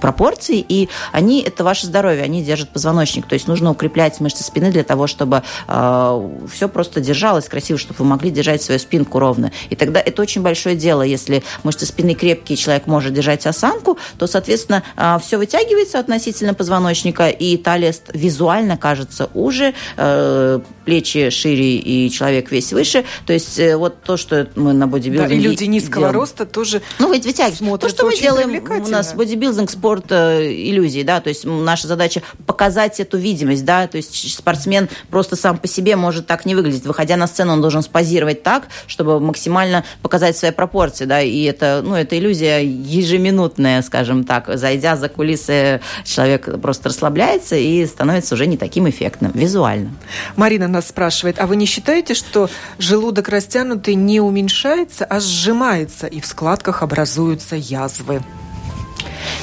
пропорции, 0.00 0.64
и 0.66 0.88
они, 1.12 1.42
это 1.42 1.64
ваше 1.64 1.84
здоровье, 1.84 2.22
они 2.22 2.42
держат 2.42 2.70
позвоночник, 2.70 3.26
то 3.26 3.34
есть 3.34 3.46
нужно 3.46 3.72
укреплять 3.72 4.20
мышцы 4.20 4.42
спины 4.42 4.72
для 4.72 4.84
того, 4.84 5.06
чтобы 5.06 5.42
все 5.66 6.68
просто 6.72 7.02
держалось 7.02 7.46
красиво, 7.46 7.78
чтобы 7.78 7.98
вы 7.98 8.06
могли 8.06 8.30
держать 8.30 8.69
свою 8.70 8.78
спинку 8.78 9.18
ровно. 9.18 9.50
И 9.68 9.74
тогда 9.74 10.00
это 10.00 10.22
очень 10.22 10.42
большое 10.42 10.76
дело. 10.76 11.02
Если 11.02 11.42
мышцы 11.64 11.86
спины 11.86 12.14
крепкие, 12.14 12.56
человек 12.56 12.86
может 12.86 13.12
держать 13.12 13.44
осанку, 13.46 13.98
то, 14.16 14.28
соответственно, 14.28 14.84
а, 14.96 15.18
все 15.18 15.38
вытягивается 15.38 15.98
относительно 15.98 16.54
позвоночника, 16.54 17.28
и 17.28 17.56
талия 17.56 17.92
визуально 18.12 18.76
кажется 18.76 19.28
уже, 19.34 19.74
э, 19.96 20.60
плечи 20.84 21.30
шире 21.30 21.76
и 21.76 22.10
человек 22.10 22.52
весь 22.52 22.72
выше. 22.72 23.04
То 23.26 23.32
есть 23.32 23.58
э, 23.58 23.76
вот 23.76 24.02
то, 24.02 24.16
что 24.16 24.48
мы 24.54 24.72
на 24.72 24.86
бодибилдинге 24.86 25.28
да, 25.28 25.34
и 25.34 25.38
люди 25.40 25.64
низкого 25.64 26.06
делаем. 26.06 26.14
роста 26.14 26.46
тоже 26.46 26.80
Ну, 26.98 27.12
ведь 27.12 27.26
вытягивают. 27.26 27.80
То, 27.80 27.88
что 27.88 28.06
мы 28.06 28.16
делаем, 28.16 28.62
у 28.68 28.88
нас 28.88 29.14
бодибилдинг, 29.14 29.70
спорт, 29.70 30.06
э, 30.10 30.52
иллюзии, 30.52 31.02
да, 31.02 31.20
то 31.20 31.28
есть 31.28 31.44
наша 31.44 31.88
задача 31.88 32.22
показать 32.46 33.00
эту 33.00 33.18
видимость, 33.18 33.64
да, 33.64 33.88
то 33.88 33.96
есть 33.96 34.32
спортсмен 34.32 34.88
просто 35.10 35.34
сам 35.36 35.58
по 35.58 35.66
себе 35.66 35.96
может 35.96 36.26
так 36.26 36.46
не 36.46 36.54
выглядеть. 36.54 36.84
Выходя 36.84 37.16
на 37.16 37.26
сцену, 37.26 37.52
он 37.52 37.60
должен 37.60 37.82
спозировать 37.82 38.42
так, 38.42 38.49
чтобы 38.86 39.20
максимально 39.20 39.84
показать 40.02 40.36
свои 40.36 40.50
пропорции, 40.50 41.04
да, 41.04 41.20
и 41.20 41.42
это, 41.44 41.82
ну, 41.84 41.94
это 41.94 42.18
иллюзия 42.18 42.58
ежеминутная, 42.60 43.82
скажем 43.82 44.24
так. 44.24 44.50
Зайдя 44.56 44.96
за 44.96 45.08
кулисы, 45.08 45.80
человек 46.04 46.60
просто 46.60 46.88
расслабляется 46.88 47.56
и 47.56 47.84
становится 47.86 48.34
уже 48.34 48.46
не 48.46 48.56
таким 48.56 48.88
эффектным 48.88 49.32
визуально. 49.34 49.90
Марина 50.36 50.68
нас 50.68 50.88
спрашивает, 50.88 51.38
а 51.38 51.46
вы 51.46 51.56
не 51.56 51.66
считаете, 51.66 52.14
что 52.14 52.48
желудок 52.78 53.28
растянутый 53.28 53.94
не 53.94 54.20
уменьшается, 54.20 55.04
а 55.04 55.20
сжимается, 55.20 56.06
и 56.06 56.20
в 56.20 56.26
складках 56.26 56.82
образуются 56.82 57.56
язвы? 57.56 58.22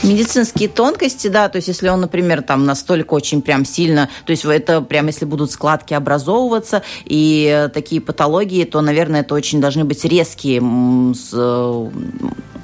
Медицинские 0.03 0.69
тонкости, 0.69 1.27
да, 1.27 1.49
то 1.49 1.57
есть 1.57 1.67
если 1.67 1.89
он, 1.89 2.01
например, 2.01 2.41
там 2.41 2.65
настолько 2.65 3.13
очень 3.13 3.41
прям 3.41 3.65
сильно, 3.65 4.09
то 4.25 4.31
есть 4.31 4.45
это 4.45 4.81
прям 4.81 5.07
если 5.07 5.25
будут 5.25 5.51
складки 5.51 5.93
образовываться 5.93 6.83
и 7.05 7.69
такие 7.73 8.01
патологии, 8.01 8.63
то, 8.63 8.81
наверное, 8.81 9.21
это 9.21 9.35
очень 9.35 9.61
должны 9.61 9.85
быть 9.85 10.03
резкие 10.05 10.61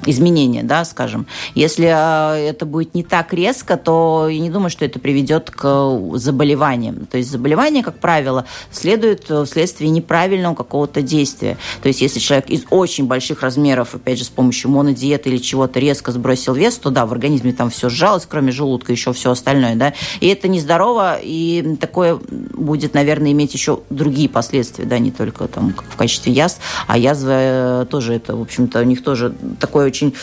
изменения, 0.06 0.62
да, 0.62 0.84
скажем. 0.84 1.26
Если 1.54 1.86
а, 1.86 2.36
это 2.36 2.66
будет 2.66 2.94
не 2.94 3.02
так 3.02 3.32
резко, 3.32 3.76
то 3.76 4.28
я 4.30 4.38
не 4.38 4.50
думаю, 4.50 4.70
что 4.70 4.84
это 4.84 4.98
приведет 4.98 5.50
к 5.50 5.98
заболеваниям. 6.14 7.06
То 7.06 7.18
есть 7.18 7.30
заболевание, 7.30 7.82
как 7.82 7.98
правило, 7.98 8.44
следует 8.70 9.24
вследствие 9.24 9.90
неправильного 9.90 10.54
какого-то 10.54 11.02
действия. 11.02 11.56
То 11.82 11.88
есть 11.88 12.00
если 12.00 12.18
человек 12.18 12.48
из 12.50 12.64
очень 12.70 13.06
больших 13.06 13.42
размеров, 13.42 13.94
опять 13.94 14.18
же, 14.18 14.24
с 14.24 14.28
помощью 14.28 14.70
монодиеты 14.70 15.30
или 15.30 15.38
чего-то 15.38 15.78
резко 15.78 16.12
сбросил 16.12 16.54
вес, 16.54 16.76
то 16.76 16.90
да, 16.90 17.03
в 17.06 17.12
организме 17.12 17.52
там 17.52 17.70
все 17.70 17.88
сжалось, 17.88 18.26
кроме 18.28 18.52
желудка, 18.52 18.92
еще 18.92 19.12
все 19.12 19.30
остальное, 19.30 19.74
да, 19.76 19.94
и 20.20 20.28
это 20.28 20.48
нездорово, 20.48 21.18
и 21.22 21.76
такое 21.80 22.18
будет, 22.28 22.94
наверное, 22.94 23.32
иметь 23.32 23.54
еще 23.54 23.80
другие 23.90 24.28
последствия, 24.28 24.84
да, 24.84 24.98
не 24.98 25.10
только 25.10 25.48
там 25.48 25.74
в 25.88 25.96
качестве 25.96 26.32
язв, 26.32 26.58
а 26.86 26.98
язвы 26.98 27.32
э, 27.32 27.86
тоже 27.90 28.14
это, 28.14 28.36
в 28.36 28.42
общем-то, 28.42 28.80
у 28.80 28.84
них 28.84 29.02
тоже 29.02 29.34
такое 29.60 29.86
очень 29.86 30.14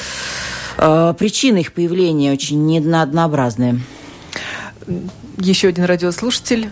э, 0.78 1.14
причины 1.18 1.60
их 1.60 1.74
появления 1.74 2.32
очень 2.32 2.66
неоднообразные. 2.66 3.82
Еще 5.38 5.70
один 5.70 5.86
радиослушатель 5.86 6.70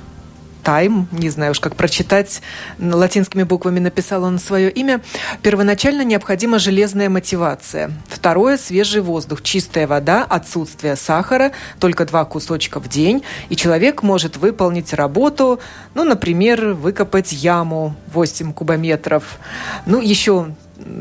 Тайм, 0.63 1.07
не 1.11 1.29
знаю 1.29 1.51
уж 1.51 1.59
как 1.59 1.75
прочитать, 1.75 2.41
латинскими 2.79 3.43
буквами 3.43 3.79
написал 3.79 4.23
он 4.23 4.39
свое 4.39 4.69
имя. 4.69 5.01
Первоначально 5.41 6.03
необходима 6.03 6.59
железная 6.59 7.09
мотивация. 7.09 7.91
Второе– 8.07 8.57
свежий 8.59 9.01
воздух, 9.01 9.41
чистая 9.41 9.87
вода, 9.87 10.23
отсутствие 10.23 10.95
сахара, 10.95 11.51
только 11.79 12.05
два 12.05 12.25
кусочка 12.25 12.79
в 12.79 12.87
день, 12.87 13.23
и 13.49 13.55
человек 13.55 14.03
может 14.03 14.37
выполнить 14.37 14.93
работу, 14.93 15.59
ну, 15.93 16.03
например, 16.03 16.73
выкопать 16.73 17.31
яму 17.31 17.95
8 18.13 18.53
кубометров. 18.53 19.39
Ну, 19.85 20.01
еще 20.01 20.47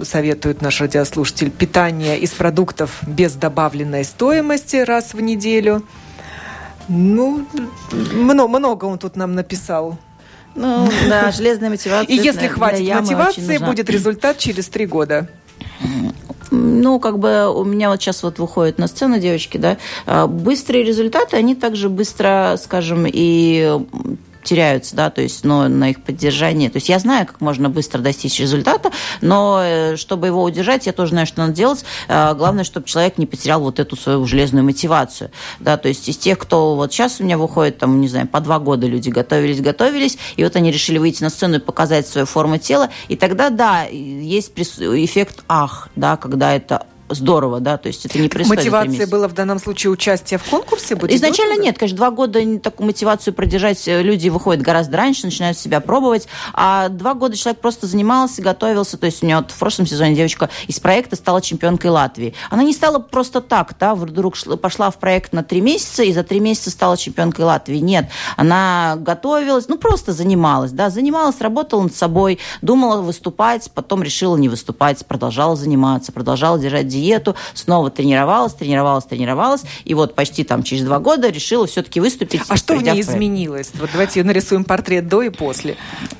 советует 0.02 0.62
наш 0.62 0.80
радиослушатель, 0.80 1.50
питание 1.50 2.18
из 2.18 2.30
продуктов 2.30 2.98
без 3.06 3.34
добавленной 3.34 4.04
стоимости 4.04 4.76
раз 4.76 5.14
в 5.14 5.20
неделю. 5.20 5.82
Ну, 6.89 7.47
много, 8.12 8.59
много 8.59 8.84
он 8.86 8.99
тут 8.99 9.16
нам 9.16 9.34
написал. 9.34 9.99
Ну, 10.55 10.89
да, 11.09 11.30
железная 11.30 11.70
мотивация. 11.70 12.14
И 12.14 12.18
если 12.18 12.49
хватит 12.49 12.93
мотивации, 12.93 13.59
будет 13.59 13.89
результат 13.91 14.39
через 14.39 14.68
три 14.68 14.86
года. 14.86 15.28
Ну, 16.51 16.99
как 16.99 17.18
бы 17.18 17.53
у 17.55 17.64
меня 17.64 17.91
вот 17.91 18.01
сейчас 18.01 18.22
вот 18.22 18.39
выходят 18.39 18.78
на 18.78 18.86
сцену 18.86 19.18
девочки, 19.18 19.59
да, 19.59 19.76
а, 20.07 20.26
быстрые 20.26 20.82
результаты, 20.82 21.36
они 21.36 21.55
также 21.55 21.91
быстро, 21.91 22.57
скажем, 22.62 23.05
и 23.07 23.78
теряются, 24.49 24.96
да, 24.96 25.11
то 25.11 25.20
есть, 25.20 25.44
но 25.44 25.68
на 25.68 25.90
их 25.90 26.03
поддержание. 26.03 26.70
То 26.70 26.76
есть 26.76 26.88
я 26.88 26.99
знаю, 26.99 27.26
как 27.26 27.40
можно 27.40 27.68
быстро 27.68 28.01
достичь 28.01 28.40
результата, 28.40 28.90
но 29.20 29.61
э, 29.62 29.96
чтобы 29.96 30.26
его 30.28 30.42
удержать, 30.42 30.86
я 30.86 30.92
тоже 30.92 31.11
знаю, 31.11 31.26
что 31.26 31.40
надо 31.40 31.53
делать. 31.53 31.84
Э, 32.09 32.34
главное, 32.34 32.64
чтобы 32.64 32.86
человек 32.86 33.18
не 33.18 33.26
потерял 33.26 33.61
вот 33.61 33.78
эту 33.78 33.94
свою 33.96 34.24
железную 34.26 34.64
мотивацию, 34.64 35.30
да, 35.61 35.76
то 35.76 35.88
есть 35.88 36.09
из 36.09 36.16
тех, 36.16 36.38
кто 36.38 36.76
вот 36.76 36.92
сейчас 36.92 37.20
у 37.20 37.24
меня 37.24 37.36
выходит, 37.36 37.78
там, 37.78 38.01
не 38.01 38.09
знаю, 38.09 38.26
по 38.26 38.40
два 38.40 38.59
года 38.59 38.86
люди 38.86 39.11
готовились, 39.11 39.61
готовились, 39.61 40.16
и 40.36 40.44
вот 40.44 40.57
они 40.57 40.72
решили 40.72 40.96
выйти 40.96 41.22
на 41.22 41.30
сцену 41.30 41.57
и 41.57 41.61
показать 41.61 42.09
свою 42.09 42.26
форму 42.26 42.57
тела, 42.57 42.88
и 43.09 43.16
тогда, 43.16 43.51
да, 43.51 43.82
есть 43.84 44.53
эффект 44.57 45.44
ах, 45.49 45.88
да, 45.94 46.16
когда 46.16 46.55
это 46.55 46.86
здорово, 47.09 47.61
да, 47.61 47.76
то 47.76 47.88
есть 47.88 48.06
это 48.06 48.18
не 48.18 48.28
происходит. 48.28 48.64
Мотивация 48.64 49.06
была 49.06 49.28
в 49.28 49.34
данном 49.34 49.59
случае 49.59 49.90
участие 49.90 50.38
в 50.38 50.44
конкурсе? 50.44 50.94
Изначально 51.09 51.61
нет, 51.61 51.78
конечно, 51.78 51.96
два 51.96 52.11
года 52.11 52.40
такую 52.59 52.86
мотивацию 52.86 53.34
продержать 53.34 53.86
э, 53.88 54.02
люди 54.02 54.28
выходят 54.28 54.62
гораздо 54.62 54.96
раньше, 54.96 55.26
начинают 55.26 55.59
себя 55.59 55.80
пробовать, 55.80 56.28
а 56.52 56.88
два 56.88 57.14
года 57.14 57.36
человек 57.36 57.61
просто 57.61 57.86
занимался, 57.86 58.42
готовился, 58.42 58.96
то 58.96 59.06
есть 59.06 59.22
у 59.22 59.26
него 59.26 59.40
вот 59.40 59.50
в 59.50 59.59
прошлом 59.59 59.86
сезоне 59.86 60.14
девочка 60.14 60.50
из 60.66 60.80
проекта 60.80 61.16
стала 61.16 61.40
чемпионкой 61.40 61.90
Латвии. 61.90 62.34
Она 62.50 62.62
не 62.62 62.72
стала 62.72 62.98
просто 62.98 63.40
так, 63.40 63.74
да, 63.78 63.94
вдруг 63.94 64.36
пошла 64.61 64.90
в 64.90 64.98
проект 64.98 65.32
на 65.32 65.42
три 65.42 65.61
месяца 65.61 66.02
и 66.02 66.12
за 66.12 66.22
три 66.24 66.40
месяца 66.40 66.70
стала 66.70 66.96
чемпионкой 66.96 67.44
Латвии. 67.44 67.78
Нет, 67.78 68.11
она 68.36 68.96
готовилась, 68.98 69.68
ну 69.68 69.78
просто 69.78 70.12
занималась, 70.12 70.72
да, 70.72 70.90
занималась, 70.90 71.40
работала 71.40 71.82
над 71.82 71.94
собой, 71.94 72.38
думала 72.62 73.00
выступать, 73.00 73.70
потом 73.74 74.02
решила 74.02 74.36
не 74.36 74.48
выступать, 74.48 75.04
продолжала 75.06 75.56
заниматься, 75.56 76.12
продолжала 76.12 76.59
держать 76.59 76.88
диету, 76.99 77.36
снова 77.55 77.90
тренировалась, 77.90 78.55
тренировалась, 78.55 79.05
тренировалась, 79.05 79.62
и 79.84 79.94
вот 79.94 80.14
почти 80.14 80.44
там 80.44 80.62
через 80.62 80.84
два 80.84 80.99
года 80.99 81.28
решила 81.28 81.66
все-таки 81.66 82.01
выступить. 82.01 82.42
А 82.49 82.57
что 82.57 82.74
в 82.74 82.82
ней 82.82 83.03
в 83.03 83.09
изменилось? 83.09 83.70
Вот 83.74 83.90
давайте 83.92 84.22
нарисуем 84.24 84.64
портрет 84.64 85.09
до 85.09 85.22
и 85.22 85.30
после. 85.30 85.76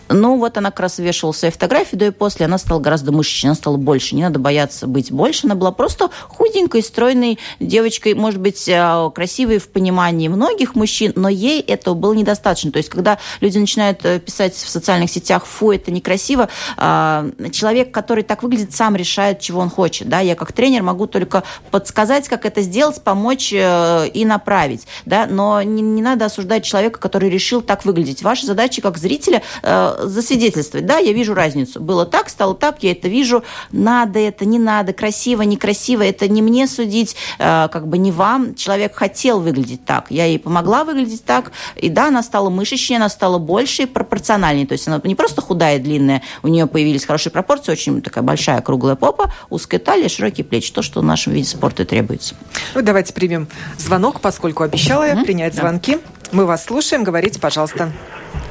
Ну, 0.09 0.39
вот 0.39 0.57
она 0.57 0.71
как 0.71 0.81
раз 0.81 0.99
вешала 0.99 1.33
свои 1.33 1.51
фотографии 1.51 1.97
до 1.97 2.07
и 2.07 2.11
после, 2.11 2.47
она 2.47 2.59
стала 2.59 2.81
гораздо 2.81 3.13
мышечнее, 3.13 3.51
она 3.51 3.57
стала 3.57 3.77
больше. 3.77 4.15
Не 4.15 4.23
надо 4.23 4.39
бояться 4.39 4.87
быть 4.87 5.13
больше, 5.13 5.47
она 5.47 5.55
была 5.55 5.71
просто 5.71 6.11
худенькой, 6.29 6.83
стройной 6.83 7.39
девочкой, 7.61 8.15
может 8.15 8.41
быть, 8.41 8.69
э, 8.69 9.11
красивой 9.15 9.59
в 9.59 9.69
понимании 9.69 10.29
многих 10.29 10.75
мужчин, 10.75 11.13
но 11.15 11.29
ей 11.29 11.61
этого 11.61 11.95
было 11.95 12.15
недостаточно. 12.15 12.73
То 12.73 12.79
есть, 12.79 12.89
когда 12.89 13.19
люди 13.41 13.59
начинают 13.59 14.05
э, 14.05 14.19
писать 14.19 14.55
в 14.55 14.69
социальных 14.69 15.11
сетях, 15.11 15.45
фу, 15.45 15.73
это 15.73 15.91
некрасиво, 15.91 16.49
а, 16.77 17.31
человек, 17.53 17.93
который 17.93 18.25
так 18.25 18.43
выглядит, 18.43 18.75
сам 18.75 18.97
решает, 18.97 19.41
чего 19.41 19.61
он 19.61 19.71
хочет. 19.71 20.09
Да? 20.09 20.21
Я 20.21 20.35
как 20.35 20.53
тренер 20.53 20.68
тренер, 20.69 20.83
могу 20.83 21.07
только 21.07 21.45
подсказать, 21.71 22.29
как 22.29 22.45
это 22.45 22.61
сделать, 22.61 23.01
помочь 23.03 23.53
э, 23.55 24.09
и 24.13 24.27
направить. 24.27 24.87
Да? 25.07 25.27
Но 25.27 25.63
не, 25.63 25.81
не 25.81 26.03
надо 26.03 26.27
осуждать 26.27 26.65
человека, 26.65 27.01
который 27.01 27.31
решил 27.31 27.63
так 27.63 27.87
выглядеть. 27.87 28.23
Ваша 28.23 28.47
задача 28.47 28.83
как 28.83 28.99
зрителя 28.99 29.43
э, 29.63 30.01
засвидетельствовать. 30.05 30.85
Да, 30.85 30.99
я 30.99 31.13
вижу 31.13 31.33
разницу. 31.33 31.81
Было 31.81 32.05
так, 32.05 32.29
стало 32.29 32.55
так, 32.55 32.83
я 32.83 32.93
это 32.93 33.09
вижу. 33.09 33.45
Надо 33.73 34.19
это, 34.19 34.45
не 34.45 34.59
надо, 34.59 34.93
красиво, 34.93 35.41
некрасиво. 35.41 36.03
Это 36.03 36.29
не 36.29 36.43
мне 36.43 36.67
судить, 36.67 37.17
э, 37.39 37.69
как 37.73 37.89
бы 37.89 37.97
не 37.97 38.13
вам. 38.13 38.55
Человек 38.55 38.95
хотел 38.95 39.41
выглядеть 39.41 39.87
так. 39.87 40.11
Я 40.11 40.27
ей 40.27 40.39
помогла 40.39 40.85
выглядеть 40.85 41.25
так. 41.25 41.53
И 41.77 41.89
да, 41.89 42.09
она 42.09 42.23
стала 42.23 42.51
мышечнее, 42.51 42.99
она 42.99 43.09
стала 43.09 43.39
больше 43.39 43.85
и 43.85 43.87
пропорциональнее. 43.87 44.67
То 44.67 44.73
есть 44.73 44.87
она 44.87 45.01
не 45.03 45.15
просто 45.15 45.41
худая, 45.41 45.79
длинная, 45.79 46.23
у 46.43 46.49
нее 46.49 46.67
появились 46.67 47.07
хорошие 47.07 47.33
пропорции, 47.33 47.73
очень 47.73 48.03
такая 48.03 48.23
большая 48.23 48.61
круглая 48.61 48.97
попа, 48.97 49.33
узкая 49.49 49.81
талия, 49.81 50.09
широкие 50.09 50.45
плечи 50.45 50.58
плеч, 50.59 50.73
то, 50.73 50.83
что 50.83 51.01
в 51.01 51.05
нашем 51.05 51.33
виде 51.33 51.49
спорта 51.49 51.85
требуется. 51.85 52.35
Ну, 52.75 52.83
давайте 52.83 53.15
примем 53.15 53.47
звонок, 53.77 54.21
поскольку 54.21 54.65
обещала 54.65 55.05
я 55.05 55.23
принять 55.23 55.55
да. 55.55 55.63
звонки. 55.63 55.99
Мы 56.33 56.47
вас 56.47 56.65
слушаем, 56.65 57.05
говорите, 57.05 57.41
пожалуйста. 57.41 57.93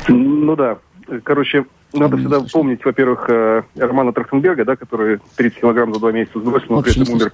Ну 0.08 0.56
да, 0.56 0.78
короче, 1.24 1.66
надо 1.94 2.18
всегда 2.18 2.42
помнить, 2.42 2.84
во-первых, 2.84 3.26
э, 3.30 3.64
Романа 3.76 4.14
Трахтенберга, 4.14 4.66
да, 4.66 4.76
который 4.76 5.20
30 5.36 5.60
килограмм 5.60 5.94
за 5.94 6.00
два 6.00 6.12
месяца 6.12 6.40
сбросил, 6.40 6.68
но 6.70 6.82
при 6.82 7.02
этом 7.02 7.14
умер. 7.14 7.34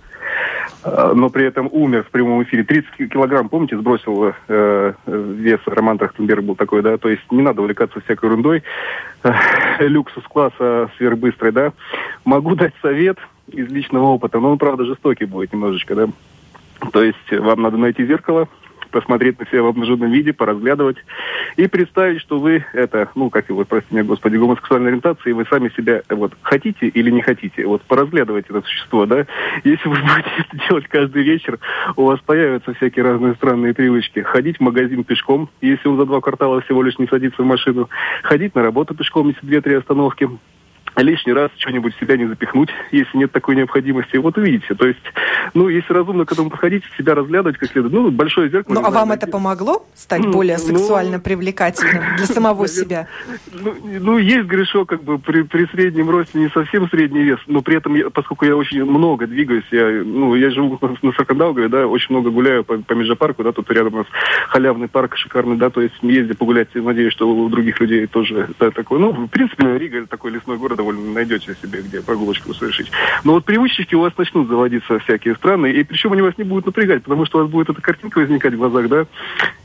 Э, 0.83 1.13
но 1.15 1.29
при 1.29 1.45
этом 1.45 1.69
умер 1.71 2.03
в 2.03 2.11
прямом 2.11 2.43
эфире. 2.43 2.63
30 2.63 3.09
килограмм, 3.11 3.49
помните, 3.49 3.77
сбросил 3.77 4.33
э, 4.47 4.93
вес 5.05 5.59
Роман 5.65 5.97
Трахтенберг 5.97 6.43
был 6.43 6.55
такой, 6.55 6.81
да, 6.81 6.97
то 6.97 7.09
есть 7.09 7.23
не 7.31 7.41
надо 7.41 7.61
увлекаться 7.61 7.99
всякой 8.01 8.25
ерундой. 8.25 8.63
Э, 9.23 9.33
люксус 9.79 10.23
класса 10.25 10.89
сверхбыстрый, 10.97 11.51
да. 11.51 11.73
Могу 12.25 12.55
дать 12.55 12.73
совет– 12.81 13.17
из 13.47 13.69
личного 13.69 14.05
опыта. 14.05 14.39
Но 14.39 14.51
он, 14.51 14.57
правда, 14.57 14.85
жестокий 14.85 15.25
будет 15.25 15.53
немножечко, 15.53 15.95
да. 15.95 16.07
То 16.91 17.03
есть 17.03 17.31
вам 17.31 17.61
надо 17.61 17.77
найти 17.77 18.05
зеркало, 18.05 18.47
посмотреть 18.93 19.39
на 19.39 19.45
себя 19.47 19.63
в 19.63 19.67
обнаженном 19.67 20.11
виде, 20.11 20.31
поразглядывать 20.31 20.97
и 21.57 21.67
представить, 21.67 22.21
что 22.21 22.39
вы 22.39 22.63
это, 22.73 23.09
ну, 23.15 23.29
как 23.29 23.49
его, 23.49 23.65
прости 23.65 23.87
меня, 23.91 24.03
господи, 24.03 24.37
гомосексуальной 24.37 24.89
ориентации, 24.89 25.31
вы 25.31 25.45
сами 25.49 25.69
себя 25.75 26.03
вот 26.09 26.33
хотите 26.43 26.87
или 26.87 27.09
не 27.09 27.21
хотите. 27.21 27.65
Вот 27.65 27.81
поразглядывать 27.81 28.45
это 28.49 28.61
существо, 28.61 29.05
да. 29.05 29.25
Если 29.63 29.89
вы 29.89 29.95
будете 30.01 30.31
это 30.37 30.67
делать 30.69 30.87
каждый 30.87 31.23
вечер, 31.23 31.59
у 31.95 32.05
вас 32.05 32.19
появятся 32.21 32.73
всякие 32.75 33.03
разные 33.03 33.33
странные 33.33 33.73
привычки. 33.73 34.19
Ходить 34.19 34.57
в 34.57 34.61
магазин 34.61 35.03
пешком, 35.03 35.49
если 35.59 35.87
он 35.87 35.97
за 35.97 36.05
два 36.05 36.21
квартала 36.21 36.61
всего 36.61 36.83
лишь 36.83 36.99
не 36.99 37.07
садится 37.07 37.41
в 37.41 37.45
машину. 37.45 37.89
Ходить 38.21 38.55
на 38.55 38.61
работу 38.61 38.93
пешком, 38.93 39.29
если 39.29 39.45
две-три 39.45 39.75
остановки 39.75 40.29
лишний 41.01 41.33
раз 41.33 41.51
что-нибудь 41.57 41.95
себя 41.99 42.17
не 42.17 42.27
запихнуть, 42.27 42.69
если 42.91 43.17
нет 43.17 43.31
такой 43.31 43.55
необходимости. 43.55 44.17
Вот 44.17 44.37
увидите. 44.37 44.75
То 44.75 44.87
есть, 44.87 45.01
ну, 45.53 45.69
если 45.69 45.93
разумно 45.93 46.25
к 46.25 46.31
этому 46.31 46.49
подходить, 46.49 46.83
себя 46.97 47.15
разглядывать 47.15 47.57
как 47.57 47.71
следует. 47.71 47.93
Ну, 47.93 48.11
большое 48.11 48.49
зеркало. 48.49 48.75
Ну, 48.75 48.85
а 48.85 48.89
вам 48.89 49.11
это 49.11 49.27
помогло 49.27 49.85
стать 49.95 50.25
более 50.25 50.57
ну, 50.57 50.63
сексуально 50.63 51.19
привлекательным 51.19 52.03
для 52.17 52.25
самого 52.25 52.67
себя? 52.67 53.07
Ну, 53.51 53.75
ну, 53.99 54.17
есть 54.17 54.45
грешок, 54.45 54.89
как 54.89 55.03
бы, 55.03 55.19
при, 55.19 55.43
при 55.43 55.65
среднем 55.67 56.09
росте 56.09 56.39
не 56.39 56.49
совсем 56.49 56.89
средний 56.89 57.23
вес, 57.23 57.39
но 57.47 57.61
при 57.61 57.77
этом, 57.77 57.95
я, 57.95 58.09
поскольку 58.09 58.45
я 58.45 58.55
очень 58.55 58.83
много 58.83 59.27
двигаюсь, 59.27 59.65
я, 59.71 60.03
ну, 60.03 60.35
я 60.35 60.51
живу 60.51 60.77
на 61.01 61.11
Саркандаугаве, 61.13 61.69
да, 61.69 61.87
очень 61.87 62.15
много 62.15 62.29
гуляю 62.29 62.63
по, 62.63 62.77
по 62.77 62.93
Межапарку, 62.93 63.43
да, 63.43 63.51
тут 63.51 63.69
рядом 63.71 63.95
у 63.95 63.97
нас 63.97 64.07
халявный 64.49 64.87
парк 64.87 65.17
шикарный, 65.17 65.57
да, 65.57 65.69
то 65.69 65.81
есть 65.81 65.95
езди 66.01 66.33
погулять, 66.33 66.69
надеюсь, 66.75 67.13
что 67.13 67.29
у 67.29 67.49
других 67.49 67.79
людей 67.79 68.07
тоже 68.07 68.49
да, 68.59 68.71
такой, 68.71 68.99
ну, 68.99 69.11
в 69.11 69.27
принципе, 69.27 69.77
Рига 69.77 70.05
такой 70.05 70.31
лесной 70.31 70.57
город, 70.57 70.79
довольно 70.83 71.13
найдете 71.13 71.55
себе, 71.61 71.81
где 71.81 72.01
прогулочку 72.01 72.53
совершить. 72.53 72.91
Но 73.23 73.33
вот 73.33 73.45
привычки 73.45 73.95
у 73.95 74.01
вас 74.01 74.13
начнут 74.17 74.47
заводиться 74.47 74.99
всякие 74.99 75.35
странные, 75.35 75.73
и 75.73 75.83
причем 75.83 76.11
они 76.13 76.21
вас 76.21 76.37
не 76.37 76.43
будут 76.43 76.65
напрягать, 76.65 77.03
потому 77.03 77.25
что 77.25 77.39
у 77.39 77.41
вас 77.41 77.49
будет 77.49 77.69
эта 77.69 77.81
картинка 77.81 78.19
возникать 78.19 78.53
в 78.53 78.57
глазах, 78.57 78.89
да, 78.89 79.05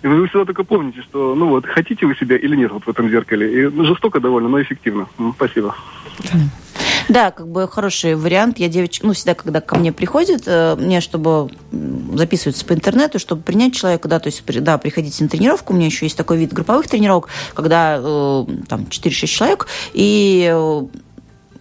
и 0.02 0.06
вы 0.06 0.28
всегда 0.28 0.44
только 0.44 0.64
помните, 0.64 1.02
что, 1.02 1.34
ну 1.34 1.48
вот, 1.48 1.66
хотите 1.66 2.06
вы 2.06 2.14
себя 2.14 2.36
или 2.36 2.56
нет 2.56 2.70
вот 2.70 2.84
в 2.84 2.88
этом 2.88 3.10
зеркале. 3.10 3.62
И 3.62 3.84
жестоко 3.84 4.20
довольно, 4.20 4.48
но 4.48 4.62
эффективно. 4.62 5.08
Спасибо. 5.34 5.74
Да, 7.08 7.30
как 7.30 7.48
бы 7.48 7.66
хороший 7.66 8.16
вариант. 8.16 8.58
Я 8.58 8.68
девочка, 8.68 9.06
ну, 9.06 9.14
всегда, 9.14 9.34
когда 9.34 9.60
ко 9.62 9.78
мне 9.78 9.92
приходят, 9.92 10.42
э, 10.46 10.76
мне, 10.76 11.00
чтобы 11.00 11.50
записываться 12.12 12.66
по 12.66 12.74
интернету, 12.74 13.18
чтобы 13.18 13.42
принять 13.42 13.74
человека, 13.74 14.08
да, 14.08 14.18
то 14.18 14.26
есть, 14.26 14.44
да, 14.62 14.76
приходите 14.76 15.24
на 15.24 15.30
тренировку, 15.30 15.72
у 15.72 15.76
меня 15.76 15.86
еще 15.86 16.04
есть 16.04 16.18
такой 16.18 16.36
вид 16.36 16.52
групповых 16.52 16.86
тренировок, 16.86 17.28
когда 17.54 17.98
э, 17.98 18.46
там 18.68 18.86
4-6 18.90 19.26
человек, 19.26 19.68
и 19.94 20.50
э, 20.52 20.82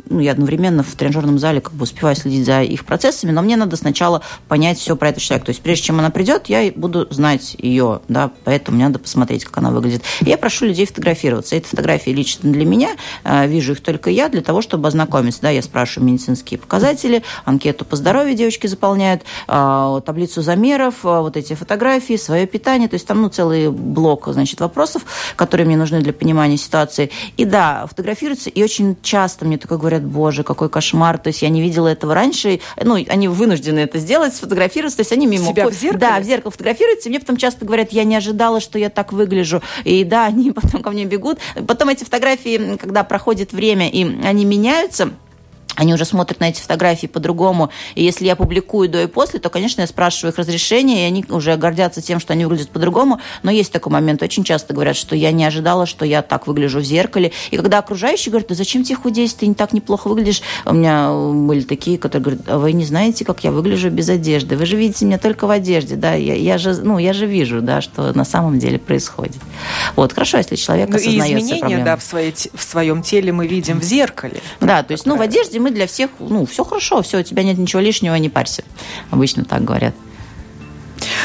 ну, 0.10 0.20
я 0.20 0.32
одновременно 0.32 0.84
в 0.84 0.96
тренажерном 0.96 1.40
зале 1.40 1.62
как 1.62 1.74
бы 1.74 1.84
успеваю 1.84 2.16
следить 2.16 2.46
за 2.46 2.62
их 2.62 2.86
процессами, 2.86 3.32
но 3.32 3.42
мне 3.42 3.56
надо 3.56 3.76
сначала 3.78 4.22
понять 4.48 4.80
все 4.80 4.96
про 4.96 5.10
этого 5.10 5.22
человека. 5.22 5.48
То 5.48 5.50
есть 5.52 5.62
прежде 5.62 5.86
чем 5.86 6.00
она 6.00 6.10
придет, 6.10 6.48
я 6.48 6.72
буду 6.76 7.08
знать 7.10 7.56
ее, 7.60 8.02
да, 8.08 8.32
поэтому 8.44 8.76
мне 8.78 8.88
надо 8.88 9.00
посмотреть, 9.00 9.46
как 9.46 9.58
она 9.58 9.72
выглядит. 9.72 10.04
Я 10.22 10.38
прошу 10.38 10.66
людей 10.66 10.86
фотографироваться. 10.86 11.56
Эти 11.56 11.68
фотографии 11.68 12.12
лично 12.12 12.52
для 12.52 12.66
меня, 12.66 12.90
э, 13.24 13.48
вижу 13.48 13.74
их 13.74 13.82
только 13.82 14.10
я, 14.10 14.30
для 14.30 14.42
того, 14.42 14.62
чтобы 14.62 14.88
ознакомиться. 14.88 15.42
Да, 15.42 15.50
я 15.50 15.62
спрашиваю 15.62 16.10
медицинские 16.10 16.60
показатели, 16.60 17.24
анкету 17.46 17.86
по 17.86 17.96
здоровью 17.96 18.36
девочки 18.36 18.68
заполняют, 18.68 19.24
э, 19.48 20.02
таблицу 20.06 20.42
замеров, 20.42 20.96
э, 21.04 21.20
вот 21.20 21.38
эти 21.38 21.54
фотографии, 21.54 22.16
свое 22.18 22.46
питание. 22.48 22.90
То 22.90 22.96
есть 22.96 23.08
там 23.08 23.22
ну, 23.22 23.30
целый 23.30 23.70
блок 23.70 24.28
значит, 24.28 24.60
вопросов, 24.60 25.04
которые 25.36 25.66
мне 25.66 25.78
нужны 25.78 26.02
для 26.02 26.14
понимания 26.14 26.58
ситуации. 26.58 27.12
И 27.38 27.46
да, 27.46 27.86
фотографируются, 27.88 28.50
и 28.50 28.64
очень 28.64 28.98
часто 29.02 29.46
мне 29.46 29.58
такое 29.58 29.78
говорят, 29.78 29.97
говорят, 30.00 30.14
боже, 30.14 30.44
какой 30.44 30.70
кошмар, 30.70 31.18
то 31.18 31.28
есть 31.28 31.42
я 31.42 31.50
не 31.50 31.62
видела 31.62 31.88
этого 31.88 32.14
раньше, 32.14 32.60
ну, 32.82 32.96
они 33.08 33.28
вынуждены 33.28 33.80
это 33.80 34.00
сделать, 34.00 34.36
сфотографироваться, 34.36 34.98
то 34.98 35.02
есть 35.02 35.12
они 35.12 35.28
мимо... 35.28 35.48
Себя 35.48 35.68
в 35.68 35.74
зеркале? 35.74 36.00
Да, 36.00 36.20
в 36.20 36.24
зеркало 36.24 36.52
фотографируются, 36.52 37.10
и 37.10 37.12
мне 37.12 37.20
потом 37.20 37.38
часто 37.38 37.66
говорят, 37.66 37.92
я 37.92 38.04
не 38.04 38.16
ожидала, 38.16 38.60
что 38.60 38.80
я 38.80 38.90
так 38.90 39.14
выгляжу, 39.14 39.62
и 39.84 40.04
да, 40.04 40.26
они 40.28 40.52
потом 40.52 40.82
ко 40.82 40.92
мне 40.92 41.06
бегут, 41.06 41.40
потом 41.68 41.90
эти 41.90 42.04
фотографии, 42.04 42.78
когда 42.78 43.04
проходит 43.04 43.54
время, 43.54 43.90
и 43.90 44.04
они 44.24 44.46
меняются, 44.46 45.12
они 45.78 45.94
уже 45.94 46.06
смотрят 46.06 46.40
на 46.40 46.50
эти 46.50 46.60
фотографии 46.60 47.08
по-другому. 47.08 47.70
И 47.94 48.04
если 48.04 48.26
я 48.26 48.36
публикую 48.36 48.90
до 48.90 49.04
и 49.04 49.08
после, 49.08 49.40
то, 49.40 49.50
конечно, 49.50 49.82
я 49.82 49.88
спрашиваю 49.88 50.34
их 50.34 50.40
разрешения, 50.40 51.04
и 51.04 51.08
они 51.08 51.24
уже 51.30 51.56
гордятся 51.56 52.02
тем, 52.02 52.20
что 52.20 52.34
они 52.34 52.46
выглядят 52.46 52.70
по-другому. 52.70 53.22
Но 53.44 53.52
есть 53.52 53.72
такой 53.72 53.92
момент. 53.92 54.24
Очень 54.24 54.44
часто 54.44 54.74
говорят, 54.74 54.96
что 54.96 55.16
я 55.16 55.32
не 55.32 55.46
ожидала, 55.46 55.86
что 55.86 56.04
я 56.04 56.24
так 56.24 56.48
выгляжу 56.48 56.80
в 56.80 56.84
зеркале. 56.84 57.32
И 57.52 57.58
когда 57.58 57.78
окружающие 57.78 58.32
говорят, 58.32 58.50
да 58.50 58.56
зачем 58.56 58.84
тебе 58.84 58.96
худеть, 58.96 59.38
ты 59.38 59.46
не 59.46 59.54
так 59.54 59.72
неплохо 59.72 60.08
выглядишь. 60.08 60.42
У 60.66 60.74
меня 60.74 61.12
были 61.12 61.62
такие, 61.62 62.00
которые 62.00 62.24
говорят, 62.24 62.50
а 62.50 62.58
вы 62.58 62.72
не 62.72 62.84
знаете, 62.84 63.24
как 63.24 63.44
я 63.44 63.52
выгляжу 63.52 63.92
без 63.92 64.10
одежды. 64.10 64.58
Вы 64.58 64.66
же 64.66 64.78
видите 64.78 65.06
меня 65.06 65.20
только 65.20 65.46
в 65.46 65.52
одежде. 65.52 65.96
Да, 65.96 66.16
я, 66.16 66.34
я, 66.34 66.58
же, 66.58 66.74
ну, 66.82 66.98
я 66.98 67.14
же 67.14 67.28
вижу, 67.28 67.62
да, 67.62 67.82
что 67.82 68.14
на 68.14 68.26
самом 68.26 68.58
деле 68.58 68.80
происходит. 68.80 69.38
Вот, 69.96 70.12
хорошо, 70.12 70.40
если 70.40 70.56
человек 70.56 70.90
ну, 70.90 70.96
осознает 70.96 71.38
и 71.38 71.44
изменения, 71.44 71.84
да, 71.84 71.98
в, 71.98 72.02
своей, 72.02 72.34
в 72.34 72.64
своем 72.64 73.04
теле 73.04 73.32
мы 73.32 73.46
видим 73.46 73.80
в 73.80 73.84
зеркале. 73.84 74.42
Да, 74.60 74.82
то 74.82 74.94
есть, 74.94 75.06
ну, 75.06 75.16
в 75.16 75.22
одежде 75.22 75.60
мы 75.60 75.67
мы 75.68 75.72
для 75.72 75.86
всех, 75.86 76.12
ну, 76.20 76.46
все 76.46 76.64
хорошо, 76.64 77.02
все, 77.02 77.20
у 77.20 77.24
тебя 77.24 77.44
нет 77.44 77.58
ничего 77.58 77.82
лишнего, 77.82 78.16
не 78.16 78.30
парься. 78.30 78.64
Обычно 79.12 79.44
так 79.44 79.66
говорят. 79.66 79.94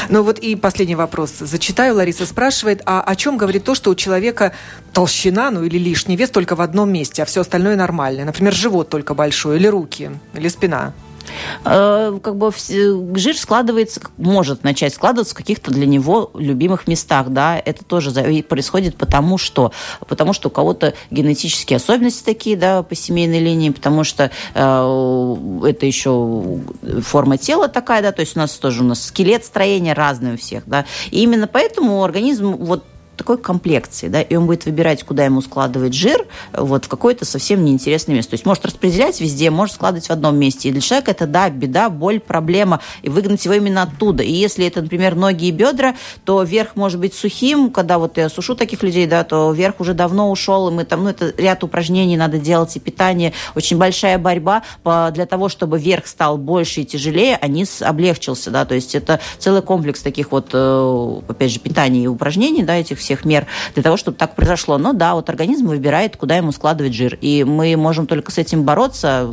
Ну 0.09 0.21
вот 0.21 0.37
и 0.39 0.55
последний 0.55 0.95
вопрос. 0.95 1.31
Зачитаю, 1.39 1.95
Лариса 1.95 2.25
спрашивает, 2.25 2.81
а 2.85 3.01
о 3.01 3.15
чем 3.15 3.37
говорит 3.37 3.63
то, 3.63 3.73
что 3.73 3.89
у 3.89 3.95
человека 3.95 4.51
толщина, 4.91 5.49
ну 5.49 5.63
или 5.63 5.77
лишний 5.77 6.17
вес 6.17 6.29
только 6.29 6.55
в 6.55 6.61
одном 6.61 6.91
месте, 6.91 7.23
а 7.23 7.25
все 7.25 7.41
остальное 7.41 7.77
нормально? 7.77 8.25
Например, 8.25 8.53
живот 8.53 8.89
только 8.89 9.13
большой, 9.13 9.55
или 9.55 9.67
руки, 9.67 10.11
или 10.33 10.49
спина? 10.49 10.93
Э, 11.65 12.19
как 12.21 12.35
бы 12.37 12.51
жир 13.15 13.37
складывается, 13.37 14.01
может 14.17 14.63
начать 14.63 14.93
складываться 14.93 15.33
в 15.33 15.37
каких-то 15.37 15.71
для 15.71 15.85
него 15.85 16.31
любимых 16.35 16.87
местах, 16.87 17.29
да, 17.29 17.61
это 17.63 17.83
тоже 17.83 18.11
происходит 18.43 18.97
потому 18.97 19.37
что, 19.37 19.71
потому 20.07 20.33
что 20.33 20.49
у 20.49 20.51
кого-то 20.51 20.93
генетические 21.11 21.77
особенности 21.77 22.23
такие, 22.23 22.57
да, 22.57 22.83
по 22.83 22.95
семейной 22.95 23.39
линии, 23.39 23.69
потому 23.69 24.03
что 24.03 24.31
э, 24.53 25.69
это 25.69 25.85
еще 25.85 26.59
форма 27.01 27.37
тела 27.37 27.67
такая, 27.67 28.01
да, 28.01 28.11
то 28.11 28.21
есть 28.21 28.35
у 28.35 28.39
нас 28.39 28.51
тоже 28.53 28.81
у 28.81 28.85
нас 28.85 29.03
скелет 29.03 29.45
строения 29.45 29.93
разный 29.93 30.33
у 30.33 30.37
всех, 30.37 30.63
да, 30.65 30.85
и 31.11 31.23
именно 31.23 31.47
поэтому 31.47 32.03
организм 32.03 32.55
вот 32.55 32.83
такой 33.17 33.37
комплекции, 33.37 34.07
да, 34.07 34.21
и 34.21 34.35
он 34.35 34.45
будет 34.45 34.65
выбирать, 34.65 35.03
куда 35.03 35.25
ему 35.25 35.41
складывать 35.41 35.93
жир, 35.93 36.25
вот 36.53 36.85
в 36.85 36.87
какое-то 36.87 37.25
совсем 37.25 37.63
неинтересное 37.63 38.15
место. 38.15 38.31
То 38.31 38.35
есть 38.35 38.45
может 38.45 38.65
распределять 38.65 39.19
везде, 39.21 39.49
может 39.49 39.75
складывать 39.75 40.07
в 40.07 40.11
одном 40.11 40.37
месте. 40.37 40.69
И 40.69 40.71
для 40.71 40.81
человека 40.81 41.11
это, 41.11 41.27
да, 41.27 41.49
беда, 41.49 41.89
боль, 41.89 42.19
проблема, 42.19 42.79
и 43.01 43.09
выгнать 43.09 43.43
его 43.45 43.53
именно 43.53 43.83
оттуда. 43.83 44.23
И 44.23 44.31
если 44.31 44.65
это, 44.65 44.81
например, 44.81 45.15
ноги 45.15 45.45
и 45.45 45.51
бедра, 45.51 45.95
то 46.25 46.43
верх 46.43 46.75
может 46.75 46.99
быть 46.99 47.13
сухим, 47.13 47.71
когда 47.71 47.99
вот 47.99 48.17
я 48.17 48.29
сушу 48.29 48.55
таких 48.55 48.83
людей, 48.83 49.05
да, 49.07 49.23
то 49.23 49.51
верх 49.51 49.79
уже 49.79 49.93
давно 49.93 50.31
ушел, 50.31 50.69
и 50.69 50.71
мы 50.71 50.85
там, 50.85 51.03
ну, 51.03 51.09
это 51.09 51.33
ряд 51.37 51.63
упражнений 51.63 52.17
надо 52.17 52.37
делать, 52.37 52.75
и 52.75 52.79
питание, 52.79 53.33
очень 53.55 53.77
большая 53.77 54.17
борьба 54.17 54.63
для 54.83 55.25
того, 55.25 55.49
чтобы 55.49 55.79
верх 55.79 56.07
стал 56.07 56.37
больше 56.37 56.81
и 56.81 56.85
тяжелее, 56.85 57.37
а 57.39 57.47
низ 57.47 57.81
облегчился, 57.81 58.51
да, 58.51 58.65
то 58.65 58.75
есть 58.75 58.95
это 58.95 59.19
целый 59.37 59.61
комплекс 59.61 60.01
таких 60.01 60.31
вот, 60.31 60.49
э, 60.53 61.21
опять 61.27 61.51
же, 61.51 61.59
питания 61.59 62.03
и 62.03 62.07
упражнений, 62.07 62.63
да, 62.63 62.75
этих 62.75 63.01
всех 63.03 63.25
мер 63.25 63.45
для 63.73 63.83
того, 63.83 63.97
чтобы 63.97 64.17
так 64.17 64.35
произошло. 64.35 64.77
Но 64.77 64.93
да, 64.93 65.13
вот 65.15 65.29
организм 65.29 65.67
выбирает, 65.67 66.17
куда 66.17 66.37
ему 66.37 66.51
складывать 66.51 66.93
жир. 66.93 67.17
И 67.21 67.43
мы 67.43 67.75
можем 67.77 68.07
только 68.07 68.31
с 68.31 68.37
этим 68.37 68.63
бороться, 68.63 69.29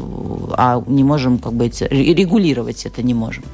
а 0.53 0.83
не 0.87 1.05
можем 1.05 1.39
как 1.39 1.53
бы 1.53 1.71
регулировать 1.91 2.87
это 2.87 3.03
не 3.03 3.15
можем. 3.15 3.45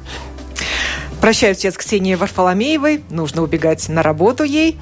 Прощаюсь 1.26 1.64
я 1.64 1.72
с 1.72 1.76
Ксенией 1.76 2.14
Варфоломеевой. 2.14 3.02
Нужно 3.10 3.42
убегать 3.42 3.88
на 3.88 4.04
работу 4.04 4.44
ей. 4.44 4.78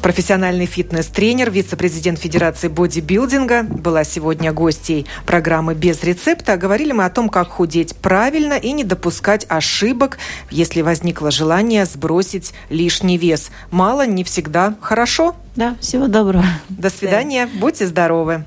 Профессиональный 0.00 0.64
фитнес-тренер, 0.64 1.50
вице-президент 1.50 2.18
Федерации 2.18 2.68
бодибилдинга 2.68 3.62
была 3.64 4.02
сегодня 4.02 4.52
гостьей 4.54 5.06
программы 5.26 5.74
«Без 5.74 6.02
рецепта». 6.02 6.56
Говорили 6.56 6.92
мы 6.92 7.04
о 7.04 7.10
том, 7.10 7.28
как 7.28 7.50
худеть 7.50 7.94
правильно 7.94 8.54
и 8.54 8.72
не 8.72 8.84
допускать 8.84 9.44
ошибок, 9.50 10.16
если 10.50 10.80
возникло 10.80 11.30
желание 11.30 11.84
сбросить 11.84 12.54
лишний 12.70 13.18
вес. 13.18 13.50
Мало 13.70 14.06
не 14.06 14.24
всегда 14.24 14.74
хорошо. 14.80 15.36
Да, 15.56 15.76
всего 15.82 16.06
доброго. 16.06 16.46
До 16.70 16.88
свидания. 16.88 17.50
Да. 17.52 17.60
Будьте 17.60 17.86
здоровы. 17.86 18.46